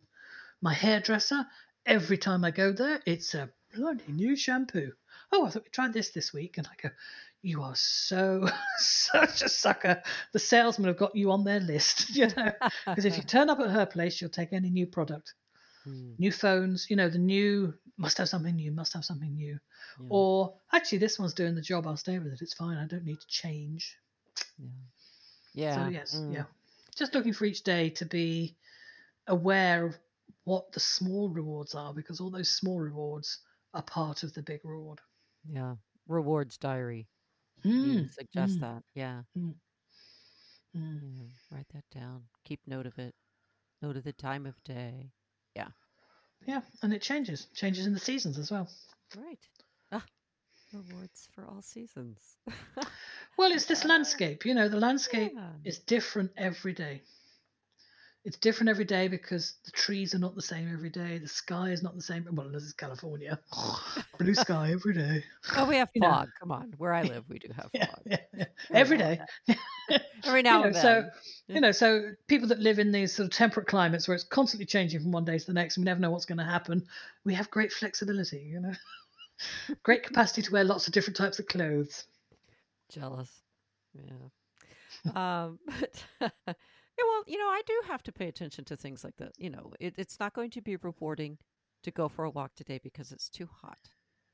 My 0.61 0.73
hairdresser, 0.73 1.45
every 1.85 2.17
time 2.17 2.43
I 2.43 2.51
go 2.51 2.71
there, 2.71 3.01
it's 3.05 3.33
a 3.33 3.49
bloody 3.75 4.11
new 4.11 4.35
shampoo. 4.35 4.91
Oh, 5.31 5.45
I 5.45 5.49
thought 5.49 5.63
we 5.63 5.69
tried 5.69 5.93
this 5.93 6.09
this 6.09 6.33
week. 6.33 6.57
And 6.57 6.67
I 6.67 6.71
go, 6.81 6.89
you 7.41 7.61
are 7.61 7.75
so, 7.75 8.47
such 8.77 9.41
a 9.41 9.49
sucker. 9.49 10.01
The 10.31 10.39
salesman 10.39 10.87
have 10.87 10.97
got 10.97 11.15
you 11.15 11.31
on 11.31 11.43
their 11.43 11.59
list, 11.59 12.09
you 12.15 12.27
know, 12.27 12.51
because 12.85 13.05
if 13.05 13.17
you 13.17 13.23
turn 13.23 13.49
up 13.49 13.59
at 13.59 13.69
her 13.69 13.85
place, 13.85 14.13
she'll 14.15 14.29
take 14.29 14.53
any 14.53 14.69
new 14.69 14.87
product. 14.87 15.33
Mm, 15.87 16.17
New 16.17 16.31
phones, 16.31 16.87
you 16.89 16.95
know, 16.95 17.09
the 17.09 17.17
new 17.17 17.73
must 17.97 18.17
have 18.17 18.29
something 18.29 18.55
new, 18.55 18.71
must 18.71 18.93
have 18.93 19.03
something 19.03 19.33
new. 19.33 19.59
yeah. 19.99 20.07
Or 20.09 20.53
actually, 20.71 20.99
this 20.99 21.19
one's 21.19 21.33
doing 21.33 21.55
the 21.55 21.61
job. 21.61 21.85
I'll 21.85 21.97
stay 21.97 22.17
with 22.19 22.31
it. 22.33 22.41
It's 22.41 22.53
fine. 22.53 22.77
I 22.77 22.85
don't 22.85 23.03
need 23.03 23.19
to 23.19 23.27
change. 23.27 23.97
yeah. 24.57 24.65
Yeah. 25.53 25.75
So 25.85 25.91
yes, 25.91 26.15
mm, 26.15 26.33
yeah. 26.33 26.43
Just 26.95 27.13
looking 27.13 27.33
for 27.33 27.45
each 27.45 27.63
day 27.63 27.89
to 27.91 28.05
be 28.05 28.55
aware 29.27 29.85
of 29.85 29.97
what 30.45 30.71
the 30.71 30.79
small 30.79 31.29
rewards 31.29 31.75
are, 31.75 31.93
because 31.93 32.19
all 32.19 32.29
those 32.31 32.49
small 32.49 32.79
rewards 32.79 33.39
are 33.73 33.83
part 33.83 34.23
of 34.23 34.33
the 34.33 34.41
big 34.43 34.63
reward. 34.65 34.99
Yeah. 35.47 35.75
Rewards 36.07 36.57
diary. 36.57 37.07
Mm, 37.65 37.81
You 37.81 38.07
suggest 38.09 38.59
mm, 38.59 38.61
that. 38.61 38.83
Yeah. 38.93 39.23
mm. 39.37 39.53
Yeah. 40.73 41.27
Write 41.51 41.67
that 41.73 41.89
down. 41.91 42.27
Keep 42.43 42.67
note 42.67 42.85
of 42.85 42.97
it. 42.99 43.15
Note 43.81 43.97
of 43.97 44.03
the 44.03 44.13
time 44.13 44.45
of 44.45 44.61
day. 44.63 45.11
Yeah, 45.55 45.69
Yeah. 46.45 46.61
and 46.81 46.93
it 46.93 47.01
changes, 47.01 47.45
changes 47.53 47.85
in 47.85 47.93
the 47.93 47.99
seasons 47.99 48.37
as 48.37 48.51
well. 48.51 48.69
Right. 49.15 49.47
Ah, 49.91 50.05
rewards 50.73 51.27
for 51.33 51.45
all 51.45 51.61
seasons. 51.61 52.37
Well, 53.37 53.51
it's 53.51 53.65
this 53.65 53.85
landscape. 53.85 54.45
You 54.45 54.53
know, 54.53 54.67
the 54.69 54.79
landscape 54.79 55.33
Yeah. 55.33 55.53
is 55.63 55.79
different 55.79 56.31
every 56.37 56.73
day. 56.73 57.01
It's 58.25 58.37
different 58.37 58.69
every 58.69 58.85
day 58.85 59.09
because 59.09 59.55
the 59.65 59.71
trees 59.71 60.15
are 60.15 60.19
not 60.19 60.35
the 60.35 60.41
same 60.41 60.71
every 60.71 60.89
day. 60.89 61.17
The 61.17 61.27
sky 61.27 61.71
is 61.71 61.83
not 61.83 61.93
the 61.95 62.01
same. 62.01 62.25
Well, 62.31 62.49
this 62.49 62.63
is 62.63 62.73
California. 62.73 63.37
Blue 64.17 64.33
sky 64.33 64.71
every 64.71 64.93
day. 64.93 65.23
Oh, 65.57 65.65
we 65.65 65.75
have 65.75 65.89
You 65.93 66.01
know. 66.01 66.07
fog. 66.07 66.29
Come 66.39 66.51
on. 66.51 66.73
Where 66.77 66.93
I 66.93 67.03
live, 67.03 67.25
we 67.27 67.39
do 67.39 67.49
have 67.53 67.69
Yeah, 67.73 67.85
fog. 67.85 68.01
yeah, 68.05 68.17
yeah. 68.37 68.45
Every 68.73 68.97
day. 68.97 69.19
Every 70.25 70.41
now 70.41 70.57
you 70.57 70.61
know, 70.61 70.65
and 70.67 70.75
then. 70.75 70.83
so 70.83 71.09
you 71.49 71.61
know, 71.61 71.71
so 71.71 72.11
people 72.27 72.47
that 72.47 72.59
live 72.59 72.79
in 72.79 72.91
these 72.93 73.13
sort 73.13 73.25
of 73.25 73.31
temperate 73.33 73.67
climates 73.67 74.07
where 74.07 74.15
it's 74.15 74.23
constantly 74.23 74.65
changing 74.65 75.01
from 75.01 75.11
one 75.11 75.25
day 75.25 75.37
to 75.37 75.45
the 75.45 75.53
next, 75.53 75.75
and 75.75 75.83
we 75.83 75.85
never 75.85 75.99
know 75.99 76.11
what's 76.11 76.25
going 76.25 76.37
to 76.37 76.45
happen. 76.45 76.85
We 77.25 77.33
have 77.33 77.51
great 77.51 77.73
flexibility, 77.73 78.39
you 78.39 78.61
know, 78.61 78.73
great 79.83 80.03
capacity 80.03 80.41
to 80.43 80.51
wear 80.51 80.63
lots 80.63 80.87
of 80.87 80.93
different 80.93 81.17
types 81.17 81.39
of 81.39 81.47
clothes. 81.47 82.05
Jealous. 82.89 83.29
Yeah. 83.93 84.29
um, 85.15 85.59
but 86.19 86.55
yeah, 86.97 87.05
well, 87.07 87.23
you 87.27 87.37
know, 87.37 87.47
I 87.47 87.61
do 87.65 87.81
have 87.87 88.03
to 88.03 88.11
pay 88.11 88.27
attention 88.27 88.65
to 88.65 88.75
things 88.77 89.03
like 89.03 89.15
that. 89.17 89.31
You 89.37 89.49
know, 89.49 89.73
it, 89.79 89.95
it's 89.97 90.19
not 90.19 90.33
going 90.33 90.51
to 90.51 90.61
be 90.61 90.75
rewarding 90.77 91.37
to 91.83 91.91
go 91.91 92.07
for 92.07 92.25
a 92.25 92.29
walk 92.29 92.55
today 92.55 92.79
because 92.83 93.11
it's 93.11 93.29
too 93.29 93.49
hot. 93.61 93.79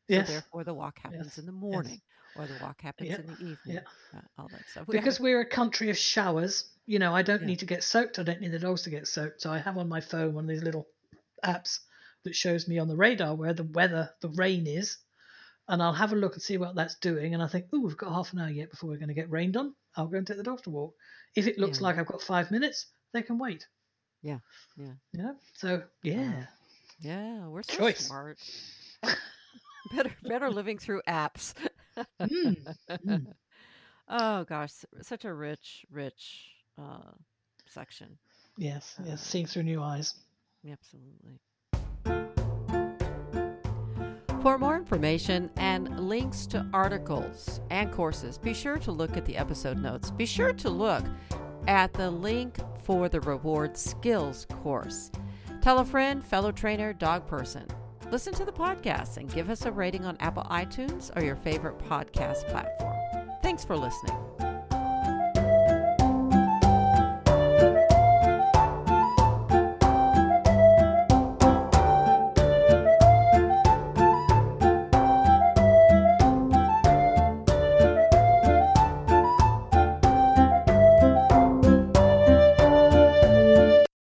Yes. 0.07 0.27
So 0.27 0.33
therefore, 0.33 0.63
the 0.63 0.73
walk 0.73 0.99
happens 0.99 1.25
Yes. 1.25 1.37
in 1.37 1.45
the 1.45 1.51
Yes. 1.51 1.61
morning, 1.61 2.01
or 2.35 2.47
the 2.47 2.57
walk 2.57 2.81
happens 2.81 3.09
Yeah. 3.09 3.17
in 3.17 3.27
the 3.27 3.45
evening. 3.45 3.77
Yeah. 3.77 4.17
uh, 4.17 4.21
all 4.37 4.49
that 4.49 4.67
stuff. 4.67 4.87
We 4.87 4.97
Because 4.97 5.19
we're 5.19 5.41
a 5.41 5.45
country 5.45 5.89
of 5.89 5.97
showers, 5.97 6.69
you 6.87 6.99
know, 6.99 7.13
I 7.13 7.21
don't 7.21 7.41
Yeah. 7.41 7.47
need 7.47 7.59
to 7.59 7.65
get 7.65 7.83
soaked. 7.83 8.17
I 8.19 8.23
don't 8.23 8.41
need 8.41 8.51
the 8.51 8.59
dogs 8.59 8.81
to 8.83 8.89
get 8.89 9.07
soaked. 9.07 9.41
So 9.41 9.51
I 9.51 9.59
have 9.59 9.77
on 9.77 9.87
my 9.87 10.01
phone 10.01 10.33
one 10.33 10.45
of 10.45 10.49
these 10.49 10.63
little 10.63 10.87
apps 11.45 11.79
that 12.23 12.35
shows 12.35 12.67
me 12.67 12.79
on 12.79 12.87
the 12.87 12.97
radar 12.97 13.35
where 13.35 13.53
the 13.53 13.63
weather, 13.63 14.09
the 14.21 14.29
rain 14.29 14.67
is. 14.67 14.97
And 15.67 15.83
I'll 15.83 15.93
have 15.93 16.11
a 16.11 16.15
look 16.15 16.33
and 16.33 16.41
see 16.41 16.57
what 16.57 16.75
that's 16.75 16.95
doing. 16.95 17.35
And 17.35 17.43
I 17.43 17.47
think, 17.47 17.67
oh, 17.71 17.79
we've 17.81 17.95
got 17.95 18.11
half 18.11 18.33
an 18.33 18.39
hour 18.39 18.49
yet 18.49 18.71
before 18.71 18.89
we're 18.89 18.97
going 18.97 19.09
to 19.09 19.13
get 19.13 19.29
rained 19.29 19.55
on. 19.55 19.75
I'll 19.95 20.07
go 20.07 20.17
and 20.17 20.25
take 20.25 20.37
the 20.37 20.43
dogs 20.43 20.63
to 20.63 20.71
walk. 20.71 20.95
If 21.35 21.47
it 21.47 21.57
looks 21.57 21.79
Yeah. 21.79 21.83
like 21.87 21.97
I've 21.97 22.07
got 22.07 22.21
five 22.21 22.51
minutes, 22.51 22.87
they 23.13 23.21
can 23.21 23.37
wait. 23.37 23.67
Yeah, 24.21 24.39
yeah. 24.77 24.93
You 25.13 25.23
know? 25.23 25.35
So, 25.53 25.83
yeah. 26.03 26.45
yeah, 26.99 27.47
we're 27.47 27.63
so 27.63 27.77
Choice. 27.77 28.07
smart. 28.07 28.37
better, 29.91 30.11
better 30.27 30.49
living 30.49 30.77
through 30.77 31.01
apps. 31.07 31.53
Mm, 32.21 32.55
mm. 33.05 33.27
Oh 34.09 34.43
gosh, 34.45 34.71
such 35.01 35.25
a 35.25 35.33
rich, 35.33 35.85
rich 35.91 36.49
uh, 36.77 37.11
section. 37.67 38.17
Yes, 38.57 38.99
Uh, 38.99 39.03
yes. 39.05 39.21
Seeing 39.21 39.45
through 39.45 39.63
new 39.63 39.81
eyes. 39.81 40.13
Absolutely. 40.69 41.39
For 44.41 44.57
more 44.57 44.77
information 44.77 45.49
and 45.57 46.07
links 46.07 46.47
to 46.47 46.65
articles 46.73 47.59
and 47.69 47.91
courses, 47.91 48.37
be 48.37 48.53
sure 48.53 48.77
to 48.77 48.91
look 48.91 49.17
at 49.17 49.25
the 49.25 49.35
episode 49.35 49.77
notes. 49.77 50.11
Be 50.11 50.25
sure 50.25 50.53
to 50.53 50.69
look 50.69 51.03
at 51.67 51.91
the 51.91 52.09
link 52.09 52.57
for 52.83 53.09
the 53.09 53.19
Reward 53.19 53.75
Skills 53.77 54.47
course. 54.49 55.11
Tell 55.61 55.79
a 55.79 55.85
friend, 55.85 56.23
fellow 56.23 56.53
trainer, 56.53 56.93
dog 56.93 57.27
person. 57.27 57.65
Listen 58.11 58.33
to 58.33 58.45
the 58.45 58.51
podcast 58.51 59.17
and 59.17 59.31
give 59.31 59.49
us 59.49 59.65
a 59.65 59.71
rating 59.73 60.05
on 60.05 60.15
Apple 60.21 60.43
iTunes 60.43 61.15
or 61.17 61.23
your 61.23 61.35
favorite 61.35 61.77
podcast 61.77 62.47
platform. 62.47 62.95
Thanks 63.43 63.65
for 63.65 63.75
listening. 63.75 64.17